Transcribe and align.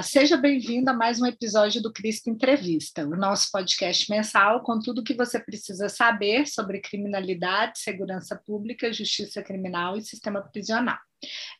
Olá, 0.00 0.04
seja 0.06 0.38
bem-vindo 0.38 0.88
a 0.88 0.94
mais 0.94 1.20
um 1.20 1.26
episódio 1.26 1.82
do 1.82 1.92
Cristo 1.92 2.30
Entrevista, 2.30 3.04
o 3.04 3.14
nosso 3.14 3.50
podcast 3.52 4.10
mensal 4.10 4.62
com 4.62 4.80
tudo 4.80 5.02
o 5.02 5.04
que 5.04 5.12
você 5.12 5.38
precisa 5.38 5.90
saber 5.90 6.46
sobre 6.46 6.80
criminalidade, 6.80 7.78
segurança 7.80 8.34
pública, 8.34 8.90
justiça 8.94 9.42
criminal 9.42 9.98
e 9.98 10.02
sistema 10.02 10.40
prisional. 10.40 10.96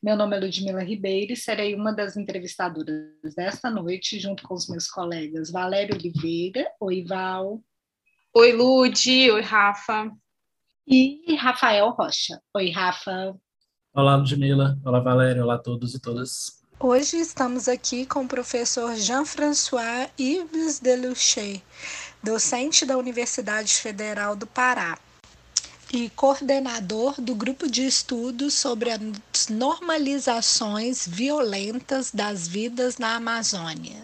Meu 0.02 0.16
nome 0.16 0.38
é 0.38 0.40
Ludmila 0.40 0.82
Ribeiro 0.82 1.34
e 1.34 1.36
serei 1.36 1.74
uma 1.74 1.92
das 1.92 2.16
entrevistadoras 2.16 3.34
desta 3.36 3.68
noite, 3.68 4.18
junto 4.18 4.42
com 4.44 4.54
os 4.54 4.66
meus 4.70 4.88
colegas 4.88 5.50
Valério 5.50 5.94
Oliveira, 5.94 6.66
oi 6.80 7.04
Val. 7.04 7.60
Oi 8.34 8.52
Lud, 8.54 9.30
oi 9.32 9.42
Rafa. 9.42 10.10
E 10.86 11.36
Rafael 11.36 11.90
Rocha. 11.90 12.40
Oi 12.56 12.70
Rafa. 12.70 13.36
Olá 13.92 14.16
Ludmila, 14.16 14.80
olá 14.82 15.00
Valério, 15.00 15.42
olá 15.42 15.56
a 15.56 15.58
todos 15.58 15.94
e 15.94 16.00
todas. 16.00 16.59
Hoje 16.82 17.18
estamos 17.18 17.68
aqui 17.68 18.06
com 18.06 18.22
o 18.22 18.26
professor 18.26 18.96
Jean-François 18.96 20.08
Yves 20.18 20.80
Deluchet, 20.80 21.62
docente 22.22 22.86
da 22.86 22.96
Universidade 22.96 23.74
Federal 23.74 24.34
do 24.34 24.46
Pará 24.46 24.98
e 25.92 26.08
coordenador 26.08 27.20
do 27.20 27.34
grupo 27.34 27.70
de 27.70 27.86
estudos 27.86 28.54
sobre 28.54 28.88
as 28.90 29.48
normalizações 29.50 31.06
violentas 31.06 32.10
das 32.12 32.48
vidas 32.48 32.96
na 32.96 33.16
Amazônia, 33.16 34.02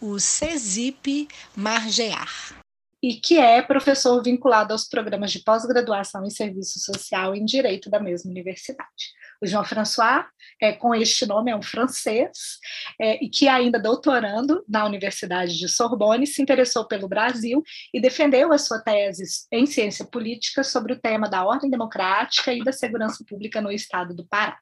o 0.00 0.18
CESIP 0.18 1.28
Margear. 1.54 2.58
E 3.02 3.16
que 3.16 3.36
é 3.36 3.60
professor 3.60 4.22
vinculado 4.22 4.72
aos 4.72 4.88
programas 4.88 5.32
de 5.32 5.40
pós-graduação 5.40 6.24
em 6.24 6.30
serviço 6.30 6.80
social 6.80 7.34
em 7.34 7.44
direito 7.44 7.90
da 7.90 8.00
mesma 8.00 8.30
universidade 8.30 9.12
o 9.42 9.46
Jean 9.46 9.64
François, 9.64 10.26
é, 10.60 10.72
com 10.72 10.94
este 10.94 11.26
nome, 11.26 11.50
é 11.50 11.56
um 11.56 11.62
francês, 11.62 12.58
é, 13.00 13.22
e 13.24 13.28
que 13.28 13.48
ainda 13.48 13.78
doutorando 13.78 14.64
na 14.68 14.84
Universidade 14.84 15.56
de 15.56 15.68
Sorbonne, 15.68 16.26
se 16.26 16.42
interessou 16.42 16.86
pelo 16.86 17.08
Brasil 17.08 17.62
e 17.92 18.00
defendeu 18.00 18.52
a 18.52 18.58
sua 18.58 18.80
tese 18.80 19.24
em 19.52 19.66
ciência 19.66 20.04
política 20.04 20.62
sobre 20.62 20.92
o 20.92 21.00
tema 21.00 21.28
da 21.28 21.44
ordem 21.44 21.70
democrática 21.70 22.52
e 22.52 22.62
da 22.62 22.72
segurança 22.72 23.24
pública 23.28 23.60
no 23.60 23.70
estado 23.70 24.14
do 24.14 24.26
Pará. 24.26 24.58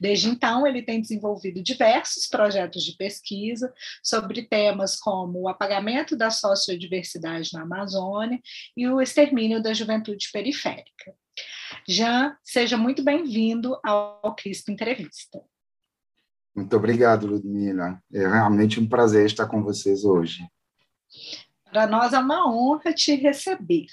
Desde 0.00 0.28
então, 0.28 0.66
ele 0.66 0.82
tem 0.82 1.00
desenvolvido 1.00 1.62
diversos 1.62 2.26
projetos 2.26 2.82
de 2.84 2.96
pesquisa 2.96 3.72
sobre 4.02 4.42
temas 4.42 4.96
como 4.96 5.42
o 5.42 5.48
apagamento 5.48 6.16
da 6.16 6.30
sociodiversidade 6.30 7.50
na 7.52 7.62
Amazônia 7.62 8.38
e 8.76 8.86
o 8.86 9.00
extermínio 9.00 9.62
da 9.62 9.72
juventude 9.72 10.28
periférica. 10.32 11.14
Jean, 11.88 12.36
seja 12.42 12.76
muito 12.76 13.02
bem-vindo 13.04 13.78
ao 13.84 14.34
Cristo 14.34 14.70
Entrevista. 14.70 15.40
Muito 16.54 16.74
obrigado, 16.76 17.26
Ludmila. 17.26 18.00
É 18.12 18.26
realmente 18.26 18.80
um 18.80 18.88
prazer 18.88 19.26
estar 19.26 19.46
com 19.46 19.62
vocês 19.62 20.04
hoje. 20.04 20.46
Para 21.76 21.86
nós 21.86 22.14
é 22.14 22.18
uma 22.18 22.50
honra 22.50 22.90
te 22.94 23.14
receber. 23.16 23.84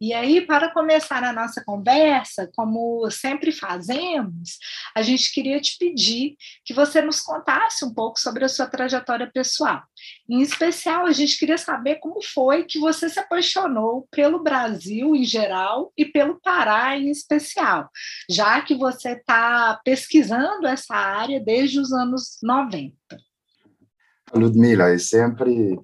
E 0.00 0.14
aí, 0.14 0.40
para 0.40 0.72
começar 0.72 1.22
a 1.22 1.34
nossa 1.34 1.62
conversa, 1.62 2.50
como 2.56 3.10
sempre 3.10 3.52
fazemos, 3.52 4.56
a 4.96 5.02
gente 5.02 5.30
queria 5.30 5.60
te 5.60 5.76
pedir 5.78 6.34
que 6.64 6.72
você 6.72 7.02
nos 7.02 7.20
contasse 7.20 7.84
um 7.84 7.92
pouco 7.92 8.18
sobre 8.18 8.42
a 8.42 8.48
sua 8.48 8.66
trajetória 8.66 9.30
pessoal. 9.30 9.82
Em 10.26 10.40
especial, 10.40 11.04
a 11.04 11.12
gente 11.12 11.38
queria 11.38 11.58
saber 11.58 11.96
como 11.96 12.22
foi 12.22 12.64
que 12.64 12.78
você 12.78 13.06
se 13.10 13.20
apaixonou 13.20 14.08
pelo 14.10 14.42
Brasil 14.42 15.14
em 15.14 15.24
geral 15.24 15.92
e 15.98 16.06
pelo 16.06 16.40
Pará 16.40 16.96
em 16.96 17.10
especial, 17.10 17.90
já 18.30 18.62
que 18.62 18.74
você 18.74 19.10
está 19.10 19.78
pesquisando 19.84 20.66
essa 20.66 20.94
área 20.94 21.38
desde 21.38 21.80
os 21.80 21.92
anos 21.92 22.38
90. 22.42 22.96
Ludmila, 24.32 24.88
é 24.88 24.96
sempre 24.96 25.78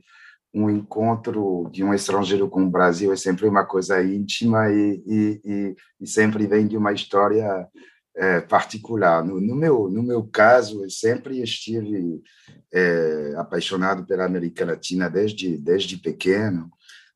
um 0.54 0.70
encontro 0.70 1.68
de 1.70 1.84
um 1.84 1.92
estrangeiro 1.92 2.48
com 2.48 2.62
o 2.62 2.70
Brasil 2.70 3.12
é 3.12 3.16
sempre 3.16 3.46
uma 3.46 3.64
coisa 3.64 4.02
íntima 4.02 4.70
e, 4.70 5.02
e, 5.06 5.40
e, 5.44 5.76
e 6.00 6.06
sempre 6.06 6.46
vem 6.46 6.66
de 6.66 6.76
uma 6.76 6.92
história 6.92 7.68
é, 8.16 8.40
particular. 8.40 9.22
No, 9.22 9.40
no, 9.40 9.54
meu, 9.54 9.90
no 9.90 10.02
meu 10.02 10.24
caso, 10.24 10.82
eu 10.82 10.90
sempre 10.90 11.42
estive 11.42 12.22
é, 12.72 13.34
apaixonado 13.36 14.06
pela 14.06 14.24
América 14.24 14.64
Latina 14.64 15.10
desde, 15.10 15.58
desde 15.58 15.98
pequeno, 15.98 16.70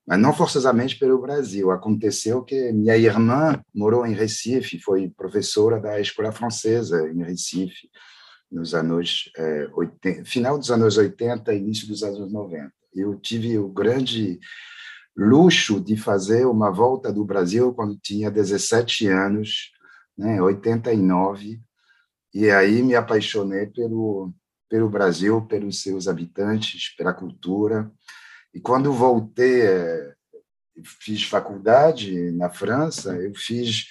mas 0.06 0.18
não 0.20 0.34
forçosamente 0.34 0.98
pelo 0.98 1.20
Brasil. 1.20 1.70
Aconteceu 1.70 2.42
que 2.42 2.70
minha 2.72 2.96
irmã 2.96 3.58
morou 3.74 4.06
em 4.06 4.12
Recife, 4.12 4.78
foi 4.78 5.08
professora 5.16 5.80
da 5.80 5.98
escola 5.98 6.30
francesa 6.30 7.08
em 7.10 7.22
Recife, 7.24 7.88
nos 8.52 8.74
anos 8.74 9.30
é, 9.36 9.70
80, 9.72 10.24
final 10.24 10.58
dos 10.58 10.70
anos 10.70 10.98
80, 10.98 11.54
início 11.54 11.88
dos 11.88 12.02
anos 12.02 12.30
90 12.30 12.79
eu 12.94 13.18
tive 13.18 13.58
o 13.58 13.68
grande 13.68 14.38
luxo 15.16 15.80
de 15.80 15.96
fazer 15.96 16.46
uma 16.46 16.70
volta 16.70 17.12
do 17.12 17.24
Brasil 17.24 17.74
quando 17.74 17.98
tinha 17.98 18.30
17 18.30 19.06
anos, 19.06 19.70
né, 20.16 20.40
89, 20.40 21.60
e 22.32 22.50
aí 22.50 22.82
me 22.82 22.94
apaixonei 22.94 23.66
pelo 23.66 24.32
pelo 24.70 24.88
Brasil, 24.88 25.44
pelos 25.46 25.82
seus 25.82 26.06
habitantes, 26.06 26.94
pela 26.94 27.12
cultura. 27.12 27.90
E 28.54 28.60
quando 28.60 28.92
voltei, 28.92 29.62
eh, 29.62 30.14
fiz 31.00 31.24
faculdade 31.24 32.30
na 32.30 32.48
França, 32.48 33.16
eu 33.16 33.34
fiz 33.34 33.86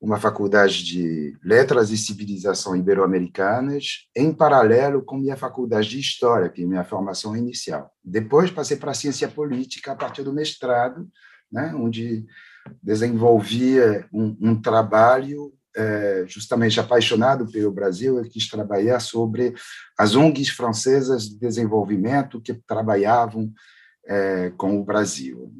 uma 0.00 0.18
faculdade 0.18 0.82
de 0.82 1.36
Letras 1.44 1.90
e 1.90 1.98
Civilização 1.98 2.74
Ibero-Americanas, 2.74 4.08
em 4.16 4.32
paralelo 4.32 5.02
com 5.02 5.18
minha 5.18 5.36
faculdade 5.36 5.90
de 5.90 6.00
História, 6.00 6.48
que 6.48 6.62
é 6.62 6.66
minha 6.66 6.84
formação 6.84 7.36
inicial. 7.36 7.92
Depois 8.02 8.50
passei 8.50 8.78
para 8.78 8.92
a 8.92 8.94
Ciência 8.94 9.28
Política 9.28 9.92
a 9.92 9.96
partir 9.96 10.22
do 10.22 10.32
mestrado, 10.32 11.06
né, 11.52 11.74
onde 11.76 12.24
desenvolvia 12.82 14.06
um, 14.12 14.36
um 14.40 14.60
trabalho 14.60 15.52
é, 15.76 16.24
justamente 16.26 16.80
apaixonado 16.80 17.46
pelo 17.46 17.70
Brasil, 17.70 18.18
eu 18.18 18.24
quis 18.24 18.48
trabalhar 18.48 19.00
sobre 19.00 19.54
as 19.98 20.14
ONGs 20.14 20.48
francesas 20.48 21.28
de 21.28 21.38
desenvolvimento 21.38 22.40
que 22.40 22.54
trabalhavam 22.54 23.52
é, 24.06 24.50
com 24.56 24.80
o 24.80 24.84
Brasil 24.84 25.52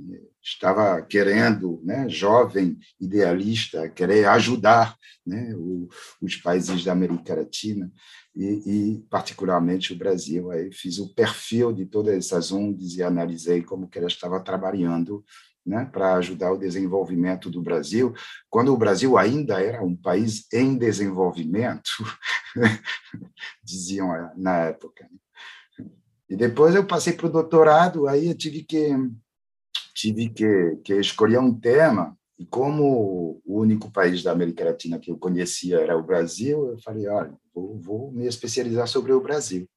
estava 0.42 1.02
querendo, 1.02 1.80
né, 1.84 2.08
jovem 2.08 2.78
idealista, 3.00 3.88
querer 3.88 4.26
ajudar 4.26 4.96
né, 5.26 5.54
o, 5.54 5.88
os 6.20 6.36
países 6.36 6.84
da 6.84 6.92
América 6.92 7.34
Latina 7.34 7.90
e, 8.34 8.44
e, 8.44 8.98
particularmente 9.10 9.92
o 9.92 9.96
Brasil. 9.96 10.50
Aí 10.50 10.72
fiz 10.72 10.98
o 10.98 11.14
perfil 11.14 11.72
de 11.72 11.84
todas 11.84 12.14
essas 12.14 12.50
ONGs 12.50 12.96
e 12.96 13.02
analisei 13.02 13.62
como 13.62 13.88
que 13.88 13.98
ela 13.98 14.08
estava 14.08 14.40
trabalhando 14.40 15.24
né, 15.64 15.84
para 15.84 16.14
ajudar 16.14 16.52
o 16.52 16.58
desenvolvimento 16.58 17.50
do 17.50 17.62
Brasil, 17.62 18.14
quando 18.48 18.72
o 18.72 18.76
Brasil 18.76 19.18
ainda 19.18 19.60
era 19.62 19.82
um 19.82 19.94
país 19.94 20.46
em 20.52 20.76
desenvolvimento, 20.76 21.90
diziam 23.62 24.08
na 24.36 24.56
época. 24.64 25.08
E 26.28 26.36
depois 26.36 26.74
eu 26.74 26.86
passei 26.86 27.12
para 27.12 27.26
o 27.26 27.32
doutorado, 27.32 28.06
aí 28.06 28.28
eu 28.28 28.34
tive 28.36 28.62
que 28.62 28.96
tive 30.00 30.30
que, 30.30 30.78
que 30.82 30.94
escolher 30.94 31.38
um 31.38 31.52
tema, 31.52 32.16
e 32.38 32.46
como 32.46 33.42
o 33.44 33.60
único 33.60 33.92
país 33.92 34.22
da 34.22 34.32
América 34.32 34.64
Latina 34.64 34.98
que 34.98 35.10
eu 35.10 35.18
conhecia 35.18 35.78
era 35.78 35.96
o 35.96 36.02
Brasil, 36.02 36.70
eu 36.70 36.78
falei, 36.78 37.06
olha, 37.06 37.34
vou, 37.54 37.78
vou 37.78 38.12
me 38.12 38.26
especializar 38.26 38.88
sobre 38.88 39.12
o 39.12 39.20
Brasil. 39.20 39.68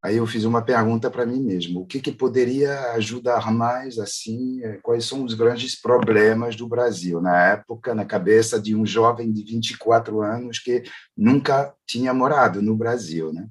Aí 0.00 0.18
eu 0.18 0.26
fiz 0.26 0.44
uma 0.44 0.62
pergunta 0.62 1.10
para 1.10 1.26
mim 1.26 1.42
mesmo: 1.42 1.80
o 1.80 1.86
que, 1.86 1.98
que 1.98 2.12
poderia 2.12 2.92
ajudar 2.92 3.52
mais 3.52 3.98
assim? 3.98 4.62
Eh, 4.62 4.78
quais 4.80 5.04
são 5.04 5.24
os 5.24 5.34
grandes 5.34 5.80
problemas 5.80 6.54
do 6.54 6.68
Brasil 6.68 7.20
na 7.20 7.36
época, 7.46 7.92
na 7.92 8.04
cabeça 8.04 8.60
de 8.60 8.76
um 8.76 8.86
jovem 8.86 9.32
de 9.32 9.42
24 9.42 10.20
anos 10.20 10.60
que 10.60 10.84
nunca 11.16 11.74
tinha 11.84 12.14
morado 12.14 12.62
no 12.62 12.76
Brasil, 12.76 13.32
né? 13.32 13.48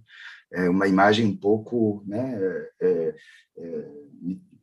É 0.54 0.69
uma 0.69 0.88
imagem 0.88 1.25
um 1.25 1.36
pouco, 1.36 2.01
né? 2.07 2.39
É, 2.80 3.16
é, 3.57 3.92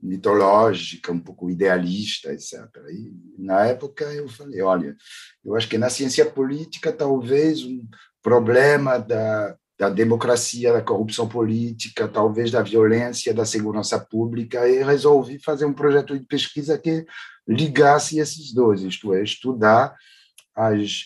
mitológica, 0.02 1.12
um 1.12 1.20
pouco 1.20 1.48
idealista, 1.48 2.32
etc. 2.32 2.58
E 2.90 3.14
na 3.38 3.66
época 3.66 4.04
eu 4.06 4.28
falei, 4.28 4.60
olha, 4.60 4.96
eu 5.44 5.54
acho 5.54 5.68
que 5.68 5.78
na 5.78 5.88
ciência 5.88 6.26
política 6.26 6.92
talvez 6.92 7.62
um 7.64 7.86
problema 8.20 8.98
da, 8.98 9.56
da 9.78 9.88
democracia, 9.88 10.72
da 10.72 10.82
corrupção 10.82 11.28
política, 11.28 12.08
talvez 12.08 12.50
da 12.50 12.62
violência, 12.62 13.32
da 13.32 13.44
segurança 13.44 13.98
pública, 13.98 14.68
e 14.68 14.82
resolvi 14.82 15.38
fazer 15.38 15.64
um 15.64 15.72
projeto 15.72 16.18
de 16.18 16.26
pesquisa 16.26 16.76
que 16.76 17.06
ligasse 17.46 18.18
esses 18.18 18.52
dois, 18.52 18.82
isto 18.82 19.14
é, 19.14 19.22
estudar 19.22 19.94
as 20.54 21.04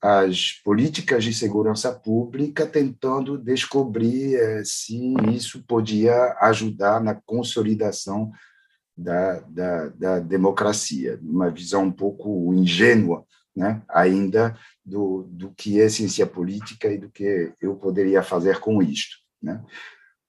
as 0.00 0.52
políticas 0.64 1.24
de 1.24 1.34
segurança 1.34 1.92
pública, 1.92 2.66
tentando 2.66 3.36
descobrir 3.36 4.36
eh, 4.36 4.62
se 4.64 5.14
isso 5.32 5.62
podia 5.64 6.36
ajudar 6.40 7.02
na 7.02 7.14
consolidação 7.14 8.30
da, 8.96 9.40
da, 9.40 9.88
da, 9.88 10.18
democracia, 10.20 11.18
uma 11.22 11.50
visão 11.50 11.84
um 11.84 11.92
pouco 11.92 12.52
ingênua, 12.54 13.24
né, 13.54 13.82
ainda 13.88 14.56
do, 14.84 15.24
do 15.30 15.50
que 15.52 15.80
é 15.80 15.88
ciência 15.88 16.26
política 16.26 16.92
e 16.92 16.98
do 16.98 17.10
que 17.10 17.52
eu 17.60 17.74
poderia 17.76 18.22
fazer 18.22 18.60
com 18.60 18.80
isto. 18.82 19.16
Né. 19.42 19.64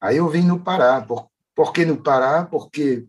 Aí 0.02 0.18
eu 0.18 0.28
vim 0.30 0.44
no 0.44 0.60
Pará. 0.60 1.02
Por, 1.02 1.30
por 1.56 1.74
que 1.74 1.86
no 1.86 2.02
Pará? 2.02 2.46
Porque, 2.46 3.06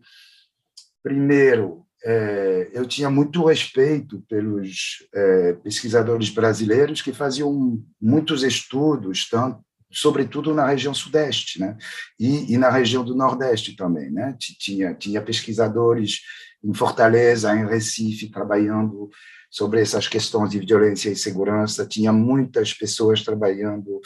primeiro, 1.01 1.85
é, 2.03 2.69
eu 2.73 2.85
tinha 2.85 3.09
muito 3.09 3.45
respeito 3.45 4.23
pelos 4.27 5.05
é, 5.13 5.53
pesquisadores 5.53 6.29
brasileiros 6.29 7.01
que 7.01 7.13
faziam 7.13 7.79
muitos 8.01 8.43
estudos, 8.43 9.29
tanto, 9.29 9.59
sobretudo 9.91 10.53
na 10.53 10.65
região 10.65 10.93
sudeste, 10.93 11.59
né? 11.59 11.77
E, 12.19 12.53
e, 12.53 12.57
na 12.57 12.69
região 12.69 13.03
do 13.03 13.15
nordeste 13.15 13.75
também, 13.75 14.09
né? 14.09 14.35
Tinha 14.39 14.95
tinha 14.95 15.21
pesquisadores 15.21 16.21
em 16.63 16.73
Fortaleza, 16.73 17.53
em 17.53 17.67
Recife, 17.67 18.31
trabalhando 18.31 19.09
sobre 19.49 19.81
essas 19.81 20.07
questões 20.07 20.49
de 20.49 20.59
violência 20.59 21.09
e 21.09 21.15
segurança. 21.15 21.85
Tinha 21.85 22.13
muitas 22.13 22.73
pessoas 22.73 23.21
trabalhando 23.23 23.99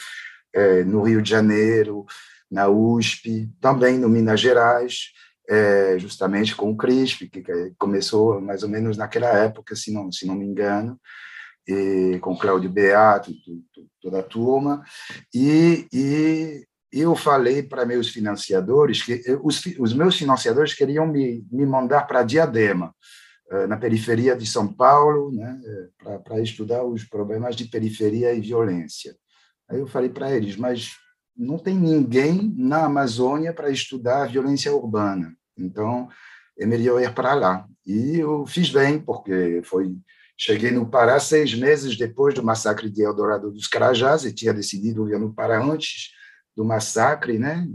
é, 0.52 0.82
no 0.84 1.02
Rio 1.02 1.22
de 1.22 1.30
Janeiro, 1.30 2.04
na 2.50 2.68
USP, 2.68 3.48
também 3.60 3.98
no 3.98 4.08
Minas 4.08 4.40
Gerais, 4.40 5.12
é, 5.48 5.98
justamente 5.98 6.54
com 6.54 6.70
o 6.70 6.76
CRISP, 6.76 7.28
que 7.28 7.42
começou 7.78 8.40
mais 8.40 8.62
ou 8.62 8.68
menos 8.68 8.96
naquela 8.96 9.28
época, 9.28 9.74
se 9.76 9.92
não, 9.92 10.10
se 10.10 10.26
não 10.26 10.34
me 10.34 10.44
engano, 10.44 11.00
e 11.66 12.18
com 12.20 12.36
Cláudio 12.36 12.70
Beato, 12.70 13.32
toda 14.00 14.20
a 14.20 14.22
turma, 14.22 14.82
e, 15.34 15.86
e 15.92 16.66
eu 16.92 17.14
falei 17.16 17.62
para 17.62 17.84
meus 17.84 18.08
financiadores 18.08 19.02
que 19.02 19.22
os, 19.42 19.64
os 19.78 19.92
meus 19.92 20.16
financiadores 20.16 20.74
queriam 20.74 21.06
me, 21.06 21.44
me 21.50 21.66
mandar 21.66 22.06
para 22.06 22.22
Diadema, 22.22 22.94
eh, 23.50 23.66
na 23.66 23.76
periferia 23.76 24.36
de 24.36 24.44
São 24.46 24.72
Paulo, 24.72 25.30
né, 25.32 25.60
eh, 25.64 26.18
para 26.18 26.40
estudar 26.40 26.84
os 26.84 27.04
problemas 27.04 27.54
de 27.54 27.66
periferia 27.66 28.32
e 28.32 28.40
violência. 28.40 29.16
Aí 29.68 29.78
eu 29.78 29.86
falei 29.86 30.10
para 30.10 30.32
eles, 30.32 30.56
mas 30.56 30.96
não 31.36 31.58
tem 31.58 31.74
ninguém 31.74 32.54
na 32.56 32.84
Amazônia 32.84 33.52
para 33.52 33.70
estudar 33.70 34.22
a 34.22 34.26
violência 34.26 34.74
urbana. 34.74 35.36
Então, 35.56 36.08
é 36.58 36.64
melhor 36.64 37.00
ir 37.02 37.12
para 37.14 37.34
lá. 37.34 37.66
E 37.86 38.18
eu 38.18 38.46
fiz 38.46 38.70
bem, 38.70 38.98
porque 38.98 39.60
foi 39.64 39.96
cheguei 40.36 40.70
no 40.70 40.88
Pará 40.88 41.18
seis 41.18 41.54
meses 41.54 41.96
depois 41.96 42.34
do 42.34 42.42
massacre 42.42 42.90
de 42.90 43.02
Eldorado 43.02 43.50
dos 43.50 43.66
Carajás 43.66 44.24
e 44.24 44.32
tinha 44.32 44.52
decidido 44.52 45.08
ir 45.08 45.18
no 45.18 45.32
Pará 45.32 45.62
antes 45.62 46.10
do 46.54 46.64
massacre, 46.64 47.38
né? 47.38 47.66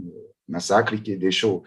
Massacre 0.48 1.00
que 1.00 1.16
deixou 1.16 1.64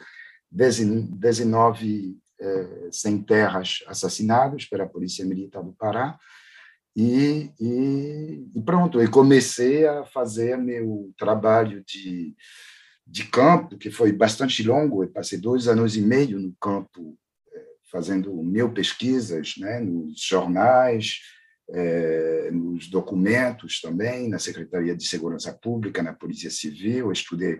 19 0.51 2.17
eh, 2.39 2.89
sem 2.91 3.21
terras 3.21 3.83
assassinados 3.87 4.65
pela 4.65 4.85
Polícia 4.85 5.25
Militar 5.25 5.63
do 5.63 5.73
Pará. 5.73 6.17
E, 6.95 7.51
e, 7.59 8.47
e, 8.55 8.61
pronto, 8.61 9.01
eu 9.01 9.11
comecei 9.11 9.85
a 9.85 10.05
fazer 10.05 10.57
meu 10.57 11.13
trabalho 11.17 11.83
de, 11.83 12.33
de 13.05 13.25
campo, 13.25 13.77
que 13.77 13.91
foi 13.91 14.13
bastante 14.13 14.63
longo, 14.63 15.03
eu 15.03 15.09
passei 15.09 15.37
dois 15.37 15.67
anos 15.67 15.97
e 15.97 16.01
meio 16.01 16.39
no 16.39 16.55
campo, 16.59 17.17
eh, 17.53 17.65
fazendo 17.91 18.33
mil 18.41 18.71
pesquisas 18.71 19.55
né, 19.57 19.81
nos 19.81 20.21
jornais, 20.21 21.19
é, 21.69 22.49
nos 22.51 22.87
documentos 22.87 23.81
também, 23.81 24.29
na 24.29 24.39
Secretaria 24.39 24.95
de 24.95 25.05
Segurança 25.05 25.51
Pública, 25.51 26.01
na 26.01 26.13
Polícia 26.13 26.49
Civil, 26.49 27.11
estudei 27.11 27.59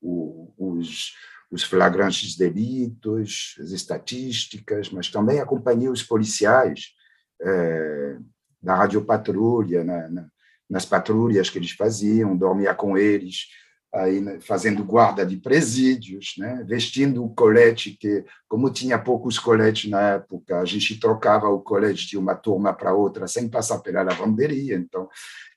o, 0.00 0.52
os, 0.56 1.14
os 1.50 1.64
flagrantes 1.64 2.36
delitos, 2.36 3.56
as 3.60 3.70
estatísticas, 3.70 4.90
mas 4.90 5.08
também 5.08 5.40
acompanhei 5.40 5.88
os 5.88 6.02
policiais 6.02 6.92
é, 7.40 8.18
da 8.62 8.74
radiopatrulha, 8.74 9.84
na, 9.84 10.08
na, 10.08 10.28
nas 10.68 10.84
patrulhas 10.84 11.48
que 11.48 11.58
eles 11.58 11.72
faziam, 11.72 12.36
dormia 12.36 12.74
com 12.74 12.96
eles, 12.96 13.46
aí 13.92 14.20
né, 14.20 14.38
fazendo 14.40 14.84
guarda 14.84 15.24
de 15.24 15.36
presídios, 15.38 16.34
né, 16.36 16.62
vestindo 16.66 17.24
o 17.24 17.34
colete 17.34 17.96
que, 17.98 18.24
como 18.46 18.70
tinha 18.70 18.98
poucos 18.98 19.38
coletes 19.38 19.90
na 19.90 20.00
época, 20.00 20.60
a 20.60 20.64
gente 20.64 21.00
trocava 21.00 21.48
o 21.48 21.60
colete 21.60 22.06
de 22.06 22.18
uma 22.18 22.34
turma 22.34 22.72
para 22.74 22.94
outra 22.94 23.26
sem 23.26 23.48
passar 23.48 23.78
pela 23.78 24.02
lavanderia, 24.02 24.76
então 24.76 25.08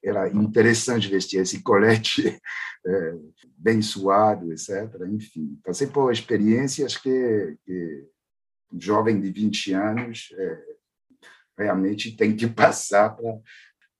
era 0.03 0.29
interessante 0.29 1.09
vestir 1.09 1.41
esse 1.41 1.61
colete 1.61 2.39
é, 2.87 3.13
bem 3.57 3.81
suado, 3.81 4.51
etc. 4.51 4.89
Enfim, 5.11 5.59
passei 5.63 5.87
por 5.87 6.11
experiências 6.11 6.95
que, 6.95 7.57
que 7.65 8.05
jovem 8.79 9.19
de 9.19 9.29
20 9.29 9.73
anos 9.73 10.29
é, 10.37 10.70
realmente 11.57 12.15
tem 12.15 12.35
que 12.35 12.47
passar 12.49 13.15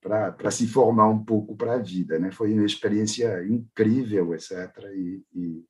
para 0.02 0.52
se 0.52 0.68
formar 0.68 1.08
um 1.08 1.24
pouco 1.24 1.56
para 1.56 1.76
a 1.76 1.78
vida. 1.78 2.18
Né? 2.20 2.32
Foi 2.32 2.54
uma 2.54 2.66
experiência 2.66 3.44
incrível, 3.46 4.34
etc., 4.34 4.52
e, 4.96 5.24
e, 5.34 5.66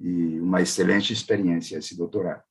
e 0.00 0.40
uma 0.40 0.62
excelente 0.62 1.12
experiência 1.12 1.78
esse 1.78 1.96
doutorado. 1.96 2.42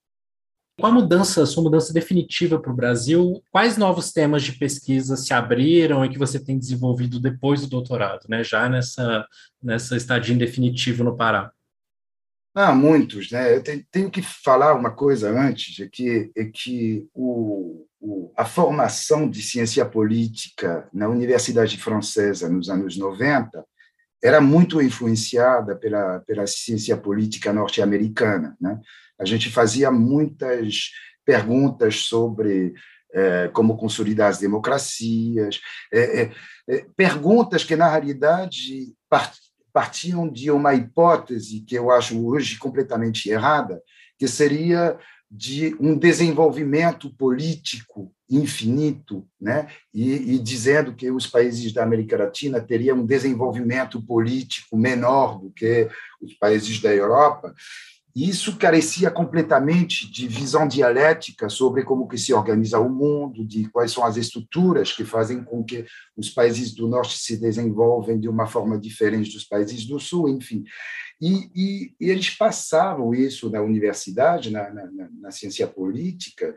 Com 0.80 0.88
a 0.88 0.92
mudança, 0.92 1.46
sua 1.46 1.62
mudança 1.62 1.94
definitiva 1.94 2.60
para 2.60 2.72
o 2.72 2.76
Brasil, 2.76 3.44
quais 3.52 3.78
novos 3.78 4.12
temas 4.12 4.42
de 4.42 4.54
pesquisa 4.54 5.16
se 5.16 5.32
abriram 5.32 6.04
e 6.04 6.10
que 6.10 6.18
você 6.18 6.44
tem 6.44 6.58
desenvolvido 6.58 7.20
depois 7.20 7.62
do 7.62 7.68
doutorado, 7.68 8.26
né? 8.28 8.44
já 8.44 8.68
nessa, 8.68 9.28
nessa 9.62 9.96
estadia 9.96 10.36
definitiva 10.36 11.04
no 11.04 11.16
Pará? 11.16 11.52
Ah, 12.56 12.74
muitos, 12.74 13.32
né? 13.32 13.56
Eu 13.56 13.64
tenho 13.64 14.12
que 14.12 14.22
falar 14.22 14.76
uma 14.76 14.92
coisa 14.92 15.32
antes, 15.32 15.80
é 15.80 15.90
que, 15.92 16.32
é 16.36 16.46
que 16.46 17.08
o, 17.12 17.88
o, 18.00 18.32
a 18.38 18.46
formação 18.46 19.28
de 19.28 19.42
ciência 19.42 19.84
política 19.84 20.88
na 20.94 21.10
Universidade 21.10 21.78
Francesa 21.78 22.48
nos 22.48 22.70
anos 22.70 22.96
90 22.96 23.66
era 24.24 24.40
muito 24.40 24.82
influenciada 24.82 25.76
pela, 25.76 26.20
pela 26.20 26.46
ciência 26.46 26.96
política 26.96 27.52
norte-americana. 27.52 28.56
Né? 28.62 28.80
A 29.20 29.26
gente 29.26 29.50
fazia 29.50 29.90
muitas 29.90 30.92
perguntas 31.26 32.02
sobre 32.02 32.76
é, 33.14 33.48
como 33.50 33.78
consolidar 33.78 34.30
as 34.30 34.40
democracias, 34.40 35.60
é, 35.92 36.32
é, 36.70 36.86
perguntas 36.96 37.64
que, 37.64 37.76
na 37.76 37.90
realidade, 37.90 38.94
partiam 39.74 40.30
de 40.30 40.52
uma 40.52 40.76
hipótese 40.76 41.62
que 41.62 41.76
eu 41.76 41.92
acho 41.92 42.26
hoje 42.26 42.58
completamente 42.60 43.30
errada, 43.30 43.82
que 44.18 44.28
seria 44.28 44.98
de 45.30 45.76
um 45.80 45.98
desenvolvimento 45.98 47.10
político 47.16 48.14
infinito, 48.30 49.28
né? 49.42 49.68
E, 49.92 50.36
e, 50.36 50.40
dizendo 50.40 50.94
que 50.94 51.10
os 51.10 51.26
países 51.26 51.74
da 51.74 51.84
América 51.84 52.18
Latina 52.18 52.62
teriam 52.62 53.00
um 53.00 53.06
desenvolvimento 53.06 54.00
político 54.02 54.78
menor 54.78 55.40
do 55.40 55.50
que 55.52 55.90
os 56.22 56.34
países 56.36 56.80
da 56.80 56.94
Europa, 56.94 57.54
isso 58.16 58.58
carecia 58.58 59.10
completamente 59.10 60.12
de 60.12 60.28
visão 60.28 60.68
dialética 60.68 61.50
sobre 61.50 61.84
como 61.84 62.08
que 62.08 62.18
se 62.18 62.32
organiza 62.32 62.80
o 62.80 62.88
mundo, 62.88 63.44
de 63.44 63.68
quais 63.70 63.92
são 63.92 64.06
as 64.06 64.18
estruturas 64.18 64.92
que 64.92 65.04
fazem 65.04 65.44
com 65.44 65.64
que 65.64 65.86
os 66.16 66.30
países 66.30 66.76
do 66.76 66.88
norte 66.88 67.18
se 67.18 67.38
desenvolvem 67.38 68.20
de 68.20 68.30
uma 68.30 68.46
forma 68.46 68.78
diferente 68.78 69.34
dos 69.34 69.46
países 69.46 69.86
do 69.86 70.00
sul, 70.00 70.30
enfim. 70.30 70.64
E, 71.20 71.50
e, 71.56 71.96
e 72.00 72.10
eles 72.12 72.30
passavam 72.30 73.16
isso 73.16 73.50
na 73.50 73.62
universidade, 73.62 74.52
na, 74.52 74.70
na, 74.70 75.10
na 75.20 75.32
ciência 75.32 75.66
política, 75.66 76.56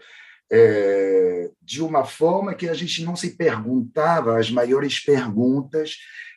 é, 0.52 1.50
de 1.62 1.82
uma 1.82 2.04
forma 2.04 2.54
que 2.54 2.68
a 2.68 2.74
gente 2.74 3.02
não 3.02 3.16
se 3.16 3.34
perguntava 3.34 4.38
as 4.38 4.50
maiores 4.50 5.00
perguntas 5.00 5.96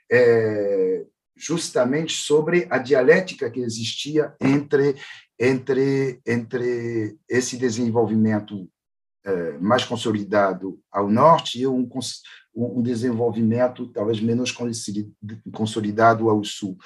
é, 0.09 1.03
justamente 1.39 2.13
sobre 2.13 2.67
a 2.69 2.77
dialética 2.77 3.50
que 3.50 3.62
existia 3.62 4.36
entre 4.41 4.96
entre 5.39 6.19
entre 6.27 7.17
esse 7.29 7.55
desenvolvimento 7.58 8.69
é, 9.25 9.58
mais 9.60 9.86
consolidado 9.86 10.79
ao 10.91 11.10
norte 11.10 11.62
e 11.62 11.67
um, 11.67 11.88
um 12.53 12.81
desenvolvimento 12.81 13.88
talvez 13.88 14.19
menos 14.19 14.53
consolidado 15.53 16.29
ao 16.29 16.43
sul. 16.43 16.77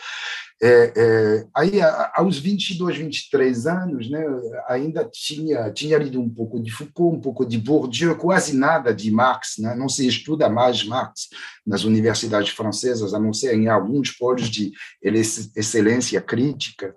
É, 0.65 0.93
é, 0.95 1.47
aí, 1.53 1.81
aos 2.13 2.39
22, 2.39 2.95
23 2.95 3.67
anos, 3.67 4.09
né, 4.09 4.23
ainda 4.69 5.03
tinha, 5.03 5.69
tinha 5.73 5.97
lido 5.97 6.21
um 6.21 6.29
pouco 6.29 6.57
de 6.57 6.71
Foucault, 6.71 7.17
um 7.17 7.19
pouco 7.19 7.45
de 7.45 7.57
Bourdieu, 7.57 8.15
quase 8.15 8.55
nada 8.55 8.93
de 8.93 9.11
Marx. 9.11 9.55
Né? 9.59 9.75
Não 9.75 9.89
se 9.89 10.07
estuda 10.07 10.47
mais 10.47 10.85
Marx 10.85 11.27
nas 11.67 11.83
universidades 11.83 12.51
francesas, 12.51 13.13
a 13.13 13.19
não 13.19 13.33
ser 13.33 13.53
em 13.55 13.67
alguns 13.67 14.11
polos 14.11 14.49
de 14.49 14.71
excelência 15.03 16.21
crítica. 16.21 16.95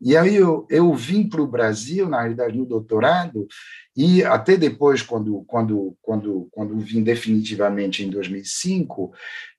E 0.00 0.16
aí 0.16 0.36
eu, 0.36 0.64
eu 0.70 0.94
vim 0.94 1.28
para 1.28 1.42
o 1.42 1.46
Brasil, 1.46 2.08
na 2.08 2.20
realidade, 2.20 2.56
no 2.56 2.64
doutorado, 2.64 3.48
e 3.96 4.22
até 4.22 4.56
depois, 4.56 5.02
quando, 5.02 5.42
quando, 5.48 5.96
quando, 6.00 6.46
quando 6.52 6.78
vim 6.78 7.02
definitivamente 7.02 8.04
em 8.04 8.10
2005, 8.10 9.12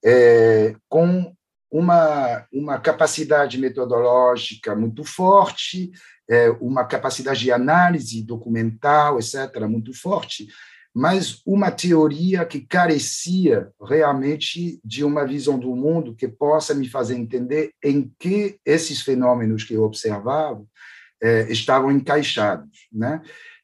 é, 0.05 0.75
com 0.87 1.35
uma, 1.71 2.45
uma 2.51 2.79
capacidade 2.79 3.57
metodológica 3.57 4.75
muito 4.75 5.03
forte, 5.03 5.91
é, 6.29 6.49
uma 6.61 6.85
capacidade 6.85 7.39
de 7.41 7.51
análise 7.51 8.23
documental, 8.23 9.19
etc., 9.19 9.61
muito 9.67 9.93
forte, 9.93 10.47
mas 10.93 11.41
uma 11.45 11.69
teoria 11.69 12.45
que 12.45 12.61
carecia 12.61 13.69
realmente 13.81 14.79
de 14.83 15.03
uma 15.03 15.25
visão 15.25 15.57
do 15.59 15.75
mundo 15.75 16.15
que 16.15 16.27
possa 16.27 16.73
me 16.73 16.88
fazer 16.88 17.15
entender 17.15 17.71
em 17.83 18.11
que 18.19 18.59
esses 18.65 19.01
fenômenos 19.01 19.63
que 19.63 19.75
eu 19.75 19.83
observava 19.83 20.63
eh, 21.21 21.47
estavam 21.49 21.91
encaixados, 21.91 22.88
né? 22.91 23.21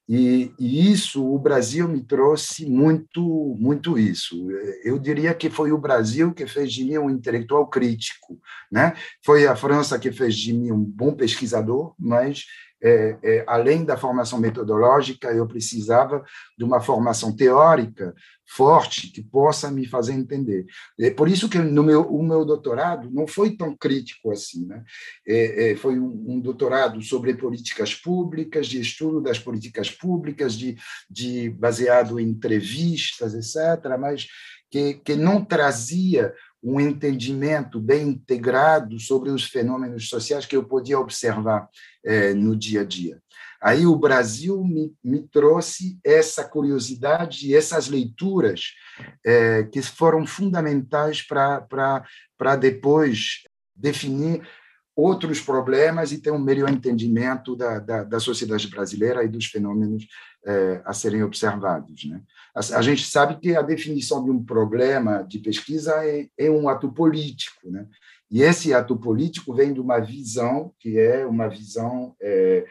E, 0.08 0.54
e, 0.60 0.92
isso 0.92 1.26
o 1.26 1.40
Brasil 1.40 1.88
me 1.88 2.04
trouxe 2.04 2.66
muito 2.66 3.56
muito 3.60 3.98
isso. 3.98 4.48
Eu 4.84 5.00
diria 5.00 5.34
que 5.34 5.50
foi 5.50 5.72
o 5.72 5.80
Brasil 5.80 6.32
que 6.32 6.46
fez 6.46 6.72
de 6.72 6.86
mim 6.86 6.98
um 6.98 7.10
intelectual 7.10 7.68
crítico 7.68 8.40
né? 8.72 8.94
Foi 9.24 9.48
a 9.48 9.56
França 9.56 9.98
que 9.98 10.12
fez 10.12 10.36
de 10.36 10.54
mim 10.54 10.72
um 10.72 10.84
bom 10.84 11.14
pesquisador 11.14 11.94
mas 11.98 12.46
é, 12.84 13.18
é, 13.24 13.44
além 13.48 13.84
da 13.84 13.98
formação 13.98 14.38
metodológica, 14.38 15.32
eu 15.32 15.48
precisava 15.48 16.24
de 16.56 16.64
uma 16.64 16.80
formação 16.80 17.36
teórica 17.36 18.14
forte 18.48 19.10
que 19.12 19.24
possa 19.24 19.72
me 19.72 19.88
fazer 19.88 20.14
entender. 20.14 20.66
É 21.00 21.10
por 21.10 21.28
isso 21.28 21.50
que 21.50 21.58
no 21.58 21.84
meu, 21.84 22.02
o 22.04 22.24
meu 22.24 22.46
doutorado 22.46 23.10
não 23.12 23.28
foi 23.28 23.56
tão 23.56 23.76
crítico 23.76 24.32
assim. 24.32 24.66
Né? 24.66 24.84
É, 25.28 25.72
é, 25.72 25.76
foi 25.76 26.00
um, 26.00 26.26
um, 26.28 26.40
doutorado 26.40 27.02
sobre 27.02 27.34
políticas 27.34 27.96
públicas, 27.96 28.68
de 28.68 28.80
estudo 28.80 29.22
das 29.22 29.40
políticas 29.40 29.90
públicas, 29.90 30.54
de, 30.54 30.76
de 31.10 31.50
baseado 31.50 32.20
em 32.20 32.30
entrevistas, 32.30 33.34
etc., 33.34 33.98
mas 34.00 34.28
que, 34.70 34.96
que 34.96 35.16
não 35.16 35.44
trazia 35.44 36.34
um 36.62 36.80
entendimento 36.80 37.80
bem 37.80 38.10
integrado 38.10 39.00
sobre 39.00 39.30
os 39.30 39.46
fenômenos 39.46 40.10
sociais 40.10 40.48
que 40.48 40.56
eu 40.56 40.64
podia 40.64 41.00
observar 41.00 41.70
é, 42.04 42.34
no 42.34 42.56
dia 42.56 42.82
a 42.82 42.84
dia. 42.84 43.22
Aí 43.66 43.88
o 43.88 43.96
Brasil 43.96 44.64
me, 44.64 44.94
me 45.04 45.28
trouxe 45.28 45.98
essa 46.04 46.44
curiosidade 46.44 47.48
e 47.48 47.56
essas 47.56 47.88
leituras 47.88 48.76
é, 49.26 49.64
que 49.64 49.82
foram 49.82 50.24
fundamentais 50.28 51.24
para 51.24 52.56
depois 52.60 53.42
definir 53.76 54.48
outros 54.96 55.42
problemas 55.42 56.12
e 56.12 56.22
ter 56.22 56.30
um 56.30 56.38
melhor 56.38 56.70
entendimento 56.70 57.56
da, 57.56 57.80
da, 57.80 58.04
da 58.04 58.20
sociedade 58.20 58.68
brasileira 58.68 59.24
e 59.24 59.28
dos 59.28 59.48
fenômenos 59.48 60.06
é, 60.46 60.84
a 60.86 60.94
serem 60.94 61.24
observados. 61.24 62.06
Né? 62.06 62.22
A, 62.56 62.60
a, 62.78 62.82
gente 62.84 63.04
sabe 63.04 63.40
que 63.40 63.56
a 63.56 63.64
definição 63.64 64.24
de 64.24 64.30
um 64.30 64.46
problema 64.46 65.24
de 65.24 65.40
pesquisa 65.40 66.06
é, 66.06 66.28
é 66.38 66.52
um 66.52 66.70
ato 66.70 66.94
político, 66.94 67.72
né? 67.72 67.88
e 68.30 68.44
esse 68.44 68.76
ato 68.76 68.96
político 68.96 69.56
vem 69.56 69.74
de 69.74 69.80
uma 69.80 70.00
visão 70.00 70.72
que 70.80 71.00
é 71.00 71.26
uma 71.26 71.48
visão 71.48 72.16
é, 72.22 72.64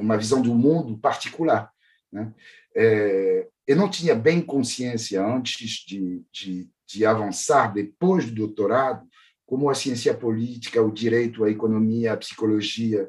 uma 0.00 0.16
visão 0.16 0.40
do 0.40 0.54
mundo 0.54 0.98
particular. 0.98 1.70
Né? 2.12 2.32
É, 2.74 3.46
eu 3.66 3.76
não 3.76 3.88
tinha 3.88 4.14
bem 4.14 4.40
consciência 4.40 5.24
antes 5.24 5.84
de, 5.86 6.22
de, 6.32 6.68
de 6.86 7.06
avançar 7.06 7.72
depois 7.72 8.26
do 8.26 8.34
doutorado 8.34 9.06
como 9.44 9.70
a 9.70 9.74
ciência 9.74 10.12
política, 10.12 10.82
o 10.82 10.90
direito, 10.90 11.44
a 11.44 11.50
economia, 11.50 12.12
a 12.12 12.16
psicologia, 12.16 13.08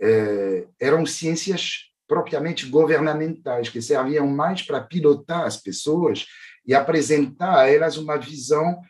é, 0.00 0.66
eram 0.80 1.04
ciências 1.04 1.90
propriamente 2.06 2.66
governamentais, 2.66 3.68
que 3.68 3.80
serviam 3.80 4.26
mais 4.26 4.62
para 4.62 4.80
pilotar 4.80 5.42
as 5.42 5.56
pessoas 5.56 6.26
e 6.66 6.74
apresentar 6.74 7.58
a 7.58 7.68
elas 7.68 7.96
uma 7.96 8.16
visão 8.16 8.80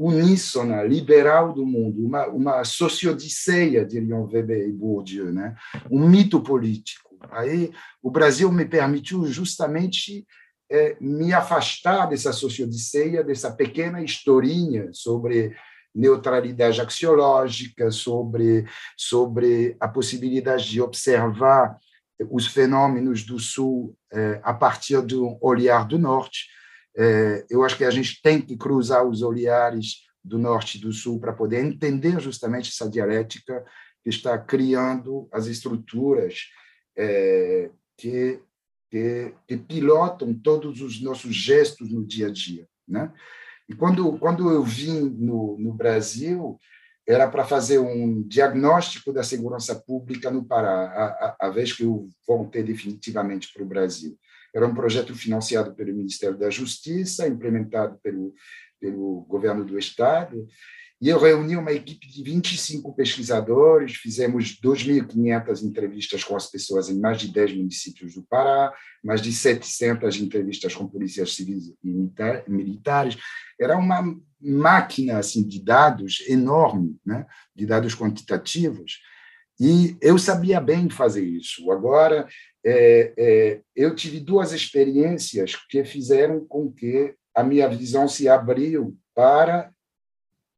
uníssona, 0.00 0.82
liberal 0.82 1.52
do 1.52 1.66
mundo, 1.66 2.02
uma, 2.02 2.26
uma 2.28 2.64
sociodiceia, 2.64 3.84
diriam 3.84 4.24
Weber 4.24 4.66
e 4.66 4.72
Bourdieu, 4.72 5.30
né? 5.30 5.54
um 5.90 6.08
mito 6.08 6.40
político. 6.40 7.18
Aí 7.30 7.70
o 8.02 8.10
Brasil 8.10 8.50
me 8.50 8.64
permitiu 8.64 9.26
justamente 9.26 10.26
é, 10.72 10.96
me 10.98 11.34
afastar 11.34 12.06
dessa 12.06 12.32
sociodiceia, 12.32 13.22
dessa 13.22 13.52
pequena 13.52 14.02
historinha 14.02 14.88
sobre 14.90 15.54
neutralidade 15.94 16.80
axiológica, 16.80 17.90
sobre, 17.90 18.64
sobre 18.96 19.76
a 19.78 19.86
possibilidade 19.86 20.70
de 20.70 20.80
observar 20.80 21.76
os 22.30 22.46
fenômenos 22.46 23.22
do 23.22 23.38
Sul 23.38 23.94
é, 24.10 24.40
a 24.42 24.54
partir 24.54 25.02
do 25.02 25.36
olhar 25.42 25.86
do 25.86 25.98
Norte. 25.98 26.46
É, 26.96 27.46
eu 27.48 27.64
acho 27.64 27.76
que 27.76 27.84
a 27.84 27.90
gente 27.90 28.20
tem 28.22 28.40
que 28.40 28.56
cruzar 28.56 29.06
os 29.06 29.22
olhares 29.22 30.02
do 30.22 30.38
Norte 30.38 30.78
e 30.78 30.80
do 30.80 30.92
Sul 30.92 31.18
para 31.18 31.32
poder 31.32 31.64
entender 31.64 32.20
justamente 32.20 32.70
essa 32.70 32.90
dialética 32.90 33.64
que 34.02 34.10
está 34.10 34.38
criando 34.38 35.28
as 35.32 35.46
estruturas 35.46 36.46
é, 36.96 37.70
que, 37.96 38.40
que, 38.90 39.34
que 39.46 39.56
pilotam 39.56 40.34
todos 40.34 40.80
os 40.80 41.00
nossos 41.00 41.34
gestos 41.34 41.90
no 41.90 42.04
dia 42.04 42.28
a 42.28 42.32
dia. 42.32 42.66
Né? 42.86 43.12
E 43.68 43.74
quando, 43.74 44.18
quando 44.18 44.50
eu 44.50 44.62
vim 44.62 45.00
no, 45.00 45.56
no 45.58 45.72
Brasil, 45.72 46.58
era 47.06 47.28
para 47.28 47.44
fazer 47.44 47.78
um 47.78 48.22
diagnóstico 48.22 49.12
da 49.12 49.22
segurança 49.22 49.74
pública 49.74 50.30
no 50.30 50.44
Pará, 50.44 50.70
a, 50.70 51.04
a, 51.04 51.36
a 51.48 51.50
vez 51.50 51.72
que 51.72 51.84
eu 51.84 52.08
voltei 52.26 52.62
definitivamente 52.62 53.52
para 53.52 53.62
o 53.62 53.66
Brasil. 53.66 54.18
Era 54.54 54.66
um 54.66 54.74
projeto 54.74 55.14
financiado 55.14 55.74
pelo 55.74 55.94
Ministério 55.94 56.36
da 56.36 56.50
Justiça, 56.50 57.28
implementado 57.28 57.98
pelo, 58.02 58.34
pelo 58.80 59.20
governo 59.28 59.64
do 59.64 59.78
Estado, 59.78 60.46
e 61.00 61.08
eu 61.08 61.18
reuni 61.18 61.56
uma 61.56 61.72
equipe 61.72 62.06
de 62.06 62.22
25 62.22 62.94
pesquisadores, 62.94 63.96
fizemos 63.96 64.60
2.500 64.60 65.62
entrevistas 65.62 66.22
com 66.22 66.36
as 66.36 66.50
pessoas 66.50 66.90
em 66.90 67.00
mais 67.00 67.18
de 67.18 67.28
10 67.28 67.56
municípios 67.56 68.14
do 68.14 68.22
Pará, 68.24 68.70
mais 69.02 69.22
de 69.22 69.32
700 69.32 70.16
entrevistas 70.20 70.74
com 70.74 70.86
polícias 70.86 71.34
civis 71.34 71.72
e 71.82 72.50
militares. 72.50 73.16
Era 73.58 73.78
uma 73.78 74.14
máquina 74.38 75.16
assim 75.16 75.42
de 75.42 75.64
dados 75.64 76.22
enorme, 76.28 76.98
né? 77.04 77.26
de 77.56 77.64
dados 77.64 77.94
quantitativos, 77.94 79.00
e 79.60 79.94
eu 80.00 80.16
sabia 80.16 80.58
bem 80.58 80.88
fazer 80.88 81.22
isso. 81.22 81.70
Agora, 81.70 82.26
é, 82.64 83.12
é, 83.18 83.60
eu 83.76 83.94
tive 83.94 84.18
duas 84.18 84.52
experiências 84.52 85.54
que 85.54 85.84
fizeram 85.84 86.46
com 86.46 86.72
que 86.72 87.14
a 87.34 87.44
minha 87.44 87.68
visão 87.68 88.08
se 88.08 88.26
abriu 88.26 88.96
para 89.14 89.70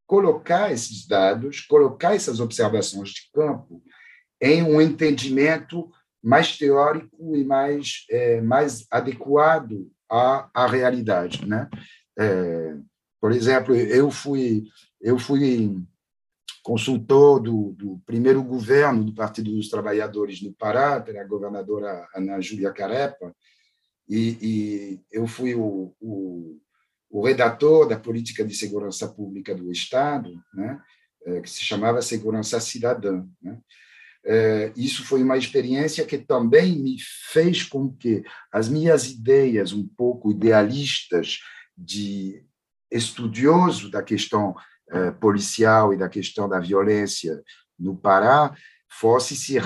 colocar 0.06 0.70
esses 0.70 1.04
dados, 1.06 1.60
colocar 1.62 2.14
essas 2.14 2.38
observações 2.38 3.10
de 3.10 3.30
campo 3.32 3.82
em 4.40 4.62
um 4.62 4.80
entendimento 4.80 5.90
mais 6.22 6.56
teórico 6.56 7.34
e 7.34 7.44
mais, 7.44 8.04
é, 8.08 8.40
mais 8.40 8.86
adequado 8.88 9.90
à, 10.08 10.48
à 10.54 10.66
realidade. 10.66 11.44
Né? 11.44 11.68
É, 12.16 12.76
por 13.20 13.32
exemplo, 13.32 13.74
eu 13.74 14.10
fui, 14.10 14.64
eu 15.00 15.18
fui 15.18 15.76
consultor 16.62 17.40
do, 17.40 17.72
do, 17.76 18.00
primeiro 18.06 18.42
governo 18.42 19.04
do 19.04 19.14
Partido 19.14 19.50
dos 19.50 19.68
Trabalhadores 19.68 20.40
no 20.42 20.52
Pará, 20.52 21.00
pela 21.00 21.24
governadora 21.24 22.06
Ana 22.14 22.40
Júlia 22.40 22.72
Carepa, 22.72 23.34
e, 24.08 24.38
e 24.40 25.00
eu 25.10 25.26
fui 25.26 25.54
o, 25.54 25.94
o 26.00 26.60
o 27.12 27.22
redator 27.22 27.86
da 27.86 28.00
política 28.00 28.42
de 28.42 28.54
segurança 28.54 29.06
pública 29.06 29.54
do 29.54 29.70
Estado, 29.70 30.42
né, 30.54 30.80
é, 31.26 31.40
que 31.42 31.50
se 31.50 31.62
chamava 31.62 32.00
Segurança 32.00 32.58
Cidadã. 32.58 33.26
Né. 33.40 33.58
É, 34.24 34.72
isso 34.74 35.04
foi 35.04 35.22
uma 35.22 35.36
experiência 35.36 36.06
que 36.06 36.16
também 36.16 36.78
me 36.78 36.96
fez 37.30 37.62
com 37.64 37.94
que 37.94 38.24
as 38.50 38.66
minhas 38.68 39.10
ideias 39.10 39.74
um 39.74 39.86
pouco 39.86 40.30
idealistas 40.30 41.40
de 41.76 42.42
estudioso 42.90 43.90
da 43.90 44.02
questão 44.02 44.54
policial 45.20 45.92
e 45.92 45.96
da 45.96 46.08
questão 46.08 46.48
da 46.48 46.60
violência 46.60 47.42
no 47.78 47.96
Pará 47.96 48.54
fosse 48.88 49.34
se 49.34 49.58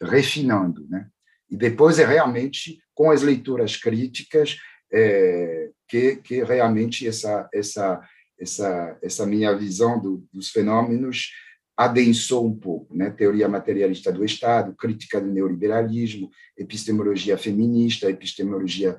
refinando, 0.00 0.86
né? 0.88 1.06
E 1.50 1.56
depois 1.56 1.98
é 1.98 2.06
realmente 2.06 2.82
com 2.94 3.10
as 3.10 3.22
leituras 3.22 3.76
críticas 3.76 4.56
é, 4.92 5.70
que, 5.88 6.16
que 6.16 6.42
realmente 6.42 7.06
essa, 7.06 7.48
essa, 7.52 8.00
essa, 8.38 8.98
essa 9.02 9.26
minha 9.26 9.54
visão 9.56 10.00
do, 10.00 10.26
dos 10.32 10.50
fenômenos 10.50 11.30
adensou 11.76 12.46
um 12.46 12.54
pouco, 12.58 12.94
né? 12.94 13.10
Teoria 13.10 13.48
materialista 13.48 14.12
do 14.12 14.24
Estado, 14.24 14.74
crítica 14.74 15.20
do 15.20 15.30
neoliberalismo, 15.30 16.30
epistemologia 16.56 17.38
feminista, 17.38 18.10
epistemologia 18.10 18.98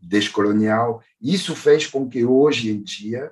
descolonial. 0.00 1.02
Isso 1.20 1.54
fez 1.54 1.86
com 1.86 2.08
que 2.08 2.24
hoje 2.24 2.70
em 2.70 2.82
dia 2.82 3.30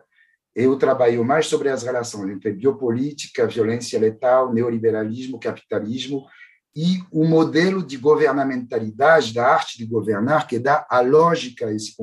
eu 0.54 0.76
trabalhe 0.76 1.18
mais 1.18 1.46
sobre 1.46 1.68
as 1.68 1.82
relações 1.82 2.30
entre 2.30 2.52
biopolítica, 2.52 3.46
violência 3.46 3.98
letal, 3.98 4.52
neoliberalismo, 4.52 5.38
capitalismo 5.38 6.26
e 6.74 6.98
o 7.10 7.24
modelo 7.24 7.84
de 7.84 7.96
governamentalidade, 7.96 9.34
da 9.34 9.46
arte 9.46 9.78
de 9.78 9.86
governar, 9.86 10.46
que 10.46 10.58
dá 10.58 10.86
a 10.88 11.00
lógica 11.00 11.66
a 11.66 11.72
esse 11.72 11.94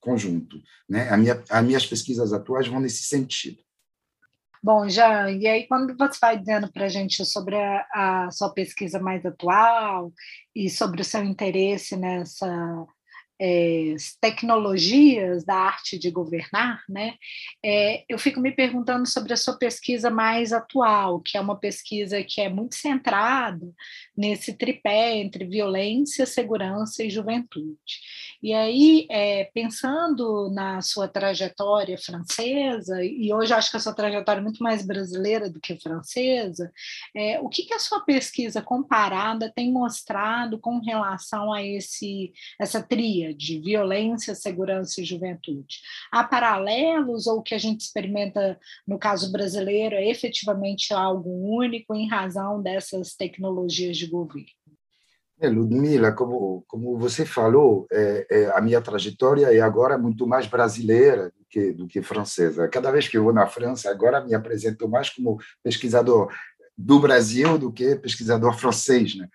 conjunto. 0.00 0.56
Né? 0.88 1.08
A 1.10 1.16
minha, 1.16 1.42
as 1.48 1.64
minhas 1.64 1.86
pesquisas 1.86 2.32
atuais 2.32 2.68
vão 2.68 2.80
nesse 2.80 3.02
sentido. 3.04 3.58
Bom, 4.62 4.88
Jean, 4.88 5.30
e 5.30 5.46
aí 5.46 5.66
quando 5.66 5.96
você 5.96 6.18
vai 6.20 6.38
dizendo 6.38 6.70
para 6.70 6.84
a 6.84 6.88
gente 6.88 7.24
sobre 7.24 7.56
a, 7.56 7.86
a, 7.94 8.30
sua 8.30 8.52
pesquisa 8.52 9.00
mais 9.00 9.24
atual 9.24 10.12
e 10.54 10.68
sobre 10.68 11.00
o 11.00 11.04
seu 11.04 11.24
interesse 11.24 11.96
nessa 11.96 12.86
é, 13.40 13.94
tecnologias 14.20 15.44
da 15.44 15.54
arte 15.54 15.98
de 15.98 16.10
governar, 16.10 16.82
né, 16.86 17.14
é, 17.64 18.04
eu 18.06 18.18
fico 18.18 18.38
me 18.38 18.52
perguntando 18.52 19.08
sobre 19.08 19.32
a 19.32 19.36
sua 19.36 19.56
pesquisa 19.56 20.10
mais 20.10 20.52
atual, 20.52 21.20
que 21.20 21.38
é 21.38 21.40
uma 21.40 21.56
pesquisa 21.56 22.22
que 22.22 22.40
é 22.40 22.50
muito 22.50 22.74
centrada 22.74 23.66
nesse 24.14 24.52
tripé 24.52 25.16
entre 25.16 25.46
violência, 25.46 26.26
segurança 26.26 27.02
e 27.02 27.08
juventude. 27.08 27.78
E 28.42 28.52
aí, 28.52 29.06
é, 29.10 29.44
pensando 29.54 30.50
na 30.50 30.82
sua 30.82 31.08
trajetória 31.08 31.96
francesa, 31.96 33.02
e 33.02 33.32
hoje 33.32 33.54
acho 33.54 33.70
que 33.70 33.76
a 33.78 33.80
sua 33.80 33.94
trajetória 33.94 34.40
é 34.40 34.42
muito 34.42 34.62
mais 34.62 34.86
brasileira 34.86 35.48
do 35.48 35.60
que 35.60 35.80
francesa, 35.80 36.70
o 37.42 37.48
que, 37.48 37.64
que 37.64 37.74
a 37.74 37.78
sua 37.78 38.00
pesquisa 38.00 38.60
comparada 38.60 39.52
tem 39.54 39.72
mostrado 39.72 40.58
com 40.58 40.78
relação 40.80 41.52
a 41.52 41.62
esse, 41.62 42.32
essa 42.58 42.82
tria 42.82 43.29
de 43.34 43.58
violência, 43.60 44.34
segurança 44.34 45.00
e 45.00 45.04
juventude. 45.04 45.80
Há 46.10 46.24
paralelos 46.24 47.26
ou 47.26 47.38
o 47.38 47.42
que 47.42 47.54
a 47.54 47.58
gente 47.58 47.80
experimenta 47.80 48.58
no 48.86 48.98
caso 48.98 49.30
brasileiro 49.32 49.94
é 49.94 50.08
efetivamente 50.08 50.92
algo 50.92 51.30
único 51.30 51.94
em 51.94 52.08
razão 52.08 52.62
dessas 52.62 53.14
tecnologias 53.14 53.96
de 53.96 54.06
governo? 54.06 54.46
É, 55.40 55.48
Ludmila, 55.48 56.12
como, 56.12 56.62
como 56.68 56.98
você 56.98 57.24
falou, 57.24 57.86
é, 57.90 58.26
é, 58.30 58.46
a 58.50 58.60
minha 58.60 58.82
trajetória 58.82 59.46
é 59.46 59.60
agora 59.60 59.96
muito 59.96 60.26
mais 60.26 60.46
brasileira 60.46 61.30
do 61.30 61.44
que, 61.48 61.72
do 61.72 61.86
que 61.86 62.02
francesa. 62.02 62.68
Cada 62.68 62.90
vez 62.90 63.08
que 63.08 63.16
eu 63.16 63.24
vou 63.24 63.32
na 63.32 63.46
França, 63.46 63.90
agora 63.90 64.22
me 64.22 64.34
apresento 64.34 64.86
mais 64.86 65.08
como 65.08 65.38
pesquisador 65.62 66.30
do 66.80 66.98
Brasil 66.98 67.58
do 67.58 67.70
que 67.70 67.94
pesquisador 67.96 68.54
francês, 68.58 69.14
né? 69.14 69.28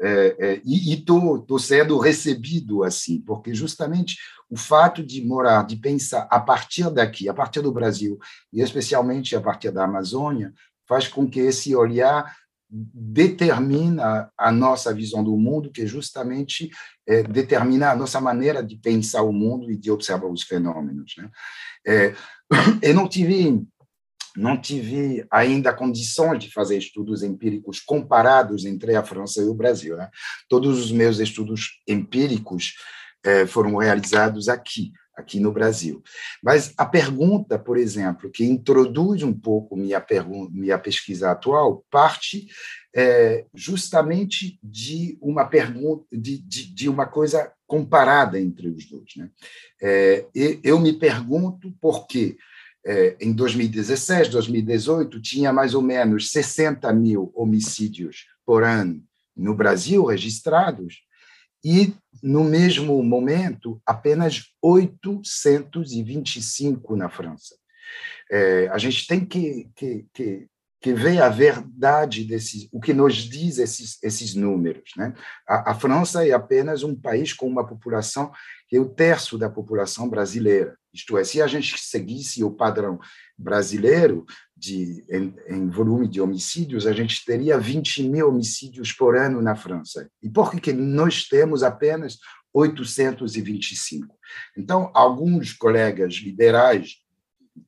É, 0.00 0.36
é, 0.38 0.60
e 0.64 0.94
estou 0.94 1.58
sendo 1.58 1.98
recebido 1.98 2.82
assim, 2.82 3.20
porque 3.20 3.54
justamente 3.54 4.16
o 4.50 4.56
fato 4.56 5.04
de 5.04 5.24
morar, 5.24 5.64
de 5.64 5.76
pensar 5.76 6.26
a 6.30 6.40
partir 6.40 6.90
daqui, 6.90 7.28
a 7.28 7.34
partir 7.34 7.60
do 7.60 7.72
Brasil, 7.72 8.18
e 8.52 8.60
especialmente 8.60 9.36
a 9.36 9.40
partir 9.40 9.70
da 9.70 9.84
Amazônia, 9.84 10.52
faz 10.88 11.06
com 11.06 11.28
que 11.28 11.40
esse 11.40 11.74
olhar 11.74 12.34
determina 12.68 14.30
a 14.36 14.50
nossa 14.50 14.94
visão 14.94 15.22
do 15.22 15.36
mundo, 15.36 15.70
que 15.70 15.86
justamente 15.86 16.70
é, 17.06 17.22
determina 17.22 17.90
a 17.90 17.96
nossa 17.96 18.20
maneira 18.20 18.62
de 18.62 18.76
pensar 18.76 19.22
o 19.22 19.32
mundo 19.32 19.70
e 19.70 19.76
de 19.76 19.90
observar 19.90 20.26
os 20.26 20.42
fenômenos. 20.42 21.14
Né? 21.18 21.30
É, 21.86 22.14
eu 22.82 22.94
não 22.94 23.08
tive 23.08 23.62
não 24.36 24.60
tive 24.60 25.26
ainda 25.30 25.72
condições 25.72 26.38
de 26.38 26.52
fazer 26.52 26.78
estudos 26.78 27.22
empíricos 27.22 27.80
comparados 27.80 28.64
entre 28.64 28.94
a 28.94 29.02
França 29.02 29.40
e 29.40 29.44
o 29.44 29.54
Brasil. 29.54 29.96
Né? 29.96 30.08
Todos 30.48 30.78
os 30.78 30.90
meus 30.90 31.18
estudos 31.18 31.80
empíricos 31.86 32.74
eh, 33.24 33.46
foram 33.46 33.76
realizados 33.76 34.48
aqui, 34.48 34.92
aqui 35.16 35.38
no 35.38 35.52
Brasil. 35.52 36.02
Mas 36.42 36.72
a 36.76 36.86
pergunta, 36.86 37.58
por 37.58 37.76
exemplo, 37.76 38.30
que 38.30 38.44
introduz 38.44 39.22
um 39.22 39.32
pouco 39.32 39.76
minha, 39.76 40.04
minha 40.50 40.78
pesquisa 40.78 41.30
atual, 41.30 41.84
parte 41.90 42.46
é, 42.94 43.46
justamente 43.54 44.58
de 44.62 45.16
uma 45.20 45.46
pergunta, 45.46 46.04
de, 46.12 46.38
de, 46.38 46.74
de, 46.74 46.88
uma 46.88 47.06
coisa 47.06 47.50
comparada 47.66 48.38
entre 48.38 48.68
os 48.68 48.86
dois. 48.86 49.16
Né? 49.16 49.30
É, 49.80 50.26
eu 50.62 50.78
me 50.78 50.92
pergunto 50.92 51.72
por 51.80 52.06
quê 52.06 52.36
é, 52.84 53.16
em 53.20 53.32
2016, 53.32 54.28
2018, 54.28 55.20
tinha 55.20 55.52
mais 55.52 55.74
ou 55.74 55.82
menos 55.82 56.30
60 56.30 56.92
mil 56.92 57.32
homicídios 57.34 58.26
por 58.44 58.64
ano 58.64 59.02
no 59.36 59.54
Brasil 59.54 60.04
registrados, 60.04 61.02
e, 61.64 61.94
no 62.22 62.44
mesmo 62.44 63.02
momento, 63.02 63.80
apenas 63.86 64.52
825 64.60 66.94
na 66.96 67.08
França. 67.08 67.56
É, 68.30 68.68
a 68.68 68.76
gente 68.78 69.06
tem 69.06 69.24
que, 69.24 69.70
que, 69.76 70.04
que, 70.12 70.46
que 70.80 70.92
ver 70.92 71.22
a 71.22 71.28
verdade 71.28 72.24
desses, 72.24 72.68
o 72.72 72.80
que 72.80 72.92
nos 72.92 73.14
diz 73.14 73.58
esses, 73.58 73.96
esses 74.02 74.34
números. 74.34 74.90
Né? 74.96 75.14
A, 75.46 75.70
a 75.70 75.74
França 75.74 76.26
é 76.26 76.32
apenas 76.32 76.82
um 76.82 76.96
país 76.96 77.32
com 77.32 77.46
uma 77.46 77.64
população 77.64 78.32
que 78.72 78.78
é 78.78 78.80
o 78.80 78.88
terço 78.88 79.36
da 79.36 79.50
população 79.50 80.08
brasileira. 80.08 80.78
Isto 80.94 81.18
é, 81.18 81.24
se 81.24 81.42
a 81.42 81.46
gente 81.46 81.78
seguisse 81.78 82.42
o 82.42 82.50
padrão 82.50 82.98
brasileiro 83.36 84.24
de, 84.56 85.04
em, 85.10 85.34
em, 85.46 85.68
volume 85.68 86.08
de 86.08 86.22
homicídios, 86.22 86.86
a 86.86 86.92
gente 86.94 87.22
teria 87.22 87.58
20 87.58 88.04
mil 88.04 88.30
homicídios 88.30 88.90
por 88.90 89.14
ano 89.14 89.42
na 89.42 89.54
França. 89.54 90.08
E 90.22 90.30
por 90.30 90.58
que 90.58 90.72
nós 90.72 91.24
temos 91.28 91.62
apenas 91.62 92.16
825? 92.50 94.06
Então, 94.56 94.90
alguns 94.94 95.52
colegas 95.52 96.14
liberais 96.14 97.01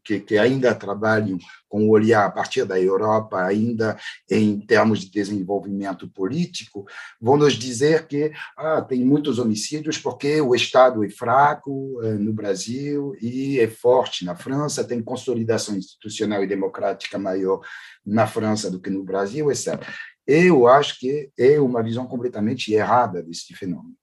que, 0.03 0.20
que, 0.20 0.38
ainda 0.38 0.75
trabalham 0.75 1.38
com 1.68 1.87
o 1.87 1.90
olhar 1.90 2.25
a 2.25 2.31
partir 2.31 2.64
da 2.64 2.81
Europa, 2.81 3.42
ainda 3.42 3.99
em 4.31 4.61
termos 4.61 5.01
de 5.01 5.11
desenvolvimento 5.11 6.09
político, 6.09 6.87
vão 7.20 7.37
nos 7.37 7.55
dizer 7.55 8.07
que 8.07 8.33
ah, 8.57 8.83
tem 8.83 9.05
muitos 9.05 9.38
homicídios 9.38 9.99
porque 9.99 10.40
o 10.40 10.55
Estado 10.55 11.05
é 11.05 11.11
fraco 11.11 12.01
eh, 12.03 12.14
no 12.14 12.33
Brasil 12.33 13.14
e 13.20 13.59
é 13.59 13.68
forte 13.68 14.25
na 14.25 14.37
França, 14.37 14.85
tem 14.85 15.03
consolidação 15.03 15.77
institucional 15.77 16.42
e 16.42 16.47
democrática 16.47 17.18
maior 17.18 17.61
na 18.05 18.27
França 18.27 18.70
do 18.70 18.81
que 18.81 18.90
no 18.90 19.05
Brasil, 19.05 19.51
etc. 19.51 19.83
Eu 20.27 20.66
acho 20.66 20.99
que 20.99 21.31
é 21.38 21.61
uma 21.61 21.83
visão 21.83 22.07
completamente 22.07 22.73
errada 22.73 23.23
desse 23.23 23.55
fenômeno. 23.55 23.94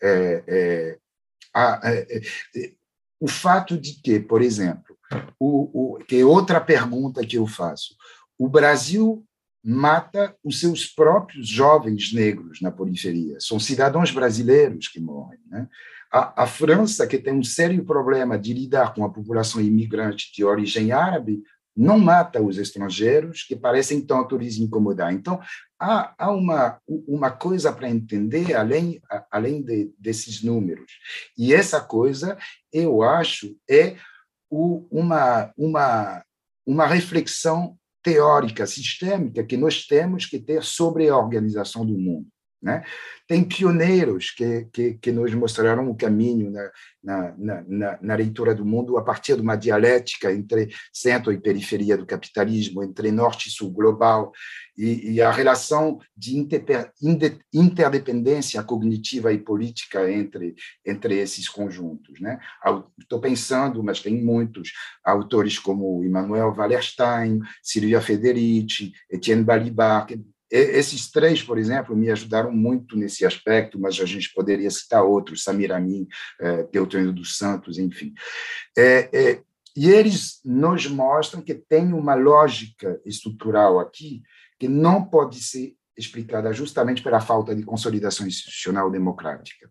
É, 0.00 0.44
é, 0.46 0.98
a, 1.52 1.80
é, 1.84 2.16
é 2.16 2.72
o 3.20 3.28
fato 3.28 3.78
de 3.78 3.94
que, 4.02 4.20
por 4.20 4.42
exemplo, 4.42 4.96
o, 5.38 5.96
o, 5.96 5.98
que 5.98 6.20
é 6.20 6.24
outra 6.24 6.60
pergunta 6.60 7.26
que 7.26 7.36
eu 7.36 7.46
faço. 7.46 7.94
O 8.38 8.48
Brasil 8.48 9.24
mata 9.64 10.36
os 10.44 10.60
seus 10.60 10.86
próprios 10.86 11.48
jovens 11.48 12.12
negros 12.12 12.60
na 12.60 12.70
periferia. 12.70 13.38
São 13.40 13.58
cidadãos 13.58 14.10
brasileiros 14.10 14.88
que 14.88 15.00
morrem. 15.00 15.40
Né? 15.48 15.66
A, 16.12 16.42
a, 16.42 16.46
França, 16.46 17.06
que 17.06 17.18
tem 17.18 17.32
um 17.32 17.42
sério 17.42 17.82
problema 17.84 18.38
de 18.38 18.52
lidar 18.52 18.92
com 18.92 19.04
a 19.04 19.10
população 19.10 19.60
imigrante 19.60 20.32
de 20.34 20.44
origem 20.44 20.92
árabe, 20.92 21.42
não 21.76 21.98
mata 21.98 22.40
os 22.40 22.58
estrangeiros 22.58 23.42
que 23.42 23.56
parecem 23.56 24.00
tanto 24.00 24.36
lhes 24.36 24.58
incomodar. 24.58 25.12
Então, 25.12 25.40
há, 25.80 26.14
há 26.16 26.30
uma, 26.30 26.78
uma 26.86 27.30
coisa 27.30 27.72
para 27.72 27.90
entender 27.90 28.54
além, 28.54 29.00
além 29.30 29.62
de, 29.62 29.92
desses 29.98 30.42
números. 30.42 30.92
E 31.36 31.52
essa 31.52 31.80
coisa, 31.80 32.38
eu 32.72 33.02
acho, 33.02 33.56
é 33.68 33.96
o, 34.54 34.86
uma, 34.90 35.52
uma, 35.56 36.24
uma 36.64 36.86
reflexão 36.86 37.76
teórica, 38.02 38.66
sistêmica, 38.66 39.44
que 39.44 39.56
nós 39.56 39.84
temos 39.84 40.26
que 40.26 40.38
ter 40.38 40.62
sobre 40.62 41.08
a 41.08 41.16
organização 41.16 41.84
do 41.84 41.98
mundo. 41.98 42.28
Né? 42.64 42.82
Tem 43.28 43.44
pioneiros 43.44 44.30
que, 44.30 44.66
que, 44.72 44.94
que 44.94 45.12
nos 45.12 45.34
mostraram 45.34 45.90
o 45.90 45.94
caminho 45.94 46.50
na, 46.50 46.70
na, 47.36 47.64
na, 47.68 47.98
na, 48.00 48.14
leitura 48.14 48.54
do 48.54 48.64
mundo 48.64 48.96
a 48.96 49.02
partir 49.02 49.36
de 49.36 49.42
uma 49.42 49.54
dialética 49.54 50.32
entre 50.32 50.70
centro 50.90 51.30
e 51.30 51.38
periferia 51.38 51.98
do 51.98 52.06
capitalismo, 52.06 52.82
entre 52.82 53.12
norte 53.12 53.50
e 53.50 53.52
sul 53.52 53.70
global, 53.70 54.32
e, 54.78 55.12
e 55.12 55.22
a 55.22 55.30
relação 55.30 55.98
de 56.16 56.38
inter, 56.38 56.90
interdependência 57.52 58.62
cognitiva 58.62 59.30
e 59.30 59.38
política 59.38 60.10
entre, 60.10 60.54
entre 60.86 61.18
esses 61.18 61.46
conjuntos. 61.46 62.18
Né? 62.18 62.38
Estou 62.98 63.20
pensando, 63.20 63.82
mas 63.82 64.00
tem 64.00 64.24
muitos 64.24 64.72
autores 65.04 65.58
como 65.58 66.02
Emmanuel 66.02 66.54
Wallerstein, 66.56 67.40
Silvia 67.62 68.00
Federici, 68.00 68.94
Etienne 69.10 69.44
Balibar, 69.44 70.06
esses 70.58 71.10
três, 71.10 71.42
por 71.42 71.58
exemplo, 71.58 71.96
me 71.96 72.10
ajudaram 72.10 72.52
muito 72.52 72.96
nesse 72.96 73.26
aspecto, 73.26 73.78
mas 73.78 73.98
a 74.00 74.04
gente 74.04 74.32
poderia 74.32 74.70
citar 74.70 75.02
outros, 75.02 75.42
Samir 75.42 75.72
Amin, 75.72 76.06
é, 76.40 76.62
Teotrino 76.64 77.12
dos 77.12 77.36
Santos, 77.36 77.78
enfim. 77.78 78.12
É, 78.76 79.10
é, 79.12 79.42
e 79.76 79.90
eles 79.90 80.40
nos 80.44 80.86
mostram 80.86 81.42
que 81.42 81.54
tem 81.54 81.92
uma 81.92 82.14
lógica 82.14 83.00
estrutural 83.04 83.80
aqui 83.80 84.22
que 84.58 84.68
não 84.68 85.04
pode 85.04 85.42
ser 85.42 85.74
explicada 85.96 86.52
justamente 86.52 87.02
pela 87.02 87.20
falta 87.20 87.54
de 87.54 87.62
consolidação 87.62 88.26
institucional 88.26 88.90
democrática. 88.90 89.68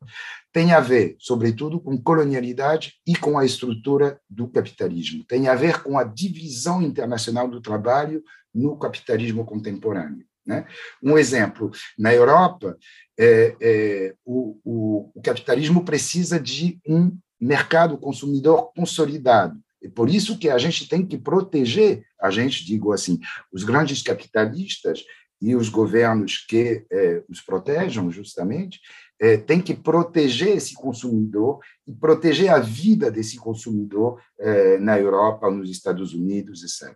Tem 0.52 0.72
a 0.72 0.80
ver, 0.80 1.16
sobretudo, 1.20 1.80
com 1.80 1.98
colonialidade 1.98 2.94
e 3.06 3.16
com 3.16 3.38
a 3.38 3.46
estrutura 3.46 4.20
do 4.30 4.48
capitalismo. 4.48 5.24
Tem 5.26 5.48
a 5.48 5.56
ver 5.56 5.82
com 5.82 5.98
a 5.98 6.04
divisão 6.04 6.82
internacional 6.82 7.48
do 7.48 7.62
trabalho 7.62 8.24
no 8.54 8.78
capitalismo 8.78 9.46
contemporâneo. 9.46 10.26
Né? 10.46 10.66
Um 11.02 11.18
exemplo, 11.18 11.72
na 11.98 12.14
Europa, 12.14 12.78
é, 13.18 13.56
é, 13.62 14.16
o, 14.26 14.60
o, 14.64 15.12
o, 15.16 15.22
capitalismo 15.22 15.86
precisa 15.86 16.40
de 16.40 16.80
um 16.88 17.18
mercado 17.40 17.98
consumidor 17.98 18.74
consolidado. 18.74 19.58
É 19.82 19.90
por 19.90 20.10
isso 20.10 20.38
que 20.38 20.50
a 20.50 20.58
gente 20.58 20.88
tem 20.88 21.06
que 21.06 21.18
proteger, 21.18 22.04
a 22.22 22.30
gente, 22.30 22.66
digo 22.66 22.92
assim, 22.92 23.20
os 23.52 23.64
grandes 23.64 24.02
capitalistas 24.02 25.04
e 25.42 25.56
os 25.56 25.68
governos 25.68 26.38
que 26.38 26.86
é, 26.90 27.24
os 27.28 27.42
protejam, 27.42 28.10
justamente, 28.10 28.80
é, 29.20 29.38
tem 29.38 29.62
que 29.62 29.74
proteger 29.74 30.56
esse 30.56 30.74
consumidor 30.74 31.60
e 31.88 31.94
proteger 31.94 32.50
a 32.50 32.60
vida 32.60 33.12
desse 33.12 33.38
consumidor 33.38 34.22
é, 34.40 34.78
na 34.80 34.98
Europa, 34.98 35.52
nos 35.52 35.70
Estados 35.70 36.14
Unidos, 36.14 36.64
etc. 36.64 36.96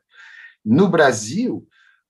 No 0.63 0.87
Brasil, 0.87 1.67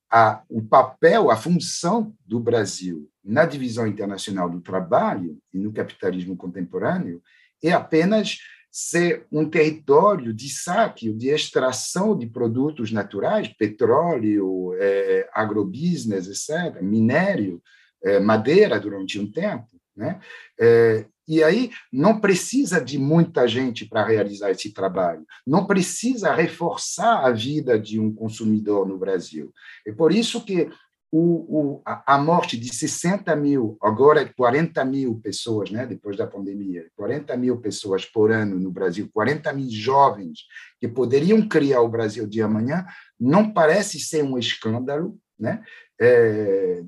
a, 0.09 0.41
o 0.49 0.61
papel, 0.61 1.29
a 1.29 1.35
função 1.35 2.13
do 2.25 2.39
Brasil 2.39 3.09
na 3.23 3.45
divisão 3.45 3.85
internacional 3.85 4.49
do 4.49 4.61
trabalho 4.61 5.37
e 5.53 5.57
no 5.57 5.73
capitalismo 5.73 6.35
contemporâneo 6.35 7.21
é 7.61 7.71
apenas 7.71 8.37
ser 8.71 9.25
um 9.31 9.49
território 9.49 10.33
de 10.33 10.49
saque, 10.49 11.11
de 11.11 11.29
extração 11.29 12.17
de 12.17 12.27
produtos 12.27 12.91
naturais, 12.91 13.47
petróleo, 13.47 14.73
é, 14.79 15.27
agrobusiness, 15.33 16.27
etc., 16.27 16.81
minério, 16.81 17.61
é, 18.03 18.19
madeira 18.19 18.79
durante 18.79 19.19
um 19.19 19.29
tempo, 19.29 19.67
né? 19.95 20.19
É, 20.59 21.05
e 21.27 21.43
aí 21.43 21.71
não 21.91 22.19
precisa 22.19 22.79
de 22.79 22.97
muita 22.97 23.47
gente 23.47 23.85
para 23.85 24.05
realizar 24.05 24.51
esse 24.51 24.73
trabalho, 24.73 25.25
não 25.45 25.65
precisa 25.65 26.33
reforçar 26.33 27.25
a 27.25 27.31
vida 27.31 27.77
de 27.77 27.99
um 27.99 28.13
consumidor 28.13 28.87
no 28.87 28.97
Brasil. 28.97 29.51
É 29.85 29.91
por 29.91 30.11
isso 30.11 30.43
que 30.43 30.69
o, 31.11 31.79
o, 31.79 31.81
a 31.85 32.17
morte 32.17 32.57
de 32.57 32.73
60 32.73 33.33
mil, 33.35 33.77
agora 33.81 34.31
40 34.35 34.83
mil 34.83 35.19
pessoas, 35.19 35.71
né, 35.71 35.85
depois 35.85 36.17
da 36.17 36.27
pandemia, 36.27 36.85
40 36.95 37.35
mil 37.37 37.57
pessoas 37.61 38.05
por 38.05 38.31
ano 38.31 38.59
no 38.59 38.71
Brasil, 38.71 39.09
40 39.13 39.53
mil 39.53 39.69
jovens 39.69 40.39
que 40.81 40.87
poderiam 40.87 41.47
criar 41.47 41.81
o 41.81 41.89
Brasil 41.89 42.27
de 42.27 42.41
amanhã, 42.41 42.85
não 43.17 43.53
parece 43.53 43.99
ser 43.99 44.23
um 44.23 44.37
escândalo 44.37 45.17
né, 45.39 45.63
é, 45.99 46.83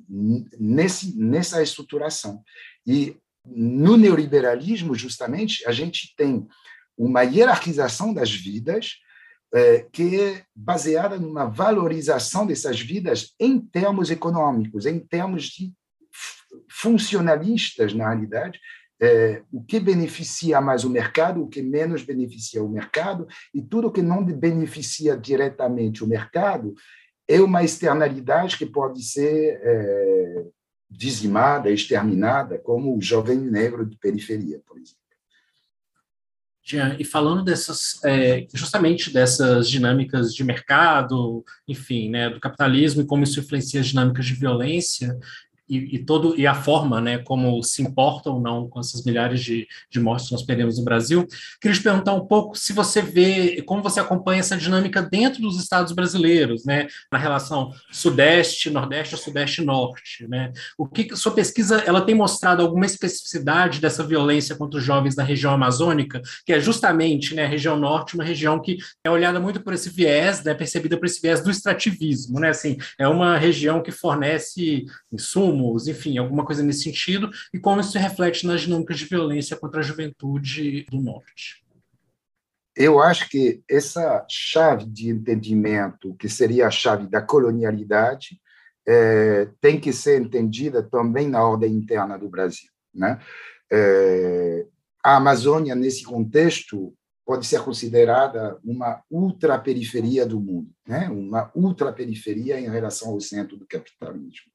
nesse, 0.60 1.18
nessa 1.18 1.64
estruturação. 1.64 2.44
E 2.86 3.18
no 3.46 3.98
neoliberalismo, 3.98 4.96
justamente, 4.96 5.66
a 5.68 5.72
gente 5.72 6.14
tem 6.16 6.48
uma 6.98 7.22
hierarquização 7.24 8.14
das 8.14 8.32
vidas, 8.32 8.98
é, 9.54 9.88
que 9.92 10.20
é 10.20 10.44
baseada 10.56 11.18
numa 11.18 11.46
valorização 11.46 12.46
dessas 12.46 12.80
vidas 12.80 13.34
em 13.40 13.60
termos 13.60 14.12
econômicos, 14.12 14.86
em 14.86 15.00
termos 15.00 15.46
de 15.46 15.74
funcionalistas, 16.70 17.94
na 17.94 18.10
realidade, 18.10 18.60
é, 19.02 19.42
o 19.52 19.64
que 19.64 19.80
beneficia 19.80 20.60
mais 20.60 20.84
o 20.84 20.90
mercado, 20.90 21.42
o 21.42 21.48
que 21.48 21.62
menos 21.62 22.04
beneficia 22.04 22.64
o 22.64 22.70
mercado, 22.70 23.28
e 23.54 23.62
tudo 23.62 23.92
que 23.92 24.02
não 24.02 24.24
beneficia 24.24 25.18
diretamente 25.18 26.04
o 26.04 26.08
mercado 26.08 26.74
é 27.28 27.40
uma 27.40 27.64
externalidade 27.64 28.58
que 28.58 28.66
pode 28.66 29.04
ser 29.04 29.60
é, 29.64 30.46
dizimada, 30.90 31.70
exterminada, 31.70 32.58
como 32.58 32.98
o 32.98 33.02
jovem 33.02 33.38
negro 33.38 33.86
de 33.86 33.96
periferia, 33.98 34.60
por 34.66 34.78
exemplo. 34.78 35.00
Jean, 36.64 36.96
e 37.00 37.04
falando 37.04 37.44
dessas, 37.44 38.00
é, 38.04 38.46
justamente 38.54 39.12
dessas 39.12 39.68
dinâmicas 39.68 40.36
de 40.36 40.44
mercado, 40.44 41.44
enfim, 41.68 42.10
né, 42.10 42.30
do 42.30 42.40
capitalismo 42.40 43.02
e 43.02 43.06
como 43.06 43.24
isso 43.24 43.40
influencia 43.40 43.82
as 43.82 43.88
dinâmicas 43.88 44.28
de 44.28 44.36
violência, 44.36 45.18
e, 45.70 45.96
e, 45.96 46.00
todo, 46.00 46.38
e 46.38 46.48
a 46.48 46.56
forma 46.56 47.00
né, 47.00 47.20
como 47.20 47.62
se 47.62 47.82
importa 47.82 48.30
ou 48.30 48.42
não 48.42 48.68
com 48.68 48.80
essas 48.80 49.04
milhares 49.04 49.42
de, 49.42 49.68
de 49.90 50.00
mortes 50.00 50.28
que 50.28 50.34
nós 50.34 50.44
perdemos 50.44 50.78
no 50.78 50.84
Brasil. 50.84 51.28
Queria 51.62 51.78
te 51.78 51.84
perguntar 51.84 52.14
um 52.14 52.26
pouco 52.26 52.58
se 52.58 52.74
você 52.74 53.02
vê, 53.02 53.62
como 53.62 53.84
você 53.84 54.00
acompanha 54.00 54.40
essa 54.40 54.58
dinâmica 54.58 55.02
dentro 55.02 55.42
dos 55.42 55.62
estados 55.62 55.94
brasileiros, 55.94 56.66
né, 56.66 56.88
na 57.12 57.18
relação 57.18 57.72
Sudeste, 57.92 58.70
Nordeste 58.70 59.16
Sudeste 59.18 59.62
Norte. 59.62 60.28
Né? 60.28 60.52
O 60.78 60.88
que 60.88 61.16
sua 61.16 61.34
pesquisa 61.34 61.84
ela 61.86 62.02
tem 62.02 62.16
mostrado 62.16 62.62
alguma 62.62 62.86
especificidade 62.86 63.80
dessa 63.80 64.04
violência 64.04 64.56
contra 64.56 64.80
os 64.80 64.86
jovens 64.86 65.16
da 65.16 65.24
região 65.24 65.54
amazônica, 65.54 66.22
que 66.46 66.54
é 66.54 66.60
justamente 66.60 67.36
né, 67.36 67.46
a 67.46 67.48
região 67.48 67.78
norte, 67.78 68.16
uma 68.16 68.24
região 68.24 68.60
que 68.60 68.78
é 69.04 69.10
olhada 69.10 69.40
muito 69.40 69.62
por 69.62 69.74
esse 69.74 69.90
viés, 69.90 70.44
né, 70.44 70.54
percebida 70.54 70.98
por 70.98 71.06
esse 71.06 71.22
viés 71.22 71.44
do 71.44 71.52
extrativismo. 71.52 72.40
Né? 72.40 72.50
Assim, 72.50 72.78
é 72.98 73.08
uma 73.08 73.38
região 73.38 73.82
que 73.82 73.92
fornece 73.92 74.86
insumos, 75.12 75.59
enfim, 75.88 76.18
alguma 76.18 76.46
coisa 76.46 76.64
nesse 76.64 76.84
sentido, 76.84 77.30
e 77.54 77.60
como 77.60 77.82
isso 77.82 77.92
se 77.92 77.98
reflete 77.98 78.46
nas 78.46 78.62
dinâmicas 78.62 79.00
de 79.00 79.06
violência 79.06 79.58
contra 79.58 79.80
a 79.80 79.84
juventude 79.84 80.86
do 80.90 81.02
Norte. 81.02 81.64
Eu 82.76 83.02
acho 83.02 83.30
que 83.30 83.62
essa 83.70 84.26
chave 84.30 84.86
de 84.86 85.10
entendimento, 85.10 86.16
que 86.16 86.30
seria 86.30 86.68
a 86.68 86.72
chave 86.72 87.08
da 87.08 87.22
colonialidade, 87.22 88.40
é, 88.88 89.50
tem 89.60 89.80
que 89.80 89.92
ser 89.92 90.22
entendida 90.22 90.82
também 90.82 91.28
na 91.28 91.44
ordem 91.44 91.74
interna 91.74 92.18
do 92.18 92.30
Brasil. 92.30 92.70
Né? 92.94 93.20
É, 93.72 94.66
a 95.04 95.18
Amazônia, 95.18 95.76
nesse 95.76 96.04
contexto, 96.04 96.94
pode 97.26 97.46
ser 97.46 97.62
considerada 97.62 98.58
uma 98.64 99.04
ultraperiferia 99.12 100.26
do 100.26 100.40
mundo, 100.40 100.72
né? 100.88 101.08
uma 101.10 101.52
ultraperiferia 101.54 102.60
em 102.60 102.70
relação 102.70 103.12
ao 103.12 103.20
centro 103.20 103.56
do 103.56 103.68
capitalismo. 103.68 104.52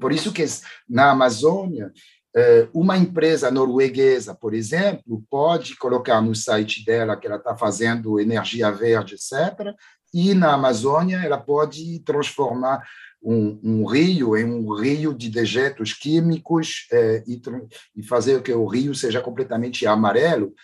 Por 0.00 0.12
isso 0.12 0.32
que 0.32 0.44
na 0.88 1.10
Amazônia, 1.10 1.92
é, 2.34 2.68
uma 2.74 2.98
empresa 2.98 3.50
norueguesa, 3.50 4.34
por 4.34 4.52
exemplo, 4.52 5.24
pode 5.30 5.76
colocar 5.76 6.20
no 6.20 6.34
site 6.34 6.84
dela 6.84 7.16
que 7.16 7.26
ela 7.26 7.36
está 7.36 7.56
fazendo 7.56 8.20
energia 8.20 8.70
verde, 8.70 9.14
etc., 9.14 9.74
e 10.12 10.34
na 10.34 10.54
Amazônia 10.54 11.18
ela 11.18 11.38
pode 11.38 12.00
transformar 12.00 12.82
um, 13.22 13.58
um 13.62 13.86
rio 13.86 14.36
em 14.36 14.44
um 14.44 14.72
rio 14.74 15.12
de 15.12 15.28
dejetos 15.28 15.92
químicos 15.92 16.86
é, 16.92 17.24
e, 17.26 17.40
e 17.96 18.02
fazer 18.02 18.42
que 18.42 18.52
o 18.52 18.66
rio 18.66 18.94
seja 18.94 19.20
completamente 19.20 19.86
amarelo 19.86 20.54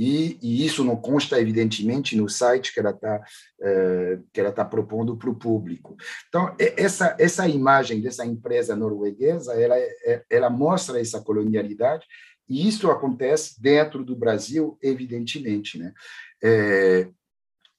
e, 0.00 0.38
e, 0.40 0.64
isso 0.64 0.84
não 0.84 0.94
consta, 0.94 1.40
evidentemente, 1.40 2.16
no 2.16 2.28
site 2.28 2.72
que 2.72 2.78
ela 2.78 2.90
está 2.90 3.20
é, 3.60 4.18
que 4.32 4.40
ela 4.40 4.52
tá 4.52 4.64
propondo 4.64 5.16
para 5.16 5.28
o 5.28 5.34
público. 5.34 5.96
Então, 6.28 6.54
essa, 6.58 7.16
essa 7.18 7.48
imagem 7.48 8.00
dessa 8.00 8.24
empresa 8.24 8.76
norueguesa, 8.76 9.54
ela, 9.54 9.76
é, 9.76 10.22
ela 10.30 10.48
mostra 10.48 11.00
essa 11.00 11.20
colonialidade, 11.20 12.06
e 12.48 12.68
isso 12.68 12.88
acontece 12.92 13.60
dentro 13.60 14.04
do 14.04 14.14
Brasil, 14.14 14.78
evidentemente. 14.80 15.76
Né? 15.76 15.92
É, 16.40 17.08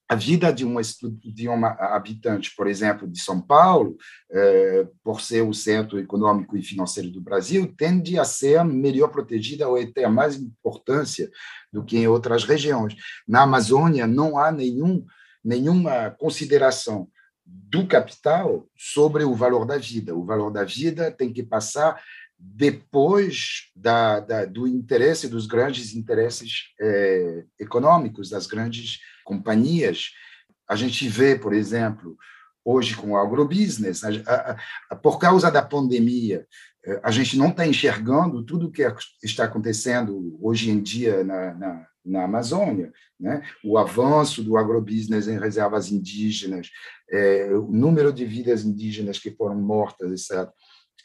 a 0.09 0.15
vida 0.15 0.51
de 0.51 0.65
uma, 0.65 0.81
de 1.23 1.47
uma 1.47 1.69
habitante, 1.93 2.51
por 2.55 2.65
exemplo, 2.65 3.07
de 3.07 3.21
São 3.21 3.39
Paulo, 3.39 3.95
é, 4.31 4.87
por 5.03 5.21
ser 5.21 5.43
o 5.43 5.53
centro 5.53 5.99
econômico 5.99 6.57
e 6.57 6.63
financeiro 6.63 7.11
do 7.11 7.21
Brasil, 7.21 7.71
tende 7.77 8.17
a 8.17 8.25
ser 8.25 8.65
melhor 8.65 9.09
protegida 9.09 9.69
ou 9.69 9.77
ter 9.93 10.07
mais 10.07 10.35
importância 10.35 11.29
do 11.71 11.85
que 11.85 11.95
em 11.95 12.07
outras 12.07 12.43
regiões. 12.43 12.95
Na 13.27 13.43
Amazônia, 13.43 14.07
não 14.07 14.35
há 14.35 14.51
nenhum, 14.51 15.05
nenhuma 15.43 16.09
consideração 16.09 17.07
do 17.45 17.87
capital 17.87 18.67
sobre 18.75 19.23
o 19.23 19.35
valor 19.35 19.63
da 19.63 19.77
vida. 19.77 20.15
O 20.15 20.25
valor 20.25 20.49
da 20.49 20.63
vida 20.63 21.11
tem 21.11 21.31
que 21.31 21.43
passar 21.43 22.01
depois 22.39 23.69
da, 23.75 24.21
da, 24.21 24.45
do 24.45 24.65
interesse 24.65 25.27
dos 25.27 25.45
grandes 25.45 25.93
interesses 25.93 26.69
é, 26.79 27.43
econômicos, 27.59 28.29
das 28.29 28.47
grandes 28.47 28.99
companhias. 29.25 30.11
A 30.67 30.75
gente 30.75 31.07
vê, 31.09 31.35
por 31.37 31.51
exemplo, 31.51 32.17
hoje 32.63 32.95
com 32.95 33.11
o 33.11 33.17
agrobusiness, 33.17 34.03
a, 34.05 34.57
a, 34.89 34.95
por 34.95 35.19
causa 35.19 35.51
da 35.51 35.61
pandemia, 35.61 36.47
é, 36.85 37.01
a 37.03 37.11
gente 37.11 37.37
não 37.37 37.49
está 37.49 37.67
enxergando 37.67 38.43
tudo 38.43 38.67
o 38.67 38.71
que 38.71 38.87
está 39.21 39.43
acontecendo 39.43 40.37
hoje 40.41 40.71
em 40.71 40.81
dia 40.81 41.25
na, 41.25 41.53
na, 41.55 41.87
na 42.05 42.23
Amazônia, 42.23 42.93
né? 43.19 43.43
o 43.65 43.77
avanço 43.77 44.41
do 44.41 44.55
agrobusiness 44.55 45.27
em 45.27 45.37
reservas 45.37 45.91
indígenas, 45.91 46.69
é, 47.11 47.51
o 47.51 47.69
número 47.69 48.13
de 48.13 48.23
vidas 48.23 48.63
indígenas 48.63 49.19
que 49.19 49.31
foram 49.31 49.55
mortas, 49.55 50.29
etc 50.29 50.49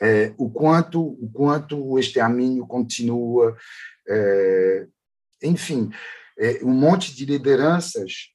é, 0.01 0.33
o 0.37 0.51
quanto 0.51 1.01
o 1.03 1.31
quanto 1.33 1.83
o 1.83 1.99
extermínio 1.99 2.67
continua, 2.67 3.57
é, 4.09 4.87
enfim, 5.43 5.91
é, 6.39 6.65
um 6.65 6.73
monte 6.73 7.15
de 7.15 7.25
lideranças 7.25 8.33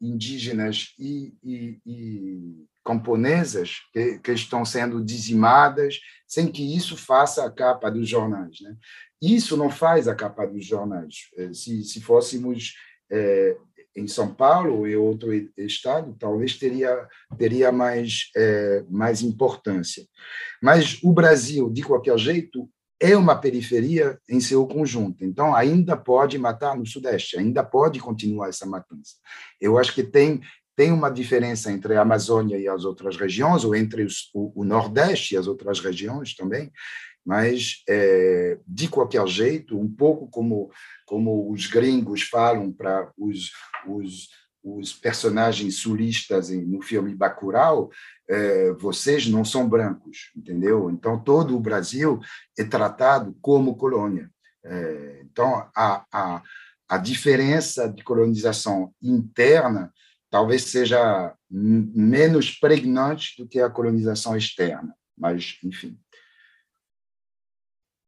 indígenas 0.00 0.88
e, 0.98 1.32
e, 1.40 1.80
e 1.86 2.66
camponesas 2.84 3.76
que, 3.92 4.18
que, 4.18 4.32
estão 4.32 4.64
sendo 4.64 5.04
dizimadas 5.04 6.00
sem 6.26 6.50
que 6.50 6.76
isso 6.76 6.96
faça 6.96 7.46
a 7.46 7.50
capa 7.50 7.88
dos 7.88 8.08
jornais, 8.08 8.60
né? 8.60 8.74
Isso 9.22 9.56
não 9.56 9.70
faz 9.70 10.08
a 10.08 10.16
capa 10.16 10.44
dos 10.48 10.66
jornais. 10.66 11.28
Se, 11.52 11.84
se 11.84 12.00
fôssemos 12.00 12.74
em 13.96 14.06
São 14.06 14.34
Paulo 14.34 14.86
e 14.86 14.96
outro 14.96 15.32
estado, 15.56 16.16
talvez 16.18 16.56
teria, 16.56 17.06
teria 17.38 17.70
mais, 17.70 18.30
é, 18.36 18.84
mais 18.88 19.22
importância. 19.22 20.04
Mas 20.62 20.98
o 21.02 21.12
Brasil, 21.12 21.70
de 21.70 21.82
qualquer 21.82 22.18
jeito, 22.18 22.68
é 23.00 23.16
uma 23.16 23.34
periferia 23.34 24.16
em 24.28 24.40
seu 24.40 24.64
conjunto. 24.66 25.24
Então, 25.24 25.54
ainda 25.54 25.96
pode 25.96 26.38
matar 26.38 26.76
no 26.76 26.86
Sudeste, 26.86 27.36
ainda 27.36 27.64
pode 27.64 27.98
continuar 27.98 28.48
essa 28.48 28.64
matança. 28.64 29.16
Eu 29.60 29.76
acho 29.76 29.92
que 29.92 30.04
tem, 30.04 30.40
tem 30.76 30.92
uma 30.92 31.10
diferença 31.10 31.72
entre 31.72 31.96
a 31.96 32.02
Amazônia 32.02 32.56
e 32.56 32.68
as 32.68 32.84
outras 32.84 33.16
regiões, 33.16 33.64
ou 33.64 33.74
entre 33.74 34.04
os, 34.04 34.30
o, 34.32 34.62
o 34.62 34.64
Nordeste 34.64 35.34
e 35.34 35.36
as 35.36 35.48
outras 35.48 35.80
regiões 35.80 36.36
também, 36.36 36.70
mas, 37.24 37.82
é, 37.88 38.58
de 38.66 38.88
qualquer 38.88 39.26
jeito, 39.26 39.78
um 39.78 39.88
pouco 39.88 40.28
como, 40.28 40.70
como 41.06 41.50
os 41.52 41.66
gringos 41.66 42.22
falam 42.22 42.72
para 42.72 43.10
os, 43.16 43.50
os, 43.86 44.28
os 44.62 44.92
personagens 44.92 45.76
sulistas 45.76 46.50
no 46.50 46.82
filme 46.82 47.14
Bacurau, 47.14 47.90
é, 48.28 48.72
vocês 48.72 49.26
não 49.28 49.44
são 49.44 49.68
brancos, 49.68 50.30
entendeu? 50.36 50.90
Então, 50.90 51.18
todo 51.18 51.56
o 51.56 51.60
Brasil 51.60 52.20
é 52.58 52.64
tratado 52.64 53.36
como 53.40 53.76
colônia. 53.76 54.30
É, 54.64 55.20
então, 55.24 55.68
a, 55.74 56.04
a, 56.12 56.42
a 56.88 56.98
diferença 56.98 57.88
de 57.88 58.02
colonização 58.02 58.92
interna 59.02 59.92
talvez 60.30 60.62
seja 60.64 61.34
menos 61.50 62.52
pregnante 62.52 63.36
do 63.36 63.46
que 63.46 63.60
a 63.60 63.68
colonização 63.68 64.34
externa, 64.34 64.94
mas, 65.16 65.58
enfim. 65.62 65.98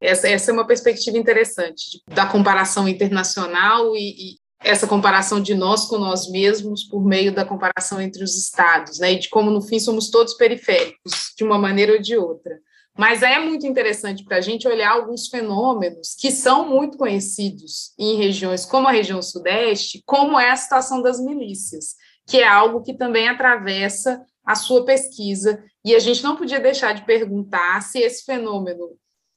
Essa, 0.05 0.29
essa 0.29 0.51
é 0.51 0.55
uma 0.55 0.67
perspectiva 0.67 1.17
interessante 1.17 2.03
da 2.09 2.27
comparação 2.27 2.89
internacional 2.89 3.97
e, 3.97 4.11
e, 4.11 4.45
essa 4.61 4.87
comparação 4.87 5.41
de 5.41 5.55
nós 5.55 5.85
com 5.85 5.99
nós 5.99 6.31
mesmos 6.31 6.85
por 6.85 7.05
meio 7.05 7.35
da 7.35 7.45
comparação 7.45 8.01
entre 8.01 8.25
os 8.25 8.35
estados, 8.35 8.99
né, 8.99 9.13
e 9.13 9.19
de 9.19 9.29
como 9.29 9.51
no 9.51 9.61
fim 9.61 9.79
somos 9.79 10.09
todos 10.09 10.35
periféricos 10.35 11.35
de 11.37 11.45
uma 11.45 11.59
maneira 11.59 11.93
ou 11.93 12.01
de 12.01 12.17
outra. 12.17 12.59
Mas 12.97 13.23
é 13.23 13.39
muito 13.39 13.67
interessante 13.67 14.25
para 14.25 14.39
a 14.39 14.41
gente 14.41 14.67
olhar 14.67 14.93
alguns 14.93 15.29
fenômenos 15.29 16.15
que 16.19 16.31
são 16.31 16.69
muito 16.69 16.97
conhecidos 16.97 17.93
em 17.99 18.17
regiões 18.17 18.65
como 18.65 18.89
a 18.89 18.93
região 18.93 19.21
Sudeste, 19.21 20.03
como 20.07 20.39
é 20.39 20.51
a 20.51 20.57
situação 20.57 21.03
das 21.03 21.21
milícias 21.21 21.97
que 22.27 22.39
é 22.39 22.47
algo 22.47 22.83
que 22.83 22.95
também 22.95 23.29
atravessa 23.29 24.25
a 24.45 24.55
sua 24.55 24.85
pesquisa, 24.85 25.63
e 25.85 25.95
a 25.95 25.99
gente 25.99 26.23
não 26.23 26.37
podia 26.37 26.61
deixar 26.61 26.93
de 26.93 27.05
perguntar 27.05 27.81
se 27.83 27.99
esse 27.99 28.25
fenômeno, 28.25 28.91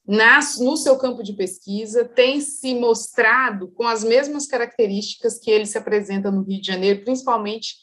no 0.08 0.74
seu 0.76 0.96
campo 0.96 1.22
de 1.22 1.34
pesquisa, 1.34 2.02
tem 2.02 2.40
se 2.40 2.74
mostrado 2.74 3.68
com 3.68 3.84
as 3.84 4.02
mesmas 4.02 4.46
características 4.46 5.38
que 5.38 5.50
ele 5.50 5.66
se 5.66 5.76
apresenta 5.76 6.30
no 6.30 6.42
Rio 6.42 6.60
de 6.60 6.66
Janeiro, 6.66 7.04
principalmente 7.04 7.74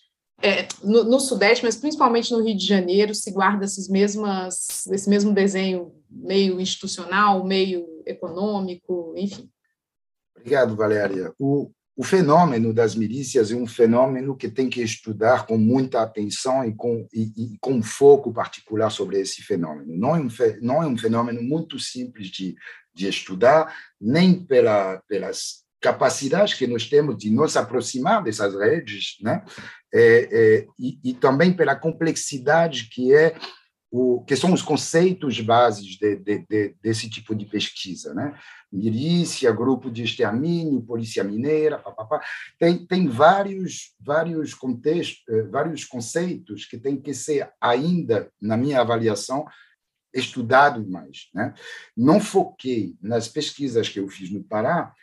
é, 0.42 0.68
no, 0.84 1.04
no, 1.04 1.20
Sudeste, 1.20 1.64
mas 1.64 1.76
principalmente 1.76 2.32
no 2.32 2.44
Rio 2.44 2.58
de 2.58 2.66
Janeiro, 2.66 3.14
se 3.14 3.32
guarda 3.32 3.64
essas 3.64 3.88
mesmas, 3.88 4.88
esse 4.88 5.08
mesmo 5.08 5.34
desenho 5.34 5.94
meio 6.10 6.60
institucional, 6.60 7.46
meio 7.46 7.86
econômico, 8.06 9.14
enfim. 9.16 9.50
Obrigado, 10.36 10.76
Valéria. 10.76 11.32
O, 11.40 11.72
o 11.98 12.04
fenômeno 12.04 12.74
das 12.74 12.94
milícias 12.94 13.52
é 13.52 13.56
um 13.56 13.66
fenômeno 13.66 14.36
que 14.36 14.50
tem 14.50 14.70
que 14.70 14.82
estudar 14.82 15.46
com 15.46 15.58
muita 15.58 16.02
atenção 16.02 16.66
e 16.66 16.76
com, 16.76 17.08
e, 17.14 17.32
e 17.38 17.58
com 17.60 17.82
foco 17.82 18.34
particular 18.34 18.90
sobre 18.90 19.20
esse 19.20 19.42
fenômeno. 19.42 19.96
Não 19.98 20.16
é 20.16 20.20
um, 20.20 20.28
não 20.62 20.84
é 20.84 20.88
um 20.88 20.98
fenômeno 20.98 21.42
muito 21.42 21.80
simples 21.80 22.28
de, 22.28 22.54
de 22.94 23.08
estudar, 23.08 23.74
nem 24.00 24.44
pela, 24.44 25.02
pelas 25.08 25.64
capacidades 25.80 26.54
que 26.54 26.68
nós 26.68 26.90
temos 26.90 27.18
de 27.18 27.30
nos 27.30 27.56
aproximar 27.56 28.22
dessas 28.24 28.54
redes, 28.56 29.16
né? 29.22 29.44
É, 29.94 30.28
é, 30.32 30.68
e, 30.78 31.00
e 31.02 31.14
também 31.14 31.54
pela 31.54 31.76
complexidade 31.76 32.90
que 32.92 33.14
é 33.14 33.38
o, 33.98 34.22
que 34.26 34.36
são 34.36 34.52
os 34.52 34.62
conceitos 34.62 35.40
bases 35.40 35.98
de, 35.98 36.18
de, 36.18 36.40
de, 36.50 36.76
desse 36.82 37.10
tipo 37.10 37.34
de 37.34 37.46
pesquisa, 37.46 38.14
né? 38.14 38.38
Milícia, 38.70 39.54
grupo 39.54 39.90
de 39.90 40.04
extermínio, 40.04 40.82
polícia 40.82 41.24
mineira, 41.24 41.80
papapá. 41.80 42.22
tem 42.60 42.86
tem 42.86 43.08
vários 43.08 43.96
vários 43.98 44.54
contextos, 44.54 45.24
eh, 45.30 45.44
vários 45.44 45.86
conceitos 45.86 46.66
que 46.66 46.78
têm 46.78 47.00
que 47.00 47.14
ser 47.14 47.50
ainda, 47.62 48.30
na 48.42 48.58
minha 48.58 48.82
avaliação, 48.82 49.46
estudados 50.14 50.86
mais, 50.86 51.30
né? 51.34 51.54
Não 51.96 52.20
foquei 52.20 52.98
nas 53.02 53.30
pesquisas 53.30 53.88
que 53.88 54.00
eu 54.02 54.10
fiz 54.10 54.30
no 54.30 54.44
Pará 54.44 54.94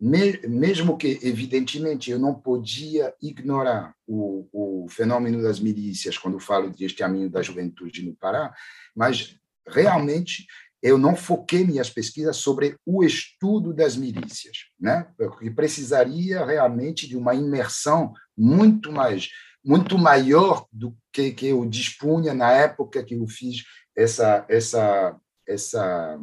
mesmo 0.00 0.96
que, 0.96 1.18
evidentemente, 1.22 2.10
eu 2.10 2.18
não 2.18 2.34
podia 2.34 3.14
ignorar 3.20 3.94
o, 4.06 4.48
o 4.52 4.88
fenômeno 4.88 5.42
das 5.42 5.60
milícias 5.60 6.16
quando 6.16 6.40
falo 6.40 6.70
de 6.70 6.86
extermínio 6.86 7.28
da 7.28 7.42
juventude 7.42 8.02
no 8.02 8.16
Pará, 8.16 8.54
mas 8.96 9.36
realmente 9.68 10.46
eu 10.82 10.96
não 10.96 11.14
foquei 11.14 11.64
minhas 11.64 11.90
pesquisas 11.90 12.38
sobre 12.38 12.76
o 12.86 13.04
estudo 13.04 13.74
das 13.74 13.96
milícias, 13.96 14.68
né? 14.80 15.06
Porque 15.18 15.50
precisaria 15.50 16.44
realmente 16.44 17.06
de 17.06 17.16
uma 17.16 17.34
imersão 17.34 18.14
muito 18.36 18.90
mais 18.90 19.28
muito 19.62 19.98
maior 19.98 20.66
do 20.72 20.96
que 21.12 21.32
que 21.32 21.48
eu 21.48 21.66
dispunha 21.66 22.32
na 22.32 22.50
época 22.50 23.04
que 23.04 23.14
eu 23.14 23.26
fiz 23.26 23.64
essa 23.94 24.46
essa 24.48 25.20
essa 25.46 26.18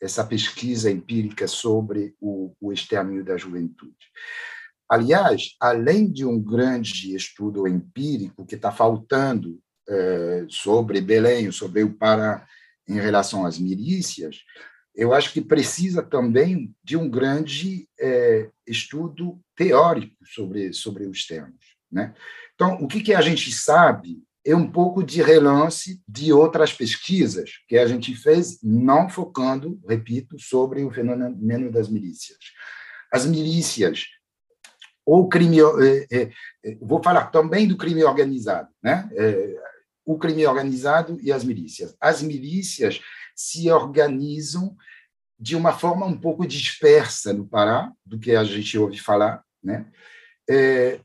essa 0.00 0.24
pesquisa 0.24 0.90
empírica 0.90 1.46
sobre 1.46 2.14
o, 2.20 2.54
o 2.60 2.72
extermínio 2.72 3.24
da 3.24 3.36
juventude. 3.36 3.96
Aliás, 4.88 5.54
além 5.60 6.10
de 6.10 6.24
um 6.24 6.40
grande 6.40 7.14
estudo 7.14 7.68
empírico 7.68 8.46
que 8.46 8.54
está 8.54 8.72
faltando 8.72 9.60
é, 9.88 10.46
sobre 10.48 11.00
Belém, 11.00 11.50
sobre 11.50 11.82
o 11.82 11.94
Pará, 11.94 12.46
em 12.88 12.94
relação 12.94 13.44
às 13.44 13.58
milícias, 13.58 14.38
eu 14.94 15.12
acho 15.12 15.32
que 15.32 15.40
precisa 15.40 16.02
também 16.02 16.74
de 16.82 16.96
um 16.96 17.08
grande 17.08 17.86
é, 18.00 18.50
estudo 18.66 19.38
teórico 19.54 20.16
sobre, 20.24 20.72
sobre 20.72 21.06
os 21.06 21.26
termos. 21.26 21.76
Né? 21.92 22.14
Então, 22.54 22.74
o 22.80 22.88
que, 22.88 23.00
que 23.00 23.14
a 23.14 23.20
gente 23.20 23.52
sabe 23.52 24.22
é 24.44 24.54
um 24.54 24.70
pouco 24.70 25.02
de 25.02 25.22
relance 25.22 26.02
de 26.08 26.32
outras 26.32 26.72
pesquisas 26.72 27.52
que 27.68 27.76
a 27.76 27.86
gente 27.86 28.14
fez, 28.14 28.58
não 28.62 29.08
focando, 29.08 29.80
repito, 29.88 30.38
sobre 30.38 30.84
o 30.84 30.90
fenômeno 30.90 31.70
das 31.70 31.88
milícias. 31.88 32.38
As 33.12 33.26
milícias, 33.26 34.06
ou 35.04 35.28
crime, 35.28 35.58
é, 35.60 36.06
é, 36.10 36.30
é, 36.64 36.78
vou 36.80 37.02
falar 37.02 37.26
também 37.26 37.66
do 37.66 37.76
crime 37.76 38.04
organizado, 38.04 38.68
né? 38.82 39.08
o 40.04 40.18
crime 40.18 40.46
organizado 40.46 41.18
e 41.20 41.30
as 41.30 41.44
milícias. 41.44 41.94
As 42.00 42.22
milícias 42.22 43.00
se 43.36 43.70
organizam 43.70 44.74
de 45.38 45.54
uma 45.54 45.72
forma 45.72 46.06
um 46.06 46.16
pouco 46.16 46.46
dispersa 46.46 47.32
no 47.32 47.46
Pará, 47.46 47.92
do 48.04 48.18
que 48.18 48.32
a 48.32 48.42
gente 48.42 48.76
ouve 48.78 48.98
falar, 48.98 49.44
né? 49.62 49.86
É, 50.50 51.00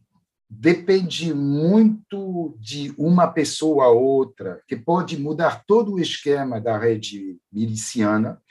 depende 0.59 1.33
muito 1.33 2.55
de 2.59 2.93
uma 2.97 3.27
pessoa 3.27 3.85
a 3.85 3.89
outra, 3.89 4.61
que 4.67 4.75
pode 4.75 5.17
mudar 5.17 5.63
todo 5.65 5.93
o 5.93 5.99
esquema 5.99 6.61
da 6.61 6.77
rede 6.77 7.37
miliciana. 7.51 8.41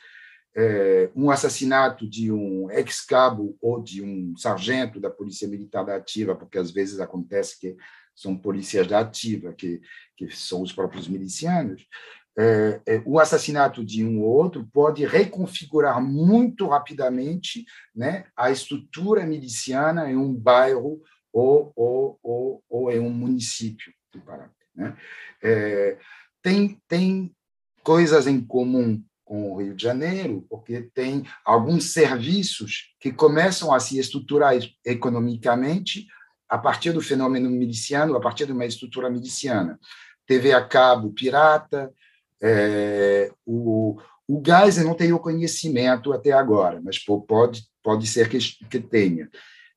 É, 0.55 1.11
um 1.17 1.31
assassinato 1.31 2.07
de 2.07 2.31
um 2.31 2.71
ex-cabo 2.71 3.57
ou 3.61 3.83
de 3.83 4.03
um 4.03 4.37
sargento 4.37 5.01
da 5.01 5.09
Polícia 5.09 5.49
Militar 5.49 5.85
da 5.85 5.97
Ativa, 5.97 6.35
porque 6.35 6.59
às 6.59 6.71
vezes 6.71 7.01
acontece 7.01 7.59
que 7.59 7.75
são 8.15 8.37
polícias 8.37 8.87
da 8.87 9.01
Ativa, 9.01 9.55
que, 9.55 9.81
que 10.15 10.29
são 10.31 10.61
os 10.61 10.71
próprios 10.71 11.09
milicianos, 11.09 11.87
é, 12.37 12.81
é, 12.87 13.03
o 13.05 13.19
assassinato 13.19 13.85
de 13.85 14.05
um 14.05 14.23
ou 14.23 14.29
outro 14.29 14.67
pode 14.73 15.05
reconfigurar 15.05 16.03
muito 16.03 16.67
rapidamente 16.67 17.65
né, 17.95 18.25
a 18.37 18.51
estrutura 18.51 19.25
miliciana 19.25 20.11
em 20.11 20.17
um 20.17 20.35
bairro 20.35 21.01
ou, 21.33 21.73
ou, 21.75 22.19
ou, 22.23 22.65
ou 22.69 22.93
em 22.93 23.01
um 23.01 23.11
município 23.11 23.93
do 24.13 24.21
Pará. 24.21 24.51
Né? 24.75 24.97
É, 25.43 25.99
tem, 26.43 26.81
tem 26.87 27.35
coisas 27.83 28.27
em 28.27 28.41
comum 28.41 29.03
com 29.25 29.53
o 29.53 29.63
Rio 29.63 29.75
de 29.75 29.83
Janeiro, 29.83 30.45
porque 30.49 30.91
tem 30.95 31.25
alguns 31.45 31.93
serviços 31.93 32.95
que 33.01 33.13
começam 33.13 33.73
a 33.73 33.81
se 33.81 33.99
estruturar 33.99 34.55
economicamente 34.85 36.07
a 36.49 36.59
partir 36.59 36.93
do 36.93 37.01
fenômeno 37.01 37.49
miliciano, 37.49 38.15
a 38.15 38.21
partir 38.21 38.45
de 38.45 38.53
uma 38.53 38.67
estrutura 38.67 39.09
miliciana. 39.09 39.81
TV 40.27 40.53
a 40.53 40.63
cabo 40.63 41.13
pirata, 41.13 41.91
é, 42.43 43.33
o, 43.47 43.97
o 44.29 44.41
gás 44.41 44.77
eu 44.77 44.85
não 44.85 44.95
tenho 44.95 45.19
conhecimento 45.19 46.13
até 46.13 46.33
agora, 46.33 46.81
mas 46.85 46.99
pode, 46.99 47.65
pode 47.83 48.07
ser 48.07 48.29
que, 48.29 48.39
que 48.69 48.81
tenha 48.81 49.31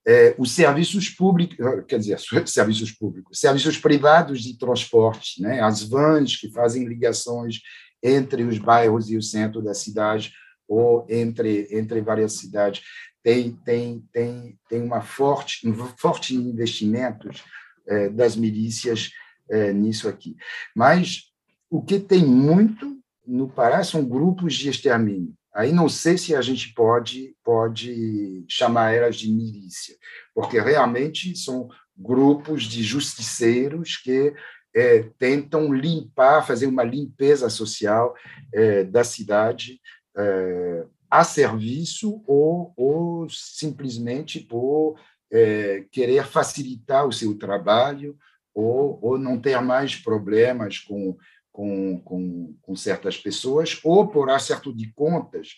é, 0.08 0.36
os 0.38 0.52
serviços 0.52 1.10
públicos, 1.10 1.58
quer 1.88 1.98
dizer, 1.98 2.20
serviços 2.46 2.92
públicos, 2.92 3.40
serviços 3.40 3.78
privados 3.78 4.42
de 4.42 4.58
transporte, 4.58 5.42
né? 5.42 5.62
as 5.62 5.82
vans 5.84 6.36
que 6.36 6.52
fazem 6.52 6.86
ligações 6.86 7.62
entre 8.04 8.44
os 8.44 8.60
bairros 8.60 9.10
e 9.10 9.18
o 9.18 9.22
centro 9.22 9.62
da 9.62 9.74
cidade 9.74 10.32
ou 10.68 11.06
entre 11.10 11.68
entre 11.72 12.02
várias 12.02 12.34
cidades. 12.34 12.82
Tem 13.24 13.54
tem 13.66 14.04
tem 14.12 14.60
tem 14.70 14.82
uma 14.82 15.02
forte 15.02 15.68
um 15.68 15.74
forte 15.74 16.36
investimentos 16.36 17.44
é, 17.88 18.10
das 18.10 18.36
milícias 18.36 19.12
é, 19.50 19.74
nisso 19.74 20.08
aqui. 20.08 20.36
Mas 20.76 21.32
o 21.70 21.82
que 21.82 22.00
tem 22.00 22.24
muito 22.24 23.00
no 23.26 23.50
Pará 23.50 23.84
são 23.84 24.06
grupos 24.06 24.54
de 24.54 24.70
extermínio 24.70 25.35
Aí 25.56 25.72
não 25.72 25.88
sei 25.88 26.18
se 26.18 26.36
a 26.36 26.42
gente 26.42 26.74
pode, 26.74 27.34
pode 27.42 28.44
chamar 28.46 28.92
elas 28.94 29.16
de 29.16 29.32
milícia, 29.32 29.96
porque 30.34 30.60
realmente 30.60 31.34
são 31.38 31.70
grupos 31.98 32.64
de 32.64 32.84
justiceiros 32.84 33.96
que 33.96 34.34
é, 34.76 35.04
tentam 35.18 35.74
limpar, 35.74 36.46
fazer 36.46 36.68
uma 36.68 36.84
limpeza 36.84 37.50
social 37.50 38.14
é, 38.54 38.84
da 38.84 39.06
cidade 39.06 39.80
é, 40.18 40.86
a 41.10 41.24
serviço 41.24 42.22
ou, 42.28 42.74
ou 42.76 43.30
simplesmente 43.30 44.42
por 44.42 45.00
é, 45.32 45.86
querer 45.90 46.26
facilitar 46.26 47.08
o 47.08 47.14
seu 47.14 47.38
trabalho 47.38 48.18
ou, 48.54 49.00
ou 49.02 49.18
não 49.18 49.40
ter 49.40 49.62
mais 49.62 49.96
problemas 49.96 50.80
com, 50.80 51.18
com, 51.56 51.98
com, 52.02 52.54
com 52.62 52.76
certas 52.76 53.18
pessoas 53.18 53.80
ou 53.82 54.10
por 54.10 54.30
acerto 54.30 54.76
de 54.76 54.92
contas 54.92 55.52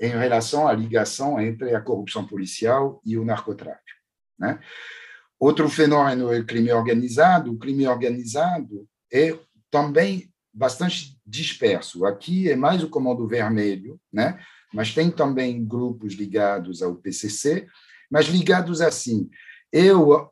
em 0.00 0.08
relação 0.08 0.66
à 0.66 0.72
ligação 0.72 1.38
entre 1.38 1.74
a 1.74 1.82
corrupção 1.82 2.26
policial 2.26 2.98
e 3.04 3.18
o 3.18 3.26
narcotráfico. 3.26 3.84
Né? 4.38 4.58
Outro 5.38 5.68
fenômeno 5.68 6.32
é 6.32 6.38
o 6.38 6.46
crime 6.46 6.72
organizado. 6.72 7.52
O 7.52 7.58
crime 7.58 7.86
organizado 7.86 8.88
é 9.12 9.38
também 9.70 10.32
bastante 10.50 11.20
disperso. 11.26 12.06
Aqui 12.06 12.50
é 12.50 12.56
mais 12.56 12.82
o 12.82 12.88
Comando 12.88 13.28
Vermelho, 13.28 14.00
né? 14.10 14.42
mas 14.72 14.94
tem 14.94 15.10
também 15.10 15.62
grupos 15.62 16.14
ligados 16.14 16.80
ao 16.80 16.94
PCC, 16.96 17.66
mas 18.10 18.28
ligados 18.28 18.80
assim. 18.80 19.28
Eu, 19.70 20.26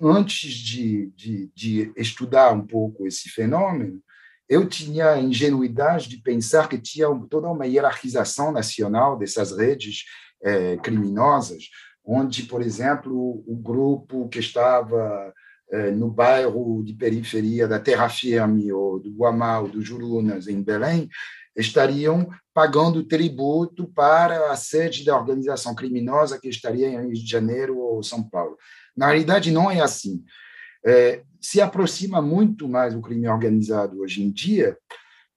antes 0.00 0.50
de, 0.52 1.12
de, 1.14 1.52
de 1.54 1.92
estudar 1.96 2.52
um 2.52 2.66
pouco 2.66 3.06
esse 3.06 3.28
fenômeno, 3.28 4.02
eu 4.48 4.68
tinha 4.68 5.10
a 5.10 5.20
ingenuidade 5.20 6.08
de 6.08 6.18
pensar 6.18 6.68
que 6.68 6.78
tinha 6.78 7.08
toda 7.28 7.48
uma 7.48 7.66
hierarquização 7.66 8.52
nacional 8.52 9.18
dessas 9.18 9.56
redes 9.56 10.04
é, 10.42 10.76
criminosas, 10.76 11.64
onde, 12.04 12.44
por 12.44 12.62
exemplo, 12.62 13.42
o 13.46 13.56
grupo 13.56 14.28
que 14.28 14.38
estava 14.38 15.32
é, 15.72 15.90
no 15.90 16.08
bairro 16.08 16.82
de 16.84 16.94
periferia 16.94 17.66
da 17.66 17.80
Terra 17.80 18.08
Firme, 18.08 18.70
ou 18.72 19.00
do 19.00 19.10
Guamá, 19.10 19.58
ou 19.58 19.68
do 19.68 19.82
Jurunas, 19.82 20.46
em 20.46 20.62
Belém, 20.62 21.08
estariam 21.56 22.28
pagando 22.54 23.02
tributo 23.02 23.88
para 23.88 24.52
a 24.52 24.56
sede 24.56 25.04
da 25.04 25.16
organização 25.16 25.74
criminosa 25.74 26.38
que 26.38 26.48
estaria 26.48 26.88
em 26.88 27.06
Rio 27.06 27.14
de 27.14 27.28
Janeiro 27.28 27.78
ou 27.78 28.02
São 28.02 28.22
Paulo. 28.22 28.56
Na 28.96 29.06
realidade, 29.06 29.50
não 29.50 29.70
é 29.70 29.80
assim. 29.80 30.22
É, 30.86 31.22
se 31.40 31.60
aproxima 31.60 32.22
muito 32.22 32.68
mais 32.68 32.94
o 32.94 33.00
crime 33.00 33.28
organizado 33.28 34.00
hoje 34.00 34.22
em 34.22 34.30
dia 34.30 34.76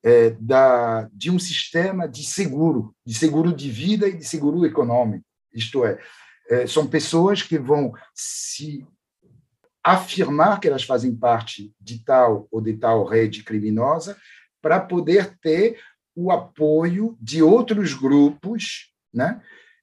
é, 0.04 0.32
da, 0.40 1.10
de 1.12 1.30
um 1.30 1.40
sistema 1.40 2.08
de 2.08 2.24
seguro, 2.24 2.96
de 3.06 3.14
seguro 3.14 3.54
de 3.54 3.70
vida 3.70 4.08
e 4.08 4.18
de 4.18 4.26
seguro 4.26 4.66
econômico. 4.66 5.26
Isto 5.54 5.86
é, 5.86 6.00
é 6.50 6.68
são 6.68 6.88
pessoas 6.88 7.42
que 7.42 7.58
vão 7.58 7.94
se 8.14 8.86
afirmar 9.84 10.60
que 10.60 10.68
elas 10.68 10.84
fazem 10.84 11.16
parte 11.16 11.74
de 11.80 12.04
tal 12.04 12.48
ou 12.52 12.62
de 12.62 12.74
tal 12.74 13.06
rede 13.06 13.44
criminosa 13.44 14.18
para 14.62 14.80
poder 14.80 15.38
ter 15.42 15.80
o 16.16 16.32
apoio 16.32 17.18
de 17.20 17.42
outros 17.42 17.94
grupos, 17.94 18.94
né? 19.14 19.42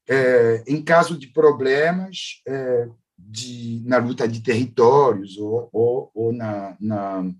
É, 0.09 0.63
em 0.65 0.81
caso 0.81 1.17
de 1.17 1.27
problemas 1.27 2.41
é, 2.47 2.87
de, 3.17 3.81
na 3.85 3.97
luta 3.97 4.27
de 4.27 4.41
territórios 4.41 5.37
ou, 5.37 5.69
ou, 5.73 6.11
ou 6.13 6.33
na, 6.33 6.77
na, 6.79 7.31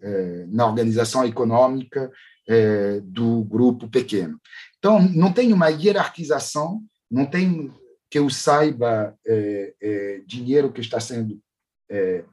é, 0.00 0.46
na, 0.48 0.66
organização 0.66 1.24
econômica 1.24 2.10
é, 2.48 3.00
do 3.00 3.42
grupo 3.44 3.88
pequeno. 3.88 4.40
Então, 4.78 5.00
não 5.00 5.32
tem 5.32 5.52
uma 5.52 5.68
hierarquização, 5.68 6.80
não 7.10 7.26
tem 7.26 7.72
que 8.08 8.18
eu 8.20 8.30
saiba 8.30 9.16
é, 9.26 10.22
dinheiro 10.24 10.72
que 10.72 10.80
está 10.80 11.00
sendo 11.00 11.40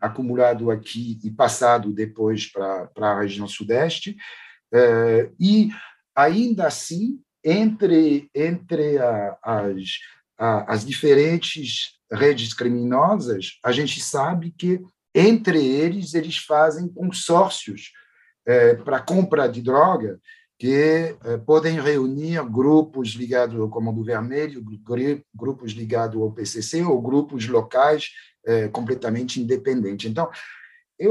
acumulado 0.01 0.71
aqui 0.71 1.19
e 1.23 1.29
passado 1.29 1.93
depois 1.93 2.51
para 2.51 2.89
a 2.97 3.19
região 3.19 3.47
sudeste, 3.47 4.15
e 5.39 5.69
ainda 6.15 6.65
assim, 6.67 7.19
entre, 7.43 8.29
entre 8.33 8.97
a, 8.97 9.37
as, 9.43 9.99
a, 10.37 10.73
as 10.73 10.85
diferentes 10.85 11.99
redes 12.13 12.53
criminosas, 12.53 13.59
a 13.63 13.71
gente 13.71 14.01
sabe 14.01 14.53
que, 14.57 14.81
entre 15.13 15.65
eles, 15.65 16.13
eles 16.13 16.37
fazem 16.37 16.87
consórcios 16.87 17.91
é, 18.45 18.75
para 18.75 19.01
compra 19.01 19.47
de 19.47 19.61
droga, 19.61 20.19
que 20.57 20.73
é, 20.73 21.37
podem 21.45 21.79
reunir 21.79 22.43
grupos 22.49 23.09
ligados 23.09 23.59
ao 23.59 23.69
Comando 23.69 24.03
Vermelho, 24.03 24.63
grupos 25.35 25.71
ligados 25.71 26.21
ao 26.21 26.31
PCC 26.31 26.83
ou 26.83 27.01
grupos 27.01 27.47
locais 27.47 28.09
é, 28.45 28.67
completamente 28.67 29.41
independentes. 29.41 30.09
Então, 30.09 30.29
é 30.99 31.09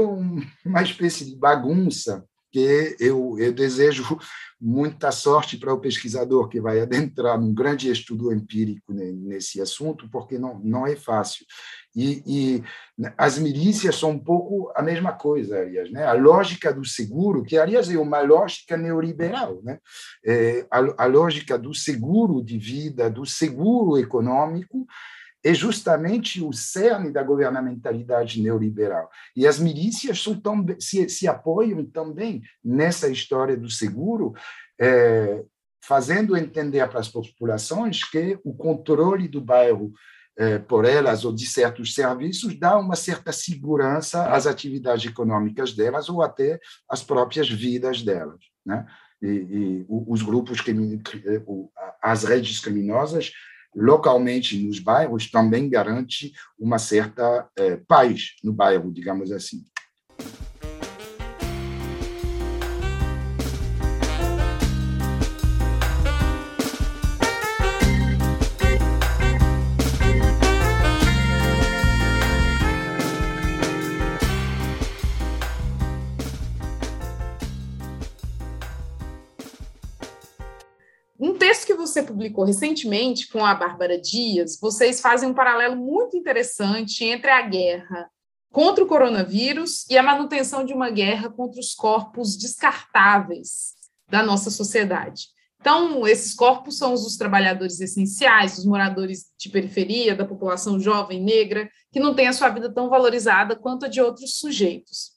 uma 0.65 0.81
espécie 0.81 1.25
de 1.25 1.35
bagunça 1.35 2.25
que 2.53 2.95
eu, 2.99 3.35
eu 3.39 3.51
desejo 3.51 4.17
muita 4.61 5.11
sorte 5.11 5.57
para 5.57 5.73
o 5.73 5.79
pesquisador 5.79 6.47
que 6.47 6.61
vai 6.61 6.79
adentrar 6.79 7.37
num 7.37 7.51
grande 7.51 7.91
estudo 7.91 8.31
empírico 8.31 8.93
nesse 8.93 9.59
assunto, 9.59 10.07
porque 10.09 10.37
não, 10.37 10.59
não 10.59 10.85
é 10.85 10.95
fácil. 10.95 11.45
E, 11.95 12.23
e, 12.25 12.63
as 13.17 13.39
milícias 13.39 13.95
são 13.95 14.11
um 14.11 14.19
pouco 14.19 14.71
a 14.75 14.83
mesma 14.83 15.11
coisa, 15.13 15.59
aliás. 15.59 15.91
Né? 15.91 16.05
A 16.05 16.13
lógica 16.13 16.71
do 16.71 16.85
seguro, 16.85 17.43
que, 17.43 17.57
aliás, 17.57 17.89
é 17.89 17.97
uma 17.97 18.21
lógica 18.21 18.77
neoliberal, 18.77 19.59
né? 19.63 19.79
É, 20.23 20.65
a, 20.71 21.03
a 21.03 21.05
lógica 21.07 21.57
do 21.57 21.73
seguro 21.73 22.41
de 22.43 22.57
vida, 22.57 23.09
do 23.09 23.25
seguro 23.25 23.97
econômico, 23.97 24.85
é 25.43 25.53
justamente 25.53 26.41
o 26.41 26.53
cerne 26.53 27.11
da 27.11 27.21
governamentalidade 27.21 28.41
neoliberal. 28.41 29.09
E 29.35 29.45
as 29.45 29.59
milícias 29.59 30.23
tão, 30.41 30.65
se, 30.79 31.09
se 31.09 31.27
apoiam 31.27 31.83
também 31.85 32.41
nessa 32.63 33.09
história 33.09 33.57
do 33.57 33.69
seguro, 33.69 34.33
é, 34.79 35.43
fazendo 35.83 36.37
entender 36.37 36.87
para 36.87 37.01
as 37.01 37.09
populações 37.09 38.03
que 38.05 38.39
o 38.43 38.53
controle 38.53 39.27
do 39.27 39.41
bairro 39.41 39.93
é, 40.37 40.57
por 40.57 40.85
elas 40.85 41.25
ou 41.25 41.33
de 41.33 41.45
certos 41.45 41.93
serviços 41.93 42.57
dá 42.57 42.77
uma 42.77 42.95
certa 42.95 43.31
segurança 43.31 44.33
às 44.33 44.47
atividades 44.47 45.11
econômicas 45.11 45.73
delas 45.73 46.09
ou 46.09 46.23
até 46.23 46.59
às 46.89 47.03
próprias 47.03 47.49
vidas 47.49 48.01
delas. 48.01 48.39
Né? 48.65 48.85
E, 49.21 49.27
e 49.27 49.85
os 49.89 50.21
grupos, 50.21 50.59
as 52.01 52.23
redes 52.23 52.59
criminosas 52.59 53.31
localmente 53.75 54.57
nos 54.57 54.79
bairros 54.79 55.29
também 55.29 55.69
garante 55.69 56.31
uma 56.59 56.77
certa 56.77 57.47
é, 57.57 57.77
paz 57.77 58.35
no 58.43 58.53
bairro, 58.53 58.91
digamos 58.91 59.31
assim. 59.31 59.63
Publicou 82.13 82.45
recentemente 82.45 83.27
com 83.27 83.43
a 83.43 83.55
Bárbara 83.55 83.99
Dias, 83.99 84.59
vocês 84.61 85.01
fazem 85.01 85.29
um 85.29 85.33
paralelo 85.33 85.75
muito 85.75 86.15
interessante 86.15 87.03
entre 87.03 87.29
a 87.29 87.41
guerra 87.41 88.07
contra 88.51 88.83
o 88.83 88.87
coronavírus 88.87 89.89
e 89.89 89.97
a 89.97 90.03
manutenção 90.03 90.63
de 90.63 90.73
uma 90.73 90.91
guerra 90.91 91.27
contra 91.29 91.59
os 91.59 91.73
corpos 91.73 92.37
descartáveis 92.37 93.73
da 94.07 94.21
nossa 94.21 94.51
sociedade. 94.51 95.23
Então, 95.59 96.05
esses 96.05 96.35
corpos 96.35 96.77
são 96.77 96.93
os 96.93 97.03
dos 97.03 97.17
trabalhadores 97.17 97.79
essenciais, 97.79 98.57
dos 98.57 98.65
moradores 98.65 99.25
de 99.39 99.49
periferia, 99.49 100.13
da 100.13 100.25
população 100.25 100.79
jovem 100.79 101.23
negra, 101.23 101.67
que 101.91 101.99
não 101.99 102.13
tem 102.13 102.27
a 102.27 102.33
sua 102.33 102.49
vida 102.49 102.71
tão 102.71 102.89
valorizada 102.89 103.55
quanto 103.55 103.85
a 103.85 103.87
de 103.87 104.01
outros 104.01 104.37
sujeitos. 104.37 105.13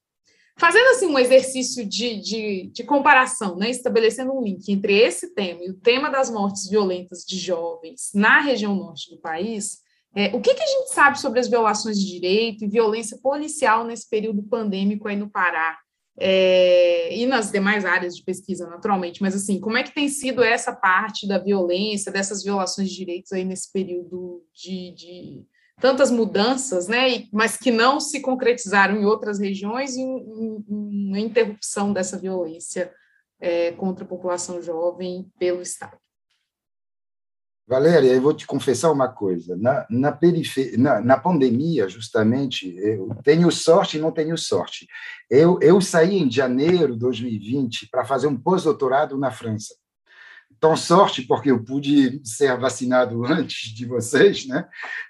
Fazendo 0.58 0.88
assim 0.88 1.06
um 1.06 1.18
exercício 1.18 1.86
de, 1.86 2.18
de, 2.18 2.70
de, 2.72 2.84
comparação, 2.84 3.56
né, 3.56 3.68
estabelecendo 3.68 4.32
um 4.32 4.42
link 4.42 4.66
entre 4.72 4.98
esse 4.98 5.34
tema 5.34 5.62
e 5.62 5.70
o 5.70 5.74
tema 5.74 6.08
das 6.08 6.30
mortes 6.30 6.66
violentas 6.68 7.24
de 7.26 7.38
jovens 7.38 8.10
na 8.14 8.40
região 8.40 8.74
norte 8.74 9.10
do 9.10 9.20
país, 9.20 9.82
é, 10.14 10.34
o 10.34 10.40
que, 10.40 10.54
que 10.54 10.62
a 10.62 10.66
gente 10.66 10.94
sabe 10.94 11.20
sobre 11.20 11.40
as 11.40 11.46
violações 11.46 12.00
de 12.00 12.06
direito 12.06 12.64
e 12.64 12.68
violência 12.68 13.18
policial 13.22 13.84
nesse 13.84 14.08
período 14.08 14.42
pandêmico 14.42 15.06
aí 15.06 15.16
no 15.16 15.28
Pará? 15.28 15.78
É, 16.18 17.14
e 17.14 17.26
nas 17.26 17.50
demais 17.52 17.84
áreas 17.84 18.16
de 18.16 18.24
pesquisa, 18.24 18.66
naturalmente, 18.66 19.20
mas 19.20 19.34
assim, 19.34 19.60
como 19.60 19.76
é 19.76 19.82
que 19.82 19.94
tem 19.94 20.08
sido 20.08 20.42
essa 20.42 20.74
parte 20.74 21.28
da 21.28 21.36
violência, 21.36 22.10
dessas 22.10 22.42
violações 22.42 22.88
de 22.88 22.96
direitos 22.96 23.32
aí 23.32 23.44
nesse 23.44 23.70
período 23.70 24.42
de, 24.54 24.94
de 24.94 25.44
tantas 25.80 26.10
mudanças, 26.10 26.88
né, 26.88 27.26
mas 27.32 27.56
que 27.56 27.70
não 27.70 28.00
se 28.00 28.20
concretizaram 28.20 28.96
em 28.96 29.04
outras 29.04 29.38
regiões 29.38 29.96
e 29.96 30.02
uma 30.68 31.18
interrupção 31.18 31.92
dessa 31.92 32.18
violência 32.18 32.92
é, 33.40 33.72
contra 33.72 34.04
a 34.04 34.08
população 34.08 34.62
jovem 34.62 35.30
pelo 35.38 35.60
Estado. 35.60 35.98
Valéria, 37.68 38.12
eu 38.12 38.22
vou 38.22 38.32
te 38.32 38.46
confessar 38.46 38.92
uma 38.92 39.08
coisa. 39.08 39.56
Na, 39.56 39.84
na, 39.90 40.18
na, 40.78 41.00
na 41.00 41.18
pandemia, 41.18 41.88
justamente, 41.88 42.72
eu 42.78 43.08
tenho 43.24 43.50
sorte 43.50 43.98
e 43.98 44.00
não 44.00 44.12
tenho 44.12 44.38
sorte. 44.38 44.86
Eu, 45.28 45.58
eu 45.60 45.80
saí 45.80 46.16
em 46.16 46.30
janeiro 46.30 46.92
de 46.92 47.00
2020 47.00 47.88
para 47.90 48.04
fazer 48.04 48.28
um 48.28 48.36
pós-doutorado 48.36 49.18
na 49.18 49.32
França. 49.32 49.74
Tão 50.60 50.76
sorte 50.76 51.22
porque 51.22 51.50
eu 51.50 51.62
pude 51.62 52.20
ser 52.24 52.56
vacinado 52.58 53.24
antes 53.26 53.74
de 53.74 53.84
vocês, 53.84 54.46
né? 54.46 54.66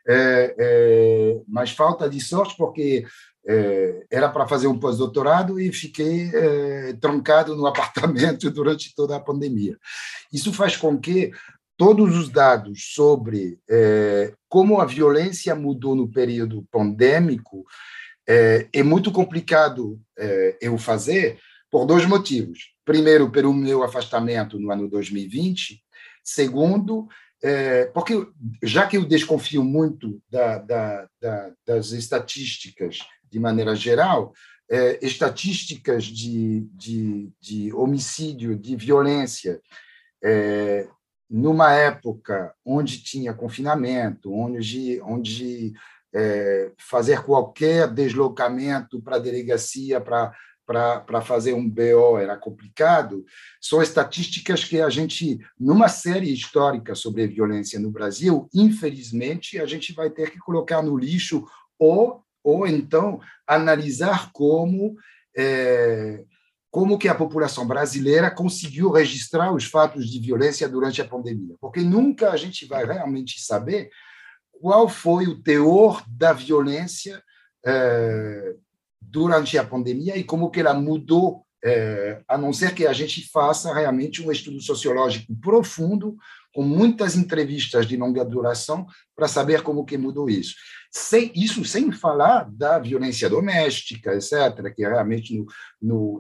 É, 0.07 0.55
é, 0.59 1.41
mas 1.49 1.71
falta 1.71 2.09
de 2.09 2.21
sorte 2.21 2.55
porque 2.57 3.05
é, 3.49 4.07
era 4.11 4.29
para 4.29 4.47
fazer 4.47 4.67
um 4.67 4.79
pós-doutorado 4.79 5.61
e 5.61 5.73
fiquei 5.73 6.31
é, 6.35 6.93
trancado 6.95 7.55
no 7.55 7.67
apartamento 7.67 8.51
durante 8.51 8.95
toda 8.95 9.17
a 9.17 9.21
pandemia. 9.21 9.79
Isso 10.33 10.53
faz 10.53 10.77
com 10.77 10.99
que 10.99 11.31
todos 11.77 12.17
os 12.17 12.29
dados 12.29 12.95
sobre 12.95 13.59
é, 13.69 14.33
como 14.49 14.81
a 14.81 14.85
violência 14.85 15.55
mudou 15.55 15.95
no 15.95 16.11
período 16.11 16.67
pandêmico 16.73 17.65
é, 18.29 18.69
é 18.73 18.83
muito 18.83 19.13
complicado 19.13 20.01
eu 20.61 20.79
fazer 20.79 21.39
por 21.71 21.85
dois 21.85 22.07
motivos. 22.07 22.76
Primeiro, 22.87 23.29
pelo 23.31 23.53
meu 23.53 23.83
afastamento 23.83 24.61
no 24.61 24.71
ano 24.71 24.89
2020. 24.89 25.83
Segundo, 26.23 27.09
é, 27.43 27.87
porque 27.87 28.27
já 28.63 28.87
que 28.87 28.97
eu 28.97 29.05
desconfio 29.05 29.65
muito 29.65 30.23
da, 30.31 30.59
da, 30.59 31.09
da, 31.21 31.53
das 31.67 31.91
estatísticas 31.91 33.01
de 33.29 33.41
maneira 33.41 33.75
geral, 33.75 34.33
é, 34.71 35.05
estatísticas 35.05 36.05
de, 36.05 36.69
de, 36.73 37.33
de, 37.41 37.73
homicídio, 37.75 38.57
de 38.57 38.77
violência, 38.77 39.61
é, 40.23 40.89
numa 41.29 41.73
época 41.73 42.55
onde 42.65 43.03
tinha 43.03 43.35
confinamento, 43.35 44.33
onde, 44.33 45.01
onde 45.03 45.75
é, 46.15 46.71
fazer 46.79 47.25
qualquer 47.25 47.89
deslocamento 47.89 49.03
para 49.03 49.17
a 49.17 49.21
delegacia, 49.21 50.01
para 50.01 50.33
para 50.67 51.23
fazer 51.23 51.53
um 51.53 51.69
BO 51.69 52.19
era 52.19 52.37
complicado, 52.37 53.25
são 53.61 53.81
estatísticas 53.81 54.65
que 54.65 54.81
a 54.81 54.91
gente, 54.91 55.39
numa 55.59 55.89
série 55.89 56.33
histórica 56.33 56.95
sobre 56.95 57.27
violência 57.29 57.79
no 57.79 57.91
Brasil, 57.91 58.49
infelizmente, 58.53 59.61
a 59.61 59.67
gente 59.67 59.93
vai 59.93 60.11
ter 60.11 60.31
que 60.31 60.39
colocar 60.39 60.83
no 60.83 60.97
lixo 60.97 61.45
ou 61.79 62.23
ou 62.43 62.65
então 62.65 63.21
analisar 63.45 64.31
como 64.33 64.97
é, 65.37 66.25
como 66.71 66.97
que 66.97 67.09
a 67.09 67.15
população 67.15 67.67
brasileira 67.67 68.31
conseguiu 68.31 68.93
registrar 68.93 69.53
os 69.53 69.65
fatos 69.65 70.09
de 70.09 70.21
violência 70.21 70.69
durante 70.69 71.03
a 71.03 71.09
pandemia, 71.09 71.57
porque 71.61 71.81
nunca 71.81 72.31
a 72.31 72.37
gente 72.37 72.65
vai 72.67 72.85
realmente 72.85 73.41
saber 73.41 73.91
qual 74.53 74.89
foi 74.89 75.27
o 75.27 75.43
teor 75.43 76.05
da 76.07 76.33
violência 76.33 77.21
é, 77.65 78.55
durante 79.11 79.57
a 79.59 79.65
pandemia 79.65 80.17
e 80.17 80.25
como 80.25 80.51
que 80.51 80.61
ela 80.61 80.75
mudou, 80.75 81.45
é, 81.65 82.23
a 82.29 82.37
não 82.37 82.53
ser 82.53 82.75
que 82.75 82.87
a 82.87 82.93
gente 82.93 83.29
faça 83.31 83.73
realmente 83.75 84.23
um 84.23 84.31
estudo 84.31 84.61
sociológico 84.61 85.35
profundo, 85.41 86.17
com 86.55 86.63
muitas 86.63 87.17
entrevistas 87.17 87.87
de 87.87 87.97
longa 87.97 88.25
duração, 88.25 88.87
para 89.15 89.29
saber 89.29 89.63
como 89.63 89.85
que 89.85 89.99
mudou 89.99 90.31
isso 90.31 90.55
sem, 90.97 91.31
isso 91.35 91.63
sem 91.65 91.93
falar 91.93 92.49
da 92.51 92.79
violência 92.79 93.29
doméstica, 93.29 94.15
etc., 94.15 94.75
que 94.75 94.83
é 94.83 94.89
realmente 94.89 95.37
no, 95.37 95.47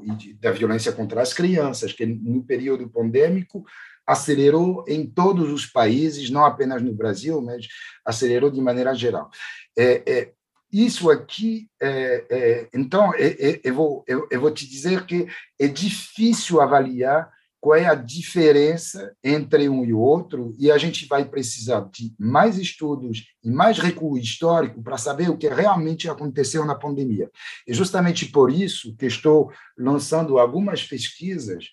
no, 0.02 0.16
da 0.38 0.52
violência 0.52 0.92
contra 0.92 1.22
as 1.22 1.32
crianças, 1.32 1.92
que 1.92 2.04
no 2.04 2.44
período 2.44 2.88
pandêmico 2.88 3.64
acelerou 4.06 4.84
em 4.86 5.06
todos 5.06 5.50
os 5.50 5.66
países, 5.66 6.30
não 6.30 6.44
apenas 6.44 6.82
no 6.82 6.92
Brasil, 6.92 7.40
mas 7.40 7.66
acelerou 8.04 8.50
de 8.50 8.60
maneira 8.60 8.94
geral. 8.94 9.30
É, 9.76 10.02
é, 10.06 10.32
isso 10.72 11.10
aqui, 11.10 11.68
é, 11.80 12.26
é 12.28 12.68
então, 12.74 13.14
é, 13.14 13.26
é, 13.26 13.60
eu 13.64 13.74
vou, 13.74 14.04
eu, 14.06 14.26
eu 14.30 14.40
vou 14.40 14.50
te 14.50 14.68
dizer 14.68 15.06
que 15.06 15.26
é 15.58 15.68
difícil 15.68 16.60
avaliar 16.60 17.30
qual 17.60 17.76
é 17.76 17.86
a 17.86 17.94
diferença 17.94 19.12
entre 19.24 19.68
um 19.68 19.84
e 19.84 19.92
outro, 19.92 20.54
e 20.58 20.70
a 20.70 20.78
gente 20.78 21.06
vai 21.06 21.24
precisar 21.24 21.88
de 21.92 22.14
mais 22.16 22.58
estudos 22.58 23.26
e 23.42 23.50
mais 23.50 23.78
recuo 23.78 24.16
histórico 24.16 24.80
para 24.82 24.96
saber 24.96 25.30
o 25.30 25.36
que 25.36 25.48
realmente 25.48 26.08
aconteceu 26.08 26.64
na 26.64 26.76
pandemia. 26.76 27.28
E 27.66 27.74
justamente 27.74 28.26
por 28.26 28.52
isso 28.52 28.94
que 28.96 29.06
estou 29.06 29.50
lançando 29.76 30.38
algumas 30.38 30.84
pesquisas 30.84 31.70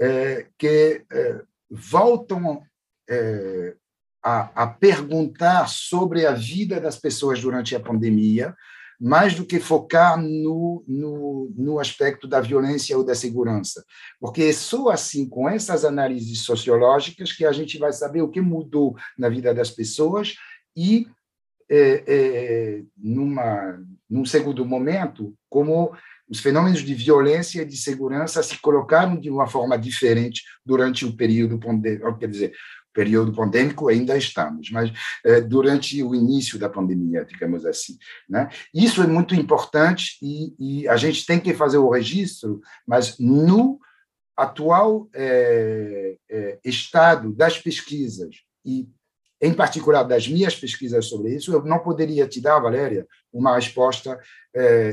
é, 0.00 0.46
que 0.56 1.04
é, 1.10 1.42
voltam 1.68 2.62
a, 4.22 4.62
a 4.62 4.66
perguntar 4.66 5.68
sobre 5.68 6.26
a 6.26 6.32
vida 6.32 6.80
das 6.80 6.96
pessoas 6.96 7.40
durante 7.40 7.74
a 7.74 7.80
pandemia, 7.80 8.54
mais 9.00 9.34
do 9.34 9.44
que 9.44 9.58
focar 9.58 10.16
no, 10.16 10.84
no, 10.86 11.52
no, 11.56 11.80
aspecto 11.80 12.28
da 12.28 12.40
violência 12.40 12.96
ou 12.96 13.02
da 13.02 13.16
segurança. 13.16 13.84
Porque 14.20 14.44
é 14.44 14.52
só 14.52 14.90
assim, 14.90 15.28
com 15.28 15.48
essas 15.48 15.84
análises 15.84 16.42
sociológicas, 16.42 17.32
que 17.32 17.44
a 17.44 17.50
gente 17.50 17.78
vai 17.78 17.92
saber 17.92 18.22
o 18.22 18.28
que 18.28 18.40
mudou 18.40 18.94
na 19.18 19.28
vida 19.28 19.52
das 19.52 19.72
pessoas 19.72 20.36
e, 20.76 21.08
é, 21.68 22.04
é, 22.06 22.82
numa, 22.96 23.80
num 24.08 24.24
segundo 24.24 24.64
momento, 24.64 25.34
como 25.48 25.92
os 26.28 26.38
fenômenos 26.38 26.80
de 26.80 26.94
violência 26.94 27.62
e 27.62 27.66
de 27.66 27.76
segurança 27.76 28.42
se 28.42 28.56
colocaram 28.58 29.18
de 29.18 29.28
uma 29.28 29.48
forma 29.48 29.76
diferente 29.76 30.42
durante 30.64 31.04
o 31.04 31.16
período 31.16 31.58
quer 32.18 32.28
dizer, 32.28 32.52
período 32.92 33.32
pandêmico 33.32 33.88
ainda 33.88 34.16
estamos, 34.16 34.70
mas 34.70 34.92
eh, 35.24 35.40
durante 35.40 36.02
o 36.02 36.14
início 36.14 36.58
da 36.58 36.68
pandemia, 36.68 37.24
digamos 37.24 37.64
assim. 37.64 37.96
Né? 38.28 38.48
Isso 38.74 39.02
é 39.02 39.06
muito 39.06 39.34
importante 39.34 40.18
e, 40.22 40.54
e, 40.58 40.88
a 40.88 40.96
gente 40.96 41.24
tem 41.26 41.40
que 41.40 41.54
fazer 41.54 41.78
o 41.78 41.90
registro, 41.90 42.60
mas 42.86 43.18
no 43.18 43.80
atual 44.36 45.08
eh, 45.14 46.16
eh, 46.30 46.58
estado 46.64 47.32
das 47.32 47.58
pesquisas 47.58 48.36
e 48.64 48.88
em 49.40 49.52
particular 49.52 50.04
das 50.04 50.28
minhas 50.28 50.54
pesquisas 50.54 51.06
sobre 51.06 51.34
isso, 51.34 51.52
eu 51.52 51.64
não 51.64 51.80
poderia 51.80 52.28
te 52.28 52.40
dar, 52.40 52.60
Valéria, 52.60 53.04
uma 53.32 53.56
resposta 53.56 54.16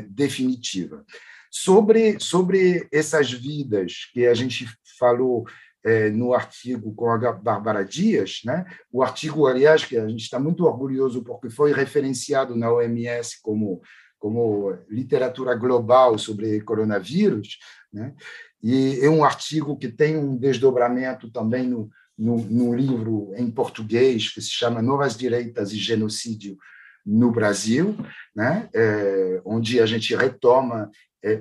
definitiva. 0.09 1.05
Sobre, 1.51 2.19
sobre 2.19 2.87
essas 2.91 3.31
vidas 3.31 4.09
que 4.11 4.25
a 4.25 4.33
gente 4.33 4.65
falou 4.97 5.45
é, 5.83 6.09
no 6.09 6.33
artigo 6.33 6.93
com 6.93 7.09
a 7.09 7.31
Bárbara 7.31 7.83
Dias, 7.85 8.41
né? 8.45 8.65
o 8.91 9.01
artigo, 9.01 9.47
aliás, 9.47 9.85
que 9.85 9.97
a 9.97 10.07
gente 10.07 10.21
está 10.21 10.39
muito 10.39 10.65
orgulhoso 10.65 11.23
porque 11.23 11.49
foi 11.49 11.71
referenciado 11.71 12.55
na 12.55 12.71
OMS 12.71 13.41
como, 13.41 13.81
como 14.17 14.77
literatura 14.89 15.55
global 15.55 16.17
sobre 16.17 16.61
coronavírus, 16.61 17.57
né? 17.91 18.13
e 18.61 18.99
é 19.01 19.09
um 19.09 19.23
artigo 19.23 19.77
que 19.77 19.87
tem 19.87 20.17
um 20.17 20.35
desdobramento 20.35 21.31
também 21.31 21.67
no, 21.67 21.89
no, 22.17 22.37
no 22.37 22.75
livro 22.75 23.31
em 23.37 23.49
português 23.49 24.33
que 24.33 24.41
se 24.41 24.49
chama 24.49 24.81
Novas 24.81 25.15
Direitas 25.15 25.71
e 25.71 25.77
Genocídio 25.77 26.57
no 27.05 27.31
Brasil, 27.31 27.95
né? 28.35 28.69
É, 28.73 29.41
onde 29.45 29.79
a 29.79 29.85
gente 29.85 30.13
retoma 30.13 30.91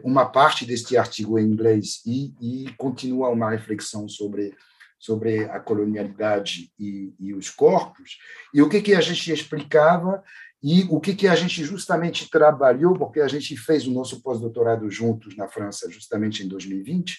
uma 0.03 0.27
parte 0.27 0.67
deste 0.67 0.97
artigo 0.97 1.39
em 1.39 1.45
inglês 1.45 2.01
e, 2.05 2.35
e 2.41 2.73
continua 2.77 3.29
uma 3.29 3.51
reflexão 3.51 4.09
sobre 4.09 4.55
sobre 4.99 5.45
a 5.45 5.61
colonialidade 5.61 6.73
e, 6.77 7.15
e, 7.21 7.33
os 7.33 7.49
corpos, 7.51 8.19
e 8.53 8.61
o 8.61 8.69
que, 8.69 8.83
que 8.83 8.95
a 8.95 9.01
gente 9.01 9.33
explicava 9.33 10.23
e 10.61 10.83
o 10.91 10.99
que, 10.99 11.15
que 11.15 11.29
a 11.29 11.37
gente 11.37 11.65
justamente 11.65 12.29
trabalhou, 12.29 12.95
porque 12.95 13.21
a 13.21 13.29
gente 13.29 13.57
fez 13.57 13.87
o 13.87 13.93
nosso 13.93 14.21
pós-doutorado 14.21 14.91
juntos 14.91 15.37
na 15.37 15.47
França, 15.47 15.89
justamente 15.89 16.43
em 16.43 16.49
2020, 16.49 17.17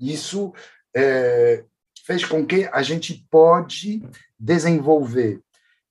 isso 0.00 0.52
é, 0.94 1.64
fez 2.04 2.24
com 2.24 2.44
que 2.44 2.68
a 2.72 2.82
gente 2.82 3.24
pode 3.30 4.02
desenvolver 4.38 5.40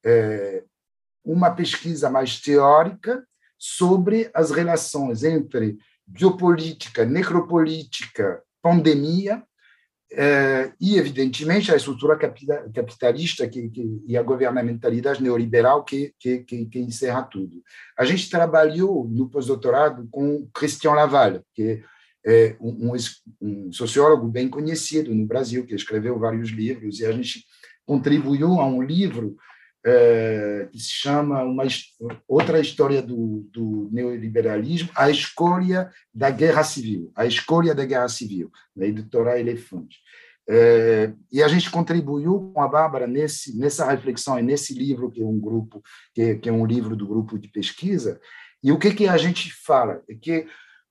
é, 0.04 0.64
uma 1.24 1.52
pesquisa 1.52 2.10
mais 2.10 2.40
teórica 2.42 3.26
sobre 3.58 4.30
as 4.34 4.52
relações 4.52 5.24
entre 5.24 5.78
biopolítica, 6.10 7.06
necropolítica, 7.06 8.42
pandemia, 8.62 9.44
eh, 10.12 10.74
e, 10.82 10.98
evidentemente, 10.98 11.72
a 11.72 11.76
estrutura 11.76 12.18
capitalista 12.18 13.48
que, 13.48 13.70
que, 13.70 14.02
e 14.08 14.18
a 14.18 14.24
governamentalidade 14.24 15.22
neoliberal 15.22 15.84
que, 15.84 16.14
que, 16.20 16.40
que, 16.40 16.80
encerra 16.80 17.22
tudo. 17.24 17.62
A 17.98 18.04
gente 18.04 18.30
trabalhou 18.30 19.08
no 19.08 19.30
pós-doutorado 19.30 20.08
com 20.10 20.50
Christian 20.52 20.94
Laval, 20.94 21.44
que 21.54 21.84
é 22.26 22.56
um, 22.60 22.92
um, 23.40 23.72
sociólogo 23.72 24.28
bem 24.28 24.50
conhecido 24.50 25.14
no 25.14 25.28
Brasil, 25.28 25.66
que 25.66 25.76
escreveu 25.76 26.18
vários 26.18 26.50
livros, 26.50 27.00
e 27.00 27.06
a 27.06 27.12
gente 27.12 27.46
contribuiu 27.86 28.60
a 28.60 28.66
um 28.66 28.82
livro 28.82 29.38
é, 29.86 30.68
que 30.72 30.80
se 30.80 30.92
chama 30.92 31.44
uma 31.44 31.64
outra 32.28 32.60
história 32.60 33.02
do, 33.02 33.48
do, 33.52 33.90
neoliberalismo, 33.92 34.90
a 34.96 35.10
escolha 35.10 35.92
da 36.14 36.30
guerra 36.30 36.64
civil, 36.64 37.12
a 37.16 37.26
escolha 37.26 37.74
da 37.74 37.86
guerra 37.86 38.10
civil, 38.10 38.52
da 38.76 38.86
editora 38.86 39.40
Elefante. 39.40 39.98
É, 40.52 41.14
e 41.32 41.44
a 41.44 41.48
gente 41.48 41.70
contribuiu 41.70 42.52
com 42.54 42.62
a 42.62 42.68
Bárbara 42.68 43.06
nesse, 43.06 43.58
nessa 43.58 43.90
reflexão 43.90 44.40
e 44.40 44.42
nesse 44.42 44.74
livro 44.74 45.12
que 45.12 45.22
é 45.22 45.26
um 45.26 45.40
grupo 45.40 45.82
que, 46.14 46.36
que, 46.36 46.50
é 46.50 46.52
um 46.52 46.66
livro 46.66 46.96
do 46.96 47.08
grupo 47.08 47.38
de 47.38 47.48
pesquisa. 47.48 48.20
E 48.64 48.72
o 48.72 48.80
que 48.80 48.92
que 48.94 49.08
a 49.08 49.16
gente 49.16 49.54
fala 49.54 50.02
é 50.10 50.16
que 50.16 50.48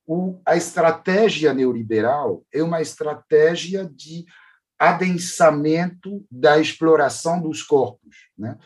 o, 0.06 0.40
a 0.46 0.56
estratégia 0.56 1.52
neoliberal 1.52 2.46
é 2.54 2.62
uma 2.62 2.80
estratégia 2.80 3.84
de 3.84 4.24
adensamento 4.78 6.24
da 6.30 6.58
exploração 6.58 7.40
dos 7.40 7.62
corpos. 7.62 8.28
Né? 8.36 8.56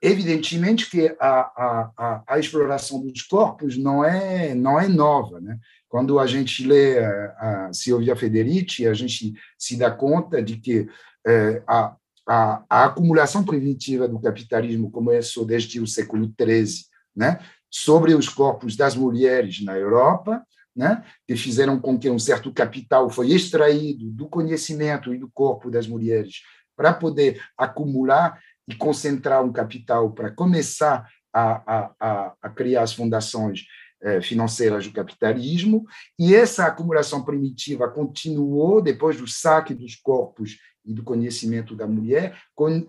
Evidentemente 0.00 0.88
que 0.88 1.16
a, 1.18 1.40
a, 1.40 2.22
a, 2.28 2.38
exploração 2.38 3.04
dos 3.04 3.22
corpos 3.22 3.76
não 3.76 4.04
é, 4.04 4.54
não 4.54 4.78
é 4.78 4.86
nova. 4.86 5.40
Né? 5.40 5.58
Quando 5.88 6.18
a 6.18 6.26
gente 6.26 6.66
lê 6.66 6.98
a, 6.98 7.66
a 7.68 7.72
Silvia 7.72 8.14
Federici, 8.14 8.86
a 8.86 8.94
gente 8.94 9.34
se 9.58 9.76
dá 9.76 9.90
conta 9.90 10.42
de 10.42 10.58
que 10.58 10.86
é, 11.26 11.62
a, 11.66 11.96
a, 12.28 12.64
a, 12.68 12.84
acumulação 12.84 13.44
primitiva 13.44 14.06
do 14.06 14.20
capitalismo 14.20 14.90
começou 14.90 15.44
desde 15.44 15.80
o 15.80 15.86
século 15.86 16.32
XIII, 16.40 16.84
né? 17.14 17.40
sobre 17.70 18.14
os 18.14 18.28
corpos 18.28 18.76
das 18.76 18.94
mulheres 18.94 19.62
na 19.64 19.76
Europa, 19.76 20.46
né? 20.76 21.02
que 21.26 21.34
fizeram 21.36 21.80
com 21.80 21.98
que 21.98 22.10
um 22.10 22.18
certo 22.18 22.52
capital 22.52 23.08
foi 23.08 23.30
extraído 23.30 24.10
do 24.10 24.28
conhecimento 24.28 25.14
e 25.14 25.18
do 25.18 25.30
corpo 25.30 25.70
das 25.70 25.86
mulheres 25.86 26.42
para 26.76 26.92
poder 26.92 27.42
acumular 27.56 28.38
e 28.68 28.74
concentrar 28.74 29.42
um 29.42 29.52
capital 29.52 30.12
para 30.12 30.30
começar 30.30 31.08
a, 31.32 31.94
a, 32.00 32.34
a, 32.42 32.50
criar 32.50 32.82
as 32.82 32.92
fundações 32.92 33.62
eh, 34.02 34.20
financeiras 34.20 34.86
do 34.86 34.92
capitalismo, 34.92 35.86
e 36.18 36.34
essa 36.34 36.66
acumulação 36.66 37.24
primitiva 37.24 37.88
continuou 37.88 38.82
depois 38.82 39.16
do 39.16 39.26
saque 39.26 39.74
dos 39.74 39.96
corpos 39.96 40.58
e 40.84 40.92
do 40.92 41.02
conhecimento 41.02 41.74
da 41.74 41.86
mulher, 41.86 42.38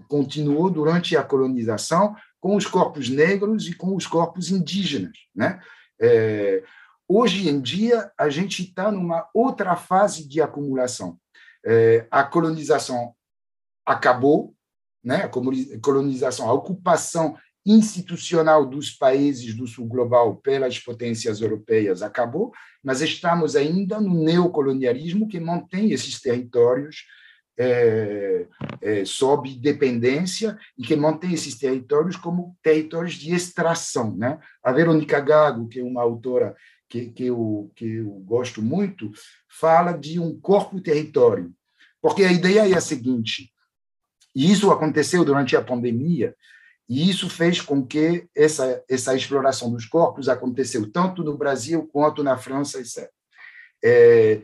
continuou 0.08 0.70
durante 0.70 1.18
a 1.18 1.24
colonização 1.24 2.16
com 2.40 2.56
os 2.56 2.66
corpos 2.66 3.10
negros 3.10 3.68
e 3.68 3.74
com 3.74 3.96
os 3.96 4.06
corpos 4.06 4.52
indígenas. 4.52 5.18
Né? 5.36 5.60
É, 6.00 6.64
hoje 7.08 7.50
em 7.50 7.62
dia, 7.62 8.12
a 8.18 8.30
gente 8.30 8.64
está 8.64 8.92
numa 8.92 9.28
outra 9.34 9.76
fase 9.76 10.28
de 10.28 10.42
acumulação. 10.42 11.18
É, 11.66 12.08
a 12.12 12.24
colonização 12.24 13.14
acabou, 13.86 14.54
né? 15.04 15.24
a 15.24 15.80
colonização, 15.80 16.50
a 16.50 16.54
ocupação 16.54 17.38
institucional 17.66 18.66
dos 18.66 18.92
países 18.92 19.54
do 19.54 19.68
sul 19.68 19.86
global 19.88 20.38
pelas 20.38 20.80
potências 20.80 21.42
europeias 21.42 22.02
acabou, 22.02 22.54
mas 22.82 23.02
estamos 23.02 23.58
ainda 23.58 24.00
no 24.00 24.24
neocolonialismo 24.24 25.28
que 25.28 25.40
mantém 25.40 25.92
esses 25.92 26.22
territórios 26.22 27.06
é, 27.60 28.46
é, 28.82 29.04
sob 29.04 29.54
dependência 29.56 30.58
e 30.78 30.84
que 30.84 30.96
mantém 30.96 31.34
esses 31.34 31.58
territórios 31.58 32.16
como 32.16 32.56
territórios 32.62 33.16
de 33.16 33.34
extração. 33.34 34.16
Né? 34.16 34.40
A 34.64 34.72
Verônica 34.72 35.20
Gago, 35.20 35.68
que 35.68 35.80
é 35.80 35.84
uma 35.84 36.02
autora 36.02 36.56
que, 36.90 37.10
que, 37.10 37.26
eu, 37.26 37.72
que 37.76 37.86
eu 37.86 38.10
gosto 38.26 38.62
muito, 38.62 39.12
fala 39.50 39.92
de 39.92 40.20
um 40.20 40.40
corpo-território, 40.40 41.54
porque 42.02 42.24
a 42.24 42.32
ideia 42.32 42.68
é 42.68 42.76
a 42.76 42.82
seguinte, 42.82 43.52
e 44.36 44.52
isso 44.52 44.72
aconteceu 44.72 45.26
durante 45.26 45.56
a 45.56 45.62
pandemia, 45.62 46.36
e 46.90 47.10
isso 47.10 47.30
fez 47.30 47.60
com 47.60 47.86
que 47.86 48.28
essa, 48.34 48.82
essa 48.90 49.16
exploração 49.16 49.72
dos 49.72 49.86
corpos 49.86 50.30
aconteceu 50.30 50.90
tanto 50.90 51.24
no 51.24 51.38
Brasil 51.38 51.86
quanto 51.88 52.24
na 52.24 52.38
França, 52.38 52.80
etc. 52.80 53.10
É, 53.84 54.42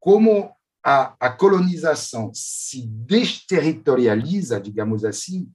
como 0.00 0.52
a, 0.84 1.14
a 1.20 1.30
colonização 1.30 2.30
se 2.34 2.86
desterritorializa, 2.86 4.60
digamos 4.60 5.04
assim, 5.04 5.50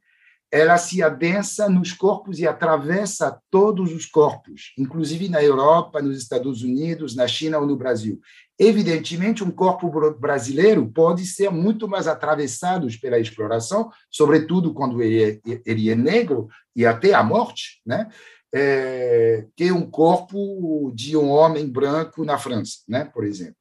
ela 0.51 0.77
se 0.77 1.01
adensa 1.01 1.69
nos 1.69 1.93
corpos 1.93 2.37
e 2.39 2.45
atravessa 2.45 3.39
todos 3.49 3.93
os 3.93 4.05
corpos, 4.05 4.73
inclusive 4.77 5.29
na 5.29 5.41
Europa, 5.41 6.01
nos 6.01 6.17
Estados 6.17 6.61
Unidos, 6.61 7.15
na 7.15 7.25
China 7.25 7.59
ou 7.59 7.65
no 7.65 7.77
Brasil. 7.77 8.19
Evidentemente, 8.59 9.43
um 9.43 9.49
corpo 9.49 9.89
brasileiro 10.19 10.85
pode 10.91 11.25
ser 11.25 11.49
muito 11.49 11.87
mais 11.87 12.05
atravessado 12.05 12.85
pela 13.01 13.17
exploração, 13.17 13.89
sobretudo 14.09 14.73
quando 14.73 15.01
ele 15.01 15.41
é, 15.45 15.61
ele 15.65 15.89
é 15.89 15.95
negro 15.95 16.49
e 16.75 16.85
até 16.85 17.13
a 17.13 17.23
morte, 17.23 17.81
né? 17.85 18.09
É, 18.53 19.45
que 19.55 19.71
um 19.71 19.89
corpo 19.89 20.91
de 20.93 21.15
um 21.15 21.29
homem 21.29 21.65
branco 21.67 22.25
na 22.25 22.37
França, 22.37 22.79
né? 22.87 23.05
Por 23.05 23.23
exemplo. 23.23 23.55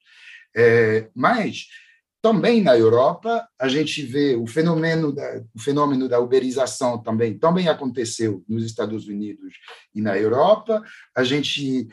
É, 0.55 1.09
mas 1.14 1.68
também 2.22 2.62
na 2.62 2.76
Europa, 2.76 3.48
a 3.58 3.66
gente 3.68 4.02
vê 4.02 4.36
o 4.36 4.46
fenômeno 4.46 5.12
da, 5.12 5.42
o 5.54 5.60
fenômeno 5.60 6.08
da 6.08 6.20
uberização 6.20 7.02
também, 7.02 7.38
também 7.38 7.68
aconteceu 7.68 8.44
nos 8.48 8.64
Estados 8.64 9.08
Unidos 9.08 9.54
e 9.94 10.02
na 10.02 10.18
Europa. 10.18 10.82
A 11.16 11.24
gente, 11.24 11.88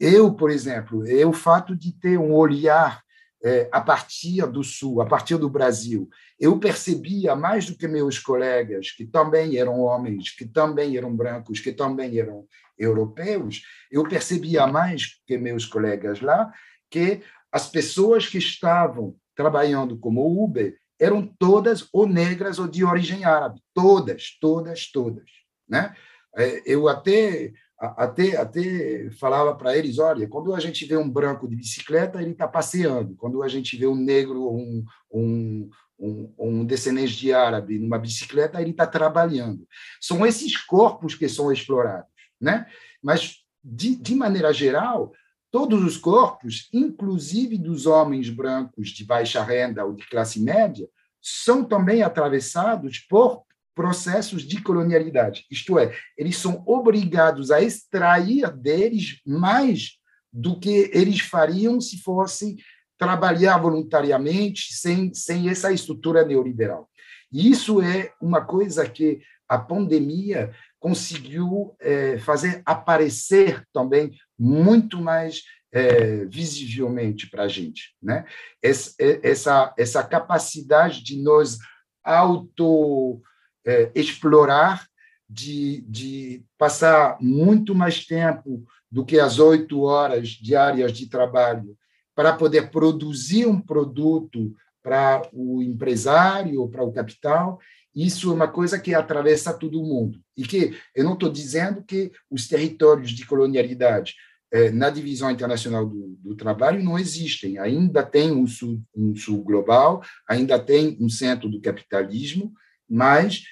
eu, 0.00 0.34
por 0.34 0.50
exemplo, 0.50 1.06
é 1.06 1.24
o 1.24 1.32
fato 1.32 1.76
de 1.76 1.92
ter 1.92 2.18
um 2.18 2.34
olhar 2.34 3.02
é, 3.44 3.68
a 3.70 3.80
partir 3.80 4.44
do 4.46 4.64
Sul, 4.64 5.00
a 5.00 5.06
partir 5.06 5.36
do 5.36 5.48
Brasil, 5.48 6.08
eu 6.40 6.58
percebia 6.58 7.36
mais 7.36 7.66
do 7.66 7.76
que 7.76 7.86
meus 7.86 8.18
colegas, 8.18 8.90
que 8.90 9.06
também 9.06 9.56
eram 9.56 9.80
homens, 9.80 10.30
que 10.30 10.44
também 10.44 10.96
eram 10.96 11.14
brancos, 11.14 11.60
que 11.60 11.72
também 11.72 12.18
eram 12.18 12.46
europeus, 12.76 13.62
eu 13.90 14.02
percebia 14.04 14.66
mais 14.66 15.20
que 15.26 15.36
meus 15.36 15.64
colegas 15.64 16.20
lá 16.20 16.52
que 16.90 17.22
as 17.50 17.68
pessoas 17.68 18.26
que 18.26 18.38
estavam 18.38 19.16
trabalhando 19.38 19.96
como 19.96 20.44
Uber 20.44 20.76
eram 20.98 21.24
todas 21.24 21.88
ou 21.92 22.08
negras 22.08 22.58
ou 22.58 22.66
de 22.66 22.84
origem 22.84 23.24
árabe, 23.24 23.60
todas, 23.72 24.36
todas, 24.40 24.90
todas, 24.90 25.30
né? 25.68 25.94
É, 26.36 26.60
eu 26.66 26.88
até 26.88 27.52
até 27.78 28.36
até 28.36 29.08
falava 29.12 29.54
para 29.54 29.76
eles, 29.76 30.00
olha, 30.00 30.26
quando 30.26 30.52
a 30.52 30.58
gente 30.58 30.84
vê 30.84 30.96
um 30.96 31.08
branco 31.08 31.46
de 31.48 31.54
bicicleta, 31.54 32.20
ele 32.20 32.32
está 32.32 32.48
passeando. 32.48 33.14
Quando 33.14 33.40
a 33.40 33.46
gente 33.46 33.76
vê 33.76 33.86
um 33.86 33.94
negro, 33.94 34.50
um, 34.50 34.84
um, 35.08 35.70
um, 35.96 36.34
um 36.36 36.64
descendente 36.64 37.16
de 37.16 37.32
árabe 37.32 37.78
numa 37.78 37.96
bicicleta, 37.96 38.60
ele 38.60 38.72
está 38.72 38.84
trabalhando. 38.84 39.64
São 40.00 40.26
esses 40.26 40.56
corpos 40.56 41.14
que 41.14 41.28
são 41.28 41.52
explorados, 41.52 42.10
né? 42.40 42.66
Mas 43.00 43.36
de, 43.62 43.94
de 43.94 44.16
maneira 44.16 44.52
geral, 44.52 45.12
todos 45.50 45.82
os 45.82 45.96
corpos, 45.96 46.68
inclusive 46.72 47.56
dos 47.56 47.86
homens 47.86 48.28
brancos 48.30 48.90
de 48.90 49.04
baixa 49.04 49.42
renda 49.42 49.84
ou 49.84 49.94
de 49.94 50.06
classe 50.08 50.40
média, 50.40 50.88
são 51.20 51.64
também 51.64 52.02
atravessados 52.02 52.98
por 52.98 53.42
processos 53.74 54.42
de 54.42 54.60
colonialidade. 54.60 55.46
Isto 55.50 55.78
é, 55.78 55.96
eles 56.16 56.36
são 56.36 56.62
obrigados 56.66 57.50
a 57.50 57.60
extrair 57.60 58.50
deles 58.56 59.20
mais 59.24 59.98
do 60.32 60.58
que 60.58 60.90
eles 60.92 61.20
fariam 61.20 61.80
se 61.80 61.98
fossem 62.02 62.56
trabalhar 62.98 63.58
voluntariamente 63.58 64.74
sem, 64.74 65.14
sem 65.14 65.48
essa 65.48 65.72
estrutura 65.72 66.24
neoliberal. 66.24 66.88
E 67.32 67.50
isso 67.50 67.80
é 67.80 68.12
uma 68.20 68.44
coisa 68.44 68.88
que 68.88 69.20
a 69.48 69.58
pandemia 69.58 70.52
conseguiu 70.78 71.74
é, 71.80 72.18
fazer 72.18 72.62
aparecer 72.66 73.64
também 73.72 74.10
muito 74.38 75.00
mais 75.00 75.42
é, 75.72 76.26
visivelmente 76.26 77.28
para 77.28 77.42
a 77.44 77.48
gente. 77.48 77.96
Né? 78.02 78.26
Essa, 78.62 79.74
essa 79.76 80.04
capacidade 80.04 81.02
de 81.02 81.16
nos 81.16 81.58
auto-explorar, 82.02 84.82
é, 84.82 84.86
de, 85.28 85.82
de 85.82 86.42
passar 86.56 87.18
muito 87.20 87.74
mais 87.74 88.06
tempo 88.06 88.64
do 88.90 89.04
que 89.04 89.20
as 89.20 89.38
oito 89.38 89.82
horas 89.82 90.28
diárias 90.28 90.90
de 90.92 91.06
trabalho 91.06 91.76
para 92.14 92.32
poder 92.32 92.70
produzir 92.70 93.44
um 93.46 93.60
produto 93.60 94.56
para 94.82 95.20
o 95.34 95.62
empresário 95.62 96.66
para 96.68 96.82
o 96.82 96.92
capital 96.92 97.58
isso 97.94 98.30
é 98.30 98.34
uma 98.34 98.46
coisa 98.46 98.78
que 98.78 98.94
atravessa 98.94 99.52
todo 99.52 99.82
mundo. 99.82 100.20
E 100.36 100.44
que 100.44 100.78
eu 100.94 101.02
não 101.02 101.14
estou 101.14 101.28
dizendo 101.28 101.82
que 101.82 102.12
os 102.30 102.46
territórios 102.46 103.10
de 103.10 103.26
colonialidade 103.26 104.14
eh, 104.50 104.70
na 104.70 104.88
divisão 104.88 105.30
internacional 105.30 105.86
do, 105.86 106.16
do, 106.22 106.34
trabalho 106.34 106.82
não 106.82 106.98
existem. 106.98 107.58
Ainda 107.58 108.02
tem 108.02 108.32
um 108.32 108.46
sul, 108.46 108.80
um 108.96 109.14
sul 109.14 109.42
global, 109.42 110.02
ainda 110.26 110.58
tem 110.58 110.96
um 111.00 111.08
centro 111.08 111.48
do 111.48 111.60
capitalismo, 111.60 112.52
mas 112.88 113.42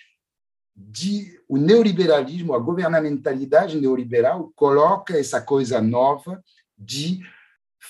de, 0.75 1.39
o 1.49 1.57
neoliberalismo, 1.57 2.55
a 2.55 2.59
governamentalidade 2.59 3.81
neoliberal 3.81 4.53
coloca 4.55 5.19
essa 5.19 5.41
coisa 5.41 5.81
nova 5.81 6.43
de 6.79 7.21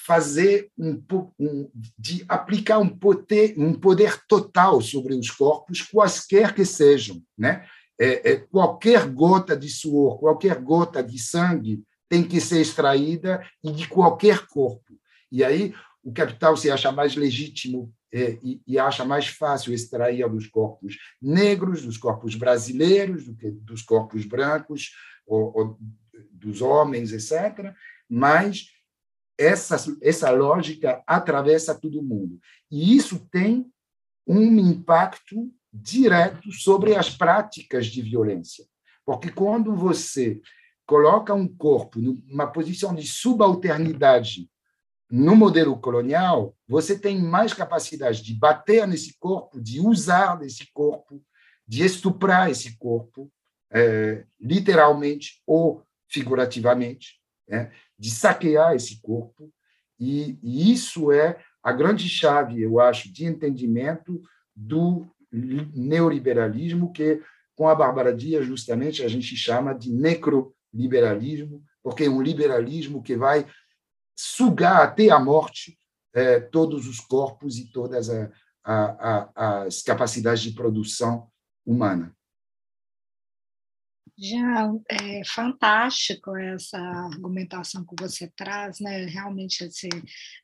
fazer 0.05 0.71
um, 0.79 1.03
um, 1.39 1.71
de 1.99 2.25
aplicar 2.29 2.79
um 2.79 2.89
poder, 2.89 3.55
um 3.57 3.73
poder 3.73 4.21
total 4.29 4.81
sobre 4.81 5.15
os 5.15 5.31
corpos, 5.31 5.83
quaisquer 5.83 6.55
que 6.55 6.65
sejam, 6.65 7.23
né? 7.37 7.67
É, 7.99 8.33
é, 8.33 8.37
qualquer 8.37 9.09
gota 9.09 9.57
de 9.57 9.71
suor, 9.71 10.19
qualquer 10.19 10.61
gota 10.61 11.03
de 11.03 11.19
sangue 11.19 11.83
tem 12.09 12.23
que 12.23 12.41
ser 12.41 12.61
extraída 12.61 13.45
e 13.63 13.71
de 13.73 13.89
qualquer 13.89 14.47
corpo. 14.47 14.99
E 15.31 15.43
aí 15.45 15.75
o 16.03 16.13
capital 16.13 16.57
se 16.57 16.71
acha 16.71 16.93
mais 16.93 17.17
legítimo 17.17 17.93
é, 18.13 18.39
e, 18.43 18.63
e, 18.67 18.79
acha 18.79 19.05
mais 19.05 19.27
fácil 19.27 19.75
extrair 19.75 20.29
dos 20.31 20.47
corpos 20.47 20.97
negros, 21.21 21.83
dos 21.85 21.99
corpos 21.99 22.37
brasileiros, 22.37 23.27
do 23.27 23.35
que 23.35 23.51
dos 23.51 23.83
corpos 23.83 24.25
brancos, 24.25 24.93
ou, 25.27 25.53
ou 25.55 25.79
dos 26.31 26.63
homens, 26.63 27.13
etc. 27.13 27.75
Mas 28.09 28.69
essa, 29.37 29.77
essa 30.01 30.31
lógica 30.31 31.03
atravessa 31.07 31.75
todo 31.75 32.03
mundo. 32.03 32.39
E 32.71 32.97
isso 32.97 33.29
tem 33.31 33.67
um 34.27 34.59
impacto 34.59 35.53
direto 35.73 36.51
sobre 36.53 36.95
as 36.95 37.11
práticas 37.11 37.87
de 37.87 38.01
violência. 38.01 38.65
Porque 39.05 39.31
quando 39.31 39.75
você 39.75 40.41
coloca 40.87 41.35
um 41.35 41.49
corpo 41.49 42.01
numa 42.01 42.47
posição 42.47 42.95
de 42.95 43.07
subalternidade 43.07 44.49
no 45.11 45.37
modelo 45.37 45.79
colonial, 45.79 46.57
você 46.67 46.99
tem 46.99 47.21
mais 47.21 47.53
capacidade 47.53 48.23
de 48.23 48.35
bater 48.35 48.87
nesse 48.87 49.17
corpo, 49.19 49.61
de 49.61 49.81
usar 49.81 50.37
desse 50.37 50.73
corpo, 50.73 51.23
de 51.67 51.85
estuprar 51.85 52.51
esse 52.51 52.77
corpo, 52.77 53.31
é, 53.71 54.25
literalmente 54.41 55.43
ou 55.47 55.83
figurativamente, 56.09 57.21
é, 57.49 57.71
de 57.99 58.11
saquear 58.11 58.75
esse 58.75 59.01
corpo. 59.01 59.53
E, 59.99 60.39
e 60.43 60.73
isso 60.73 61.13
é 61.13 61.39
a 61.63 61.73
grande 61.73 62.09
chave, 62.09 62.61
eu 62.63 62.81
acho, 62.81 63.13
de 63.13 63.25
entendimento 63.25 64.21
do 64.55 65.07
neoliberalismo, 65.33 66.93
que 66.93 67.23
com 67.55 67.69
a 67.69 67.75
Bárbara 67.75 68.15
Dias, 68.15 68.45
justamente, 68.45 69.03
a 69.03 69.09
gente 69.09 69.35
chama 69.37 69.73
de 69.73 69.91
necroliberalismo, 70.77 71.63
porque 71.83 72.05
é 72.05 72.11
um 72.11 72.23
liberalismo 72.23 73.03
que 73.03 73.17
vai 73.17 73.47
sugar 74.17 74.83
até 74.83 75.11
a 75.11 75.19
morte 75.19 75.79
é, 76.15 76.41
todos 76.41 76.87
os 76.87 77.01
corpos 77.01 77.59
e 77.59 77.71
todas 77.71 78.09
a, 78.09 78.31
a, 78.65 79.31
a, 79.35 79.63
as 79.65 79.83
capacidades 79.83 80.43
de 80.43 80.53
produção 80.53 81.29
humana. 81.65 82.16
Já 84.19 84.73
é 84.89 85.23
fantástico 85.27 86.35
essa 86.39 86.79
argumentação 86.79 87.85
que 87.85 87.95
você 88.01 88.27
traz, 88.35 88.81
né? 88.81 89.05
Realmente 89.05 89.65
esse 89.65 89.91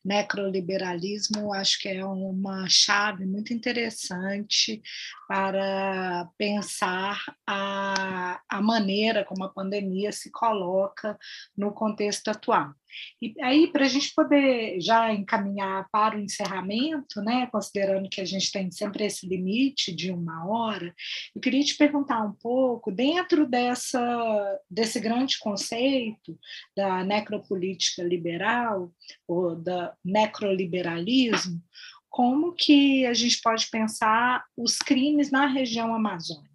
necroliberalismo, 0.04 1.54
acho 1.54 1.80
que 1.80 1.88
é 1.88 2.04
uma 2.04 2.68
chave 2.68 3.24
muito 3.24 3.54
interessante 3.54 4.82
para 5.26 6.28
pensar 6.36 7.18
a, 7.46 8.42
a 8.46 8.60
maneira 8.60 9.24
como 9.24 9.42
a 9.42 9.48
pandemia 9.48 10.12
se 10.12 10.30
coloca 10.30 11.18
no 11.56 11.72
contexto 11.72 12.28
atual. 12.28 12.74
E 13.20 13.34
aí, 13.42 13.66
para 13.70 13.84
a 13.84 13.88
gente 13.88 14.12
poder 14.14 14.80
já 14.80 15.12
encaminhar 15.12 15.86
para 15.90 16.16
o 16.16 16.20
encerramento, 16.20 17.20
né, 17.22 17.46
considerando 17.50 18.08
que 18.08 18.20
a 18.20 18.24
gente 18.24 18.50
tem 18.50 18.70
sempre 18.70 19.04
esse 19.04 19.26
limite 19.26 19.94
de 19.94 20.10
uma 20.10 20.46
hora, 20.46 20.94
eu 21.34 21.40
queria 21.40 21.64
te 21.64 21.76
perguntar 21.76 22.22
um 22.22 22.32
pouco, 22.32 22.90
dentro 22.90 23.46
dessa, 23.46 24.60
desse 24.70 25.00
grande 25.00 25.38
conceito 25.38 26.38
da 26.76 27.04
necropolítica 27.04 28.02
liberal, 28.02 28.92
ou 29.26 29.56
da 29.56 29.94
necroliberalismo, 30.04 31.62
como 32.08 32.52
que 32.52 33.06
a 33.06 33.14
gente 33.14 33.40
pode 33.40 33.68
pensar 33.70 34.44
os 34.56 34.76
crimes 34.76 35.30
na 35.30 35.46
região 35.46 35.94
amazônica? 35.94 36.51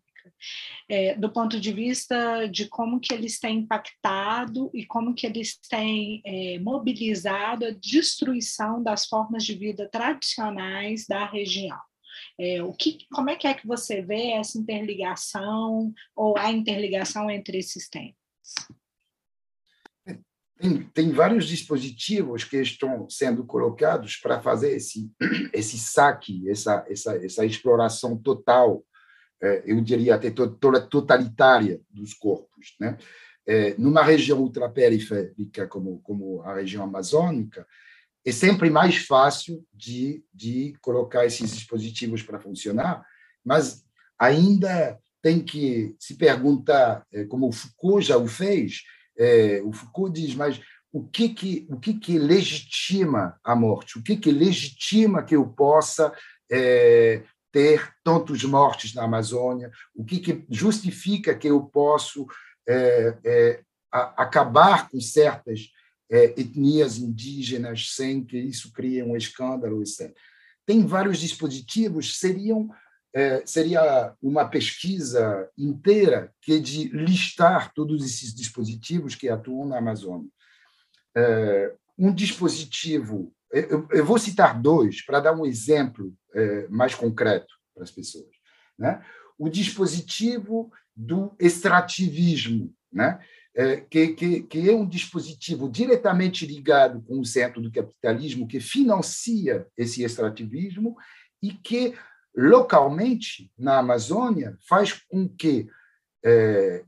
É, 0.89 1.15
do 1.15 1.31
ponto 1.31 1.59
de 1.59 1.71
vista 1.71 2.47
de 2.47 2.67
como 2.67 2.99
que 2.99 3.13
eles 3.13 3.39
têm 3.39 3.59
impactado 3.59 4.69
e 4.73 4.85
como 4.85 5.13
que 5.13 5.25
eles 5.25 5.57
têm 5.69 6.21
é, 6.25 6.59
mobilizado 6.59 7.65
a 7.65 7.71
destruição 7.71 8.81
das 8.81 9.05
formas 9.05 9.43
de 9.43 9.55
vida 9.55 9.89
tradicionais 9.91 11.05
da 11.07 11.25
região. 11.25 11.79
É, 12.39 12.61
o 12.63 12.73
que, 12.73 13.05
como 13.11 13.29
é 13.29 13.35
que 13.35 13.47
é 13.47 13.53
que 13.53 13.67
você 13.67 14.01
vê 14.01 14.31
essa 14.31 14.57
interligação 14.57 15.93
ou 16.15 16.38
a 16.38 16.51
interligação 16.51 17.29
entre 17.29 17.57
esses 17.57 17.89
temas? 17.89 18.15
Tem, 20.59 20.83
tem, 20.89 21.11
vários 21.11 21.47
dispositivos 21.47 22.43
que 22.43 22.57
estão 22.57 23.07
sendo 23.09 23.45
colocados 23.45 24.15
para 24.15 24.41
fazer 24.41 24.75
esse, 24.75 25.11
esse 25.53 25.77
saque, 25.77 26.49
essa, 26.49 26.83
essa, 26.89 27.15
essa 27.23 27.45
exploração 27.45 28.17
total 28.17 28.83
eu 29.65 29.81
diria 29.81 30.15
até 30.15 30.31
totalitária 30.31 31.79
dos 31.89 32.13
corpos. 32.13 32.75
Né? 32.79 32.97
É, 33.45 33.75
numa 33.77 34.03
região 34.03 34.39
ultraperiférica 34.39 35.67
como, 35.67 35.99
como 36.01 36.41
a 36.41 36.55
região 36.55 36.83
amazônica, 36.83 37.65
é 38.25 38.31
sempre 38.31 38.69
mais 38.69 38.97
fácil 38.97 39.65
de, 39.73 40.23
de 40.33 40.73
colocar 40.81 41.25
esses 41.25 41.51
dispositivos 41.51 42.21
para 42.21 42.39
funcionar, 42.39 43.05
mas 43.45 43.85
ainda 44.19 44.99
tem 45.21 45.39
que 45.43 45.95
se 45.99 46.15
perguntar, 46.15 47.05
é, 47.13 47.23
como 47.25 47.47
o 47.47 47.51
Foucault 47.51 48.05
já 48.05 48.17
o 48.17 48.27
fez, 48.27 48.83
o 49.65 49.73
Foucault 49.73 50.13
diz, 50.13 50.35
mas 50.35 50.61
o 50.91 51.03
que 51.07 51.29
que, 51.29 51.67
o 51.69 51.79
que, 51.79 51.93
que 51.93 52.17
legitima 52.17 53.39
a 53.43 53.55
morte? 53.55 53.97
O 53.97 54.03
que, 54.03 54.15
que 54.15 54.31
legitima 54.31 55.23
que 55.23 55.35
eu 55.35 55.47
possa 55.47 56.13
é, 56.51 57.23
ter 57.52 57.93
tantos 58.04 58.43
mortes 58.43 58.93
na 58.93 59.04
Amazônia? 59.04 59.72
O 59.95 60.04
que, 60.04 60.20
que 60.20 60.45
justifica 60.50 61.36
que 61.36 61.48
eu 61.48 61.62
posso 61.62 62.26
é, 62.68 63.18
é, 63.24 63.62
a, 63.91 64.24
acabar 64.24 64.89
com 64.89 65.00
certas 65.00 65.70
é, 66.10 66.26
etnias 66.39 66.98
indígenas 66.98 67.91
sem 67.93 68.24
que 68.24 68.38
isso 68.38 68.72
crie 68.72 69.04
um 69.04 69.16
escândalo, 69.16 69.82
etc. 69.82 70.16
Tem 70.66 70.86
vários 70.86 71.20
dispositivos, 71.20 72.20
seriam 72.20 72.70
é, 73.14 73.41
seria 73.45 74.14
uma 74.22 74.45
pesquisa 74.45 75.50
inteira 75.58 76.32
que 76.41 76.54
é 76.54 76.60
de 76.60 76.89
listar 76.89 77.74
todos 77.74 78.06
esses 78.06 78.34
dispositivos 78.34 79.16
que 79.16 79.28
atuam 79.28 79.66
na 79.66 79.78
Amazônia. 79.78 80.30
É, 81.16 81.74
um 81.98 82.14
dispositivo 82.14 83.34
eu, 83.52 83.88
eu 83.91 84.06
vou 84.06 84.18
citar 84.18 84.60
dois 84.62 85.04
para 85.06 85.20
dar 85.20 85.34
um 85.34 85.45
exemplo 85.45 86.14
é, 86.34 86.68
mais 86.68 86.93
concreto 86.93 87.54
para 87.74 87.84
as 87.84 87.91
pessoas. 87.91 88.36
Né? 88.78 89.04
O 89.38 89.50
dispositivo 89.50 90.72
do 90.95 91.36
extrativismo, 91.39 92.74
né? 92.91 93.20
É, 93.60 93.78
que, 93.78 94.10
que, 94.10 94.43
que 94.43 94.70
é 94.70 94.76
um 94.76 94.88
dispositivo 94.88 95.68
diretamente 95.68 96.45
ligado 96.45 97.02
com 97.02 97.20
o 97.20 97.26
centro 97.26 97.60
do 97.60 97.72
capitalismo, 97.72 98.48
que 98.48 98.60
financia 98.60 99.66
esse 99.76 100.04
extrativismo 100.04 100.95
e 101.41 101.52
que, 101.52 101.95
localmente, 102.36 103.52
na 103.58 103.80
Amazônia, 103.80 104.56
faz 104.70 104.93
com 104.93 105.28
que 105.28 105.68
é, 106.24 106.84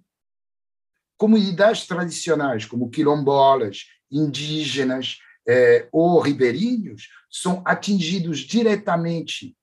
comunidades 1.17 1.87
tradicionais, 1.87 2.65
como 2.65 2.91
quilombolas, 2.91 3.85
indígenas, 4.11 5.17
é, 5.49 5.89
ou 5.91 6.19
ribeirinhos 6.19 7.09
são 7.27 7.63
atingidos 7.65 8.41
diretamente 8.41 9.57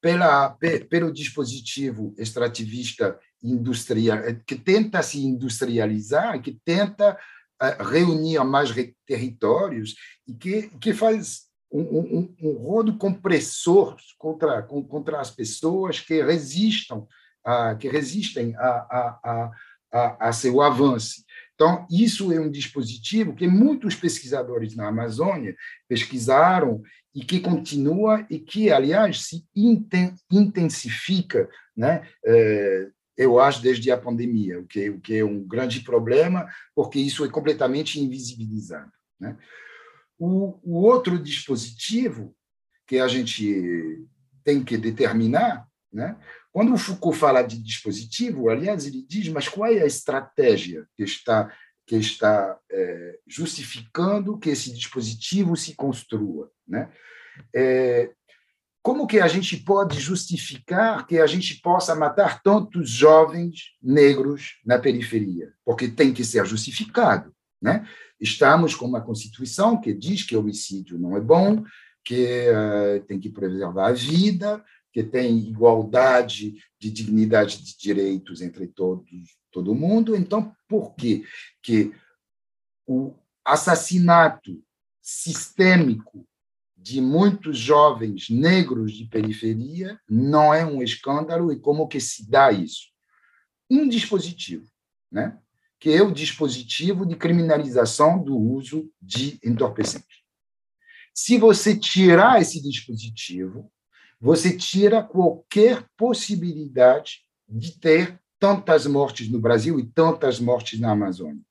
pela, 0.00 0.56
pelo 0.88 1.12
dispositivo 1.12 2.14
extrativista 2.16 3.20
industrial, 3.42 4.18
que 4.46 4.56
tenta 4.56 5.02
se 5.02 5.22
industrializar, 5.22 6.40
que 6.40 6.58
tenta 6.64 7.18
é, 7.60 7.82
reunir 7.82 8.42
mais 8.42 8.70
territórios 9.06 9.94
e 10.26 10.32
que, 10.32 10.70
que 10.80 10.94
faz 10.94 11.42
um, 11.70 11.82
um, 11.82 12.36
um 12.42 12.52
rodo 12.54 12.96
compressor 12.96 13.96
contra, 14.16 14.62
contra 14.62 15.20
as 15.20 15.30
pessoas 15.30 16.00
que 16.00 16.22
resistam, 16.22 17.06
a, 17.44 17.74
que 17.74 17.86
resistem 17.86 18.56
a, 18.56 18.68
a, 18.68 19.50
a, 19.92 20.28
a 20.28 20.32
seu 20.32 20.62
avanço. 20.62 21.22
Então, 21.62 21.86
isso 21.88 22.32
é 22.32 22.40
um 22.40 22.50
dispositivo 22.50 23.36
que 23.36 23.46
muitos 23.46 23.94
pesquisadores 23.94 24.74
na 24.74 24.88
Amazônia 24.88 25.54
pesquisaram 25.88 26.82
e 27.14 27.24
que 27.24 27.38
continua 27.38 28.26
e 28.28 28.40
que, 28.40 28.68
aliás, 28.68 29.26
se 29.26 29.44
intensifica, 30.28 31.48
né? 31.76 32.02
É, 32.26 32.88
eu 33.16 33.38
acho, 33.38 33.62
desde 33.62 33.92
a 33.92 33.96
pandemia, 33.96 34.58
o 34.58 34.66
que, 34.66 34.90
o 34.90 35.00
que 35.00 35.18
é 35.18 35.24
um 35.24 35.46
grande 35.46 35.82
problema, 35.82 36.48
porque 36.74 36.98
isso 36.98 37.24
é 37.24 37.28
completamente 37.28 38.00
invisibilizado. 38.00 38.90
Né? 39.20 39.38
O, 40.18 40.58
o 40.64 40.82
outro 40.82 41.16
dispositivo 41.16 42.34
que 42.88 42.98
a 42.98 43.06
gente 43.06 44.04
tem 44.42 44.64
que 44.64 44.76
determinar 44.76 45.64
né, 45.92 46.16
quando 46.52 46.72
o 46.72 46.78
Foucault 46.78 47.18
fala 47.18 47.42
de 47.42 47.60
dispositivo, 47.62 48.48
aliás, 48.48 48.86
ele 48.86 49.04
diz, 49.08 49.28
mas 49.28 49.48
qual 49.48 49.70
é 49.70 49.80
a 49.80 49.86
estratégia 49.86 50.86
que 50.96 51.02
está, 51.02 51.52
que 51.86 51.96
está 51.96 52.58
é, 52.70 53.18
justificando 53.26 54.38
que 54.38 54.50
esse 54.50 54.72
dispositivo 54.72 55.56
se 55.56 55.74
construa? 55.74 56.50
Né? 56.68 56.90
É, 57.54 58.10
como 58.82 59.06
que 59.06 59.20
a 59.20 59.28
gente 59.28 59.56
pode 59.58 59.98
justificar 60.00 61.06
que 61.06 61.18
a 61.18 61.26
gente 61.26 61.60
possa 61.62 61.94
matar 61.94 62.42
tantos 62.42 62.90
jovens 62.90 63.70
negros 63.80 64.60
na 64.66 64.78
periferia? 64.78 65.52
Porque 65.64 65.88
tem 65.88 66.12
que 66.12 66.24
ser 66.24 66.44
justificado. 66.44 67.32
Né? 67.62 67.88
Estamos 68.20 68.74
com 68.74 68.86
uma 68.86 69.00
Constituição 69.00 69.80
que 69.80 69.94
diz 69.94 70.24
que 70.24 70.36
homicídio 70.36 70.98
não 70.98 71.16
é 71.16 71.20
bom, 71.20 71.64
que 72.04 72.48
uh, 72.50 73.04
tem 73.06 73.20
que 73.20 73.30
preservar 73.30 73.88
a 73.88 73.92
vida, 73.92 74.62
que 74.92 75.02
tem 75.02 75.38
igualdade 75.38 76.54
de 76.78 76.90
dignidade 76.90 77.62
de 77.62 77.76
direitos 77.76 78.42
entre 78.42 78.66
todos, 78.66 79.08
todo 79.50 79.74
mundo. 79.74 80.14
Então, 80.14 80.54
por 80.68 80.94
que 80.94 81.24
que 81.62 81.92
o 82.86 83.14
assassinato 83.44 84.62
sistêmico 85.00 86.26
de 86.76 87.00
muitos 87.00 87.58
jovens 87.58 88.28
negros 88.28 88.92
de 88.92 89.06
periferia 89.06 90.00
não 90.08 90.52
é 90.52 90.66
um 90.66 90.82
escândalo 90.82 91.52
e 91.52 91.58
como 91.58 91.88
que 91.88 92.00
se 92.00 92.28
dá 92.28 92.50
isso? 92.50 92.88
Um 93.70 93.88
dispositivo, 93.88 94.66
né? 95.10 95.38
que 95.82 95.90
é 95.90 96.00
o 96.00 96.12
dispositivo 96.12 97.04
de 97.04 97.16
criminalização 97.16 98.22
do 98.22 98.38
uso 98.38 98.88
de 99.00 99.40
entorpecentes. 99.44 100.18
Se 101.12 101.36
você 101.36 101.76
tirar 101.76 102.40
esse 102.40 102.62
dispositivo, 102.62 103.68
você 104.22 104.56
tira 104.56 105.02
qualquer 105.02 105.84
possibilidade 105.96 107.22
de 107.48 107.76
ter 107.76 108.20
tantas 108.38 108.86
mortes 108.86 109.28
no 109.28 109.40
Brasil 109.40 109.80
e 109.80 109.84
tantas 109.84 110.38
mortes 110.38 110.78
na 110.78 110.92
Amazônia. 110.92 111.42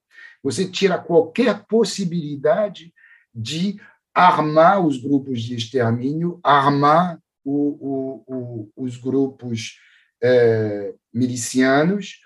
Você 0.42 0.66
tira 0.66 0.98
qualquer 0.98 1.66
possibilidade 1.66 2.94
de 3.36 3.78
armar 4.14 4.86
os 4.86 4.98
grupos 4.98 5.44
de 5.44 5.54
extermínio, 5.54 6.40
armar 6.42 7.20
o, 7.44 7.54
o, 7.54 8.24
o, 8.26 8.72
os 8.78 8.96
grupos 8.96 9.78
é, 10.24 10.94
milicianos, 11.14 12.22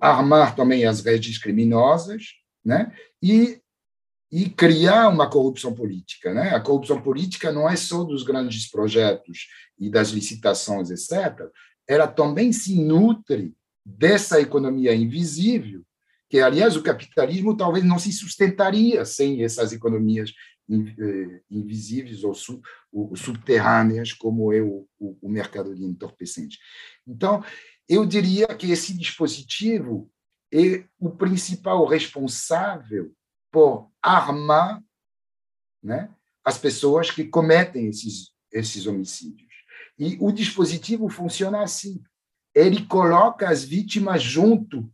armar 0.00 0.56
também 0.56 0.84
as 0.84 1.00
redes 1.00 1.38
criminosas, 1.38 2.24
né? 2.64 2.92
E 3.22 3.60
e 4.30 4.48
criar 4.48 5.08
uma 5.08 5.28
corrupção 5.28 5.74
política. 5.74 6.32
Né? 6.32 6.54
A 6.54 6.60
corrupção 6.60 7.00
política 7.02 7.50
não 7.50 7.68
é 7.68 7.76
só 7.76 8.04
dos 8.04 8.22
grandes 8.22 8.70
projetos 8.70 9.48
e 9.78 9.90
das 9.90 10.10
licitações, 10.10 10.90
etc. 10.90 11.48
Ela 11.88 12.06
também 12.06 12.52
se 12.52 12.80
nutre 12.80 13.54
dessa 13.84 14.40
economia 14.40 14.94
invisível, 14.94 15.82
que, 16.28 16.38
aliás, 16.38 16.76
o 16.76 16.82
capitalismo 16.82 17.56
talvez 17.56 17.84
não 17.84 17.98
se 17.98 18.12
sustentaria 18.12 19.04
sem 19.04 19.42
essas 19.42 19.72
economias 19.72 20.32
eh, 20.70 21.40
invisíveis 21.50 22.22
ou, 22.22 22.32
subterrâneas, 23.16 24.12
como 24.12 24.52
é 24.52 24.62
o, 24.62 24.86
o 25.00 25.28
mercado 25.28 25.74
de 25.74 25.84
entorpecentes. 25.84 26.58
Então, 27.04 27.42
eu 27.88 28.06
diria 28.06 28.46
que 28.46 28.70
esse 28.70 28.96
dispositivo 28.96 30.08
é 30.52 30.84
o 31.00 31.10
principal 31.10 31.84
responsável 31.84 33.12
por 33.50 33.90
armar 34.02 34.82
né, 35.82 36.10
as 36.44 36.58
pessoas 36.58 37.10
que 37.10 37.24
cometem 37.24 37.88
esses, 37.88 38.32
esses 38.52 38.86
homicídios. 38.86 39.50
E 39.98 40.16
o 40.20 40.32
dispositivo 40.32 41.08
funciona 41.08 41.62
assim: 41.62 42.02
ele 42.54 42.86
coloca 42.86 43.48
as 43.48 43.64
vítimas 43.64 44.22
junto 44.22 44.90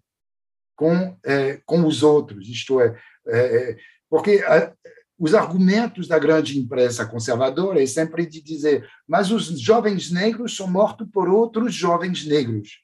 com, 0.74 1.18
é, 1.24 1.56
com 1.64 1.86
os 1.86 2.02
outros, 2.02 2.48
isto 2.48 2.80
é, 2.80 3.00
é, 3.26 3.70
é 3.70 3.78
porque 4.10 4.44
a, 4.46 4.74
os 5.18 5.34
argumentos 5.34 6.06
da 6.06 6.18
grande 6.18 6.58
imprensa 6.58 7.06
conservadora 7.06 7.82
é 7.82 7.86
sempre 7.86 8.26
de 8.26 8.42
dizer, 8.42 8.86
mas 9.08 9.30
os 9.30 9.58
jovens 9.58 10.10
negros 10.10 10.54
são 10.54 10.66
mortos 10.68 11.08
por 11.10 11.28
outros 11.28 11.74
jovens 11.74 12.26
negros. 12.26 12.82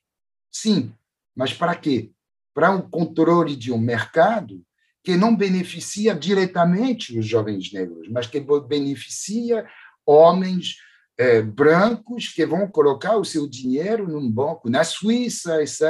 Sim, 0.51 0.95
mas 1.37 1.53
para 1.53 1.75
quê? 1.75 2.11
Para 2.55 2.71
um 2.71 2.81
controle 2.81 3.55
de 3.55 3.71
um 3.71 3.79
mercado 3.79 4.65
que 5.03 5.17
não 5.17 5.37
beneficia 5.37 6.15
diretamente 6.15 7.19
os 7.19 7.27
jovens 7.27 7.73
negros, 7.73 8.09
mas 8.09 8.27
que 8.27 8.41
beneficia 8.69 9.67
homens 10.07 10.77
é, 11.19 11.43
brancos 11.43 12.29
que 12.29 12.47
vão 12.47 12.69
colocar 12.69 13.17
o 13.17 13.25
seu 13.25 13.49
dinheiro 13.49 14.09
num 14.09 14.31
banco 14.31 14.71
na 14.71 14.85
Suíça, 14.85 15.63
etc., 15.63 15.83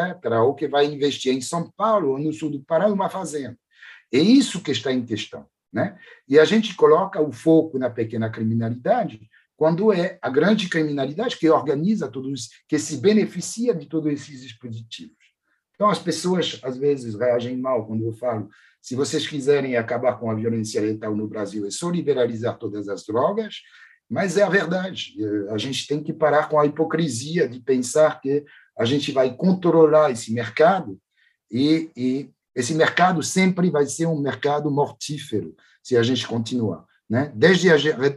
ou 0.42 0.54
que 0.54 0.66
vai 0.66 0.86
investir 0.86 1.32
em 1.32 1.40
São 1.40 1.70
Paulo 1.76 2.10
ou 2.10 2.18
no 2.18 2.32
sul 2.32 2.50
do 2.50 2.62
Pará 2.62 2.88
numa 2.88 3.08
fazenda. 3.08 3.56
É 4.12 4.18
isso 4.18 4.62
que 4.62 4.72
está 4.72 4.92
em 4.92 5.04
questão. 5.04 5.46
Né? 5.72 5.98
E 6.28 6.38
a 6.38 6.44
gente 6.44 6.74
coloca 6.74 7.20
o 7.20 7.32
foco 7.32 7.78
na 7.78 7.88
pequena 7.88 8.28
criminalidade 8.28 9.20
quando 9.56 9.92
é 9.92 10.18
a 10.20 10.28
grande 10.28 10.68
criminalidade 10.68 11.38
que 11.38 11.48
organiza 11.48 12.08
todos, 12.08 12.50
que 12.68 12.78
se 12.78 12.96
beneficia 12.96 13.74
de 13.74 13.86
todos 13.86 14.12
esses 14.12 14.42
dispositivos. 14.42 15.16
Então, 15.74 15.88
as 15.88 15.98
pessoas, 15.98 16.60
às 16.62 16.76
vezes, 16.76 17.14
reagem 17.14 17.56
mal 17.56 17.86
quando 17.86 18.04
eu 18.04 18.12
falo 18.12 18.48
se 18.82 18.96
vocês 18.96 19.26
quiserem 19.28 19.76
acabar 19.76 20.18
com 20.18 20.28
a 20.28 20.34
violência 20.34 20.80
letal 20.80 21.14
no 21.14 21.28
Brasil, 21.28 21.64
é 21.64 21.70
só 21.70 21.88
liberalizar 21.88 22.58
todas 22.58 22.88
as 22.88 23.06
drogas, 23.06 23.62
mas 24.10 24.36
é 24.36 24.42
a 24.42 24.48
verdade. 24.48 25.14
A 25.50 25.56
gente 25.56 25.86
tem 25.86 26.02
que 26.02 26.12
parar 26.12 26.48
com 26.48 26.58
a 26.58 26.66
hipocrisia 26.66 27.48
de 27.48 27.60
pensar 27.60 28.20
que 28.20 28.44
a 28.76 28.84
gente 28.84 29.12
vai 29.12 29.34
controlar 29.36 30.10
esse 30.10 30.32
mercado 30.32 30.98
e, 31.50 31.90
e 31.96 32.30
esse 32.54 32.74
mercado 32.74 33.22
sempre 33.22 33.70
vai 33.70 33.86
ser 33.86 34.06
um 34.06 34.20
mercado 34.20 34.70
mortífero 34.70 35.54
se 35.82 35.96
a 35.96 36.02
gente 36.02 36.26
continuar. 36.26 36.84
Né? 37.08 37.32
Desde 37.36 37.68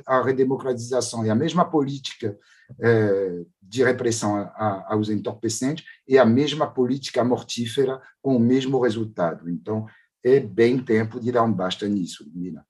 a, 0.05 0.23
redemocratização 0.23 1.25
e 1.25 1.29
a 1.29 1.35
mesma 1.35 1.65
política 1.65 2.37
é, 2.81 3.41
de 3.61 3.83
repressão 3.83 4.51
aos 4.87 5.09
entorpecentes 5.09 5.85
e 6.07 6.17
a 6.17 6.25
mesma 6.25 6.65
política 6.65 7.23
mortífera 7.23 8.01
com 8.21 8.35
o 8.35 8.39
mesmo 8.39 8.81
resultado. 8.81 9.49
Então, 9.49 9.85
é 10.25 10.39
bem 10.39 10.79
tempo 10.79 11.19
de 11.19 11.31
dar 11.31 11.43
um 11.43 11.53
basta 11.53 11.87
nisso, 11.87 12.29
Nina. 12.33 12.65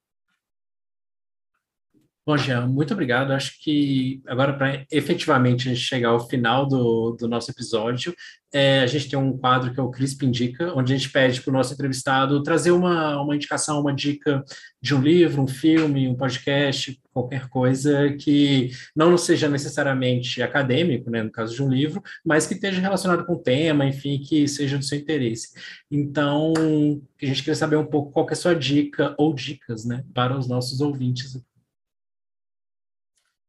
Bom, 2.27 2.35
Jean, 2.37 2.65
muito 2.67 2.91
obrigado. 2.91 3.31
Acho 3.31 3.53
que 3.61 4.19
agora, 4.25 4.57
para 4.57 4.83
efetivamente 4.91 5.69
a 5.69 5.73
gente 5.73 5.85
chegar 5.85 6.09
ao 6.09 6.27
final 6.27 6.65
do, 6.67 7.11
do 7.11 7.27
nosso 7.27 7.51
episódio, 7.51 8.15
é, 8.51 8.79
a 8.79 8.87
gente 8.87 9.07
tem 9.07 9.17
um 9.17 9.37
quadro 9.37 9.71
que 9.71 9.79
é 9.79 9.83
o 9.83 9.91
CRISP 9.91 10.25
Indica, 10.25 10.73
onde 10.75 10.91
a 10.91 10.97
gente 10.97 11.11
pede 11.11 11.39
para 11.39 11.51
o 11.51 11.53
nosso 11.53 11.73
entrevistado 11.73 12.41
trazer 12.41 12.71
uma, 12.71 13.21
uma 13.21 13.35
indicação, 13.35 13.79
uma 13.79 13.93
dica 13.93 14.43
de 14.81 14.95
um 14.95 15.01
livro, 15.01 15.43
um 15.43 15.47
filme, 15.47 16.07
um 16.07 16.15
podcast, 16.15 16.99
qualquer 17.15 17.47
coisa 17.47 18.11
que 18.11 18.71
não 18.93 19.17
seja 19.17 19.47
necessariamente 19.47 20.41
acadêmico, 20.41 21.09
né, 21.09 21.23
no 21.23 21.31
caso 21.31 21.55
de 21.55 21.63
um 21.63 21.69
livro, 21.69 22.03
mas 22.25 22.45
que 22.45 22.55
esteja 22.55 22.81
relacionado 22.81 23.25
com 23.25 23.35
o 23.35 23.41
tema, 23.41 23.85
enfim, 23.85 24.19
que 24.19 24.45
seja 24.49 24.77
do 24.77 24.83
seu 24.83 24.99
interesse. 24.99 25.53
Então, 25.89 26.51
a 27.21 27.25
gente 27.25 27.39
queria 27.39 27.55
saber 27.55 27.77
um 27.77 27.85
pouco 27.85 28.11
qual 28.11 28.27
é 28.29 28.33
a 28.33 28.35
sua 28.35 28.53
dica 28.53 29.15
ou 29.17 29.33
dicas 29.33 29.85
né, 29.85 30.03
para 30.13 30.37
os 30.37 30.45
nossos 30.45 30.81
ouvintes. 30.81 31.41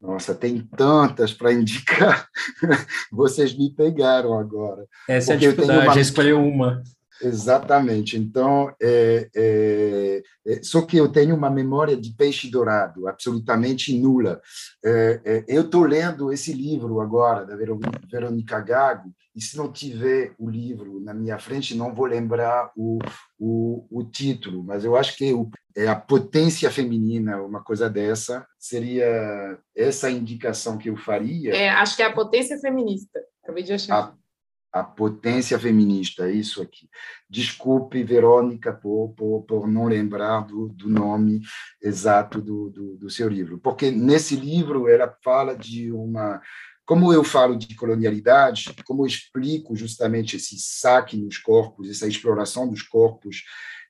Nossa, 0.00 0.32
tem 0.32 0.60
tantas 0.60 1.32
para 1.32 1.52
indicar. 1.52 2.28
Vocês 3.10 3.52
me 3.52 3.68
pegaram 3.74 4.38
agora. 4.38 4.86
Essa 5.08 5.32
é 5.32 5.34
a 5.34 5.38
dificuldade, 5.38 5.88
uma... 5.88 6.00
escolher 6.00 6.34
uma. 6.34 6.84
Exatamente. 7.22 8.16
Então, 8.16 8.74
é, 8.80 9.28
é, 9.34 10.22
é, 10.46 10.62
só 10.62 10.82
que 10.82 10.96
eu 10.96 11.08
tenho 11.08 11.34
uma 11.34 11.50
memória 11.50 11.96
de 11.96 12.12
peixe 12.12 12.50
dourado 12.50 13.08
absolutamente 13.08 13.96
nula. 13.98 14.40
É, 14.84 15.20
é, 15.24 15.44
eu 15.48 15.62
estou 15.62 15.84
lendo 15.84 16.32
esse 16.32 16.52
livro 16.52 17.00
agora, 17.00 17.44
da 17.44 17.56
Verônica 17.56 18.60
Gago, 18.60 19.12
e 19.34 19.40
se 19.40 19.56
não 19.56 19.70
tiver 19.70 20.32
o 20.38 20.48
livro 20.48 20.98
na 21.00 21.12
minha 21.12 21.38
frente, 21.38 21.76
não 21.76 21.94
vou 21.94 22.06
lembrar 22.06 22.70
o, 22.74 22.98
o, 23.38 23.86
o 23.90 24.04
título, 24.04 24.64
mas 24.64 24.82
eu 24.82 24.96
acho 24.96 25.14
que 25.16 25.32
o, 25.32 25.50
é 25.76 25.86
a 25.86 25.94
potência 25.94 26.70
feminina, 26.70 27.42
uma 27.42 27.62
coisa 27.62 27.90
dessa, 27.90 28.46
seria 28.58 29.58
essa 29.74 30.10
indicação 30.10 30.78
que 30.78 30.88
eu 30.88 30.96
faria. 30.96 31.54
É, 31.54 31.68
acho 31.68 31.96
que 31.96 32.02
é 32.02 32.06
a 32.06 32.12
potência 32.12 32.58
feminista. 32.58 33.20
Acabei 33.42 33.62
de 33.62 33.74
achar. 33.74 33.94
A, 33.94 34.14
a 34.72 34.84
potência 34.84 35.58
feminista, 35.58 36.28
é 36.28 36.32
isso 36.32 36.60
aqui. 36.60 36.88
Desculpe, 37.28 38.04
Verônica, 38.04 38.72
por, 38.72 39.14
por, 39.16 39.42
por 39.42 39.66
não 39.66 39.86
lembrar 39.86 40.40
do, 40.42 40.68
do 40.68 40.88
nome 40.88 41.40
exato 41.82 42.40
do, 42.42 42.70
do, 42.70 42.96
do, 42.96 43.10
seu 43.10 43.28
livro, 43.28 43.58
porque 43.58 43.90
nesse 43.90 44.36
livro 44.36 44.88
ela 44.88 45.14
fala 45.24 45.56
de 45.56 45.90
uma. 45.92 46.40
Como 46.84 47.12
eu 47.12 47.24
falo 47.24 47.56
de 47.56 47.74
colonialidade, 47.74 48.72
como 48.84 49.02
eu 49.02 49.06
explico 49.06 49.74
justamente 49.74 50.36
esse 50.36 50.56
saque 50.58 51.16
nos 51.16 51.36
corpos, 51.36 51.90
essa 51.90 52.06
exploração 52.06 52.68
dos 52.68 52.82
corpos 52.82 53.42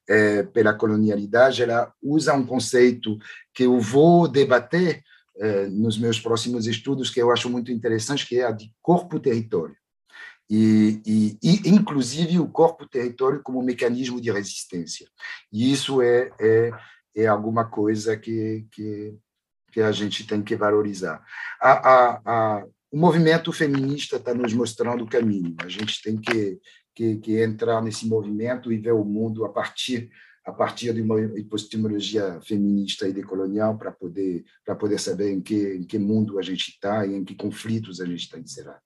é, 0.09 0.45
pela 0.45 0.73
colonialidade, 0.73 1.63
ela 1.63 1.93
usa 2.03 2.33
um 2.33 2.47
conceito 2.47 3.19
que 3.53 3.65
eu 3.65 3.79
vou 3.81 4.27
debater 4.27 5.03
é, 5.37 5.67
nos 5.67 5.99
meus 5.99 6.19
próximos 6.19 6.67
estudos, 6.67 7.11
que 7.11 7.21
eu 7.21 7.31
acho 7.31 7.51
muito 7.51 7.71
interessante, 7.71 8.27
que 8.27 8.39
é 8.39 8.47
a 8.47 8.51
de 8.51 8.73
corpo-território 8.81 9.77
e, 10.49 11.03
e, 11.05 11.39
e, 11.43 11.69
inclusive 11.69 12.39
o 12.39 12.49
corpo-território 12.49 13.43
como 13.43 13.63
mecanismo 13.63 14.21
de 14.21 14.31
resistência. 14.31 15.09
E 15.53 15.73
isso 15.73 16.01
é, 16.01 16.31
é, 16.41 16.71
é 17.15 17.27
alguma 17.27 17.65
coisa 17.65 18.17
que, 18.17 18.67
que, 18.71 19.17
que 19.73 19.81
a 19.81 19.91
gente 19.91 20.27
tem 20.27 20.43
que 20.43 20.55
valorizar. 20.55 21.23
A, 21.61 21.73
a, 21.73 22.21
a, 22.25 22.67
o 22.91 22.97
movimento 22.97 23.53
feminista 23.53 24.17
está 24.17 24.33
nos 24.33 24.53
mostrando 24.53 25.05
o 25.05 25.09
caminho. 25.09 25.57
A 25.61 25.69
gente 25.69 26.01
tem 26.01 26.17
que, 26.17 26.61
que, 26.95 27.17
que 27.17 27.43
entrar 27.43 27.83
nesse 27.83 28.07
movimento 28.07 28.73
e 28.73 28.79
ver 28.79 28.93
o 28.93 29.05
mundo 29.05 29.45
a 29.45 29.49
partir 29.49 30.11
a 30.45 30.53
partir 30.53 30.95
de 30.95 31.03
uma 31.03 31.21
epistemologia 31.21 32.41
feminista 32.41 33.09
e 33.09 33.13
decolonial 33.13 33.77
para 33.77 33.91
poder 33.91 34.45
para 34.65 34.77
poder 34.77 35.01
saber 35.01 35.33
em 35.33 35.41
que 35.41 35.75
em 35.75 35.83
que 35.83 35.99
mundo 35.99 36.39
a 36.39 36.43
gente 36.43 36.69
está 36.69 37.05
e 37.05 37.17
em 37.17 37.25
que 37.25 37.35
conflitos 37.35 38.01
a 38.01 38.07
gente 38.07 38.21
está 38.21 38.39
inserido. 38.39 38.77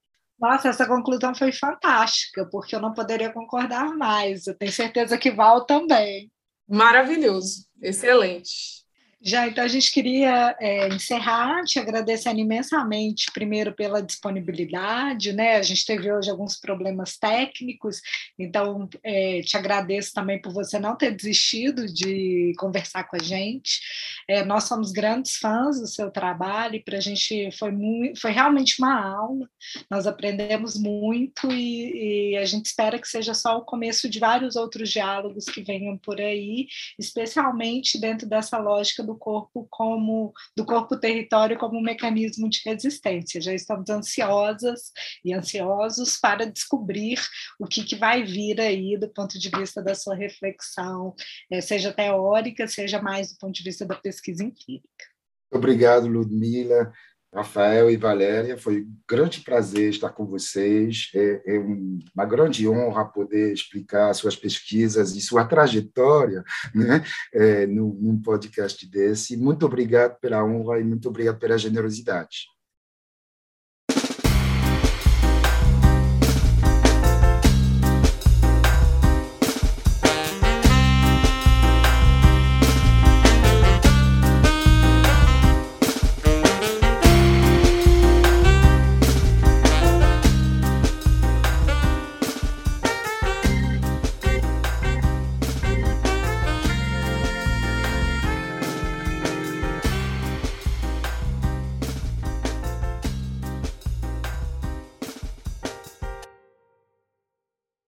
Nossa, 0.41 0.71
essa 0.71 0.87
conclusão 0.87 1.35
foi 1.35 1.53
fantástica, 1.53 2.49
porque 2.51 2.75
eu 2.75 2.81
não 2.81 2.95
poderia 2.95 3.31
concordar 3.31 3.95
mais. 3.95 4.47
Eu 4.47 4.57
tenho 4.57 4.73
certeza 4.73 5.19
que 5.19 5.31
Val 5.31 5.67
também. 5.67 6.33
Maravilhoso, 6.67 7.67
excelente. 7.83 8.81
Já, 9.23 9.47
então 9.47 9.63
a 9.63 9.69
gente 9.69 9.93
queria 9.93 10.57
é, 10.59 10.89
encerrar 10.89 11.63
te 11.65 11.79
agradecendo 11.79 12.41
imensamente, 12.41 13.31
primeiro 13.35 13.75
pela 13.75 14.01
disponibilidade, 14.01 15.35
né? 15.35 15.57
A 15.57 15.63
gente 15.63 15.85
teve 15.85 16.11
hoje 16.11 16.31
alguns 16.31 16.59
problemas 16.59 17.19
técnicos, 17.19 18.01
então 18.39 18.89
é, 19.05 19.43
te 19.43 19.59
agradeço 19.59 20.15
também 20.15 20.41
por 20.41 20.55
você 20.55 20.79
não 20.79 20.97
ter 20.97 21.15
desistido 21.15 21.85
de 21.85 22.55
conversar 22.57 23.05
com 23.05 23.17
a 23.17 23.19
gente. 23.19 23.81
É, 24.27 24.43
nós 24.43 24.65
somos 24.65 24.91
grandes 24.91 25.37
fãs 25.37 25.79
do 25.79 25.87
seu 25.87 26.11
trabalho 26.11 26.77
e 26.77 26.83
para 26.83 26.97
a 26.97 27.01
gente 27.01 27.51
foi, 27.59 27.73
muito, 27.73 28.19
foi 28.19 28.31
realmente 28.31 28.77
uma 28.79 29.05
aula, 29.05 29.47
nós 29.91 30.07
aprendemos 30.07 30.81
muito 30.81 31.53
e, 31.53 32.33
e 32.33 32.37
a 32.39 32.45
gente 32.47 32.65
espera 32.67 32.99
que 32.99 33.07
seja 33.07 33.35
só 33.35 33.59
o 33.59 33.65
começo 33.67 34.09
de 34.09 34.19
vários 34.19 34.57
outros 34.57 34.89
diálogos 34.89 35.45
que 35.45 35.63
venham 35.63 35.99
por 35.99 36.19
aí, 36.19 36.69
especialmente 36.99 38.01
dentro 38.01 38.27
dessa 38.27 38.57
lógica 38.57 39.03
do 39.03 39.10
corpo 39.17 39.67
como 39.71 40.33
do 40.57 40.65
corpo 40.65 40.99
território 40.99 41.59
como 41.59 41.79
um 41.79 41.83
mecanismo 41.83 42.49
de 42.49 42.61
resistência. 42.65 43.41
Já 43.41 43.55
estamos 43.55 43.89
ansiosas 43.91 44.93
e 45.25 45.33
ansiosos 45.33 46.17
para 46.17 46.47
descobrir 46.47 47.19
o 47.59 47.67
que, 47.67 47.85
que 47.85 47.97
vai 47.97 48.25
vir 48.25 48.61
aí 48.61 48.97
do 48.99 49.09
ponto 49.09 49.39
de 49.39 49.51
vista 49.51 49.83
da 49.83 49.95
sua 49.95 50.15
reflexão, 50.15 51.15
eh, 51.51 51.61
seja 51.61 51.93
teórica, 51.93 52.67
seja 52.67 53.01
mais 53.01 53.33
do 53.33 53.39
ponto 53.39 53.55
de 53.55 53.63
vista 53.63 53.85
da 53.87 53.95
pesquisa 53.95 54.45
empírica. 54.45 55.05
Obrigado, 55.53 56.07
Ludmila. 56.07 56.93
Rafael 57.33 57.89
e 57.91 57.97
Valéria, 57.97 58.59
foi 58.59 58.83
um 58.83 58.97
grande 59.09 59.41
prazer 59.41 59.91
estar 59.91 60.11
com 60.11 60.27
vocês. 60.27 61.11
É, 61.15 61.43
é, 61.47 61.59
uma 61.59 62.27
grande 62.27 62.69
honra 62.69 63.05
poder 63.05 63.53
explicar 63.53 64.13
suas 64.15 64.35
pesquisas 64.35 65.15
e 65.15 65.21
sua 65.21 65.45
trajetória 65.45 66.43
né, 66.75 67.05
é, 67.33 67.67
num, 67.67 68.21
podcast 68.21 68.85
desse. 68.91 69.37
Muito 69.37 69.65
obrigado 69.65 70.19
pela 70.19 70.45
honra 70.45 70.81
e 70.81 70.85
muito 70.85 71.09
obrigado 71.09 71.39
pela 71.39 71.57
generosidade. 71.57 72.47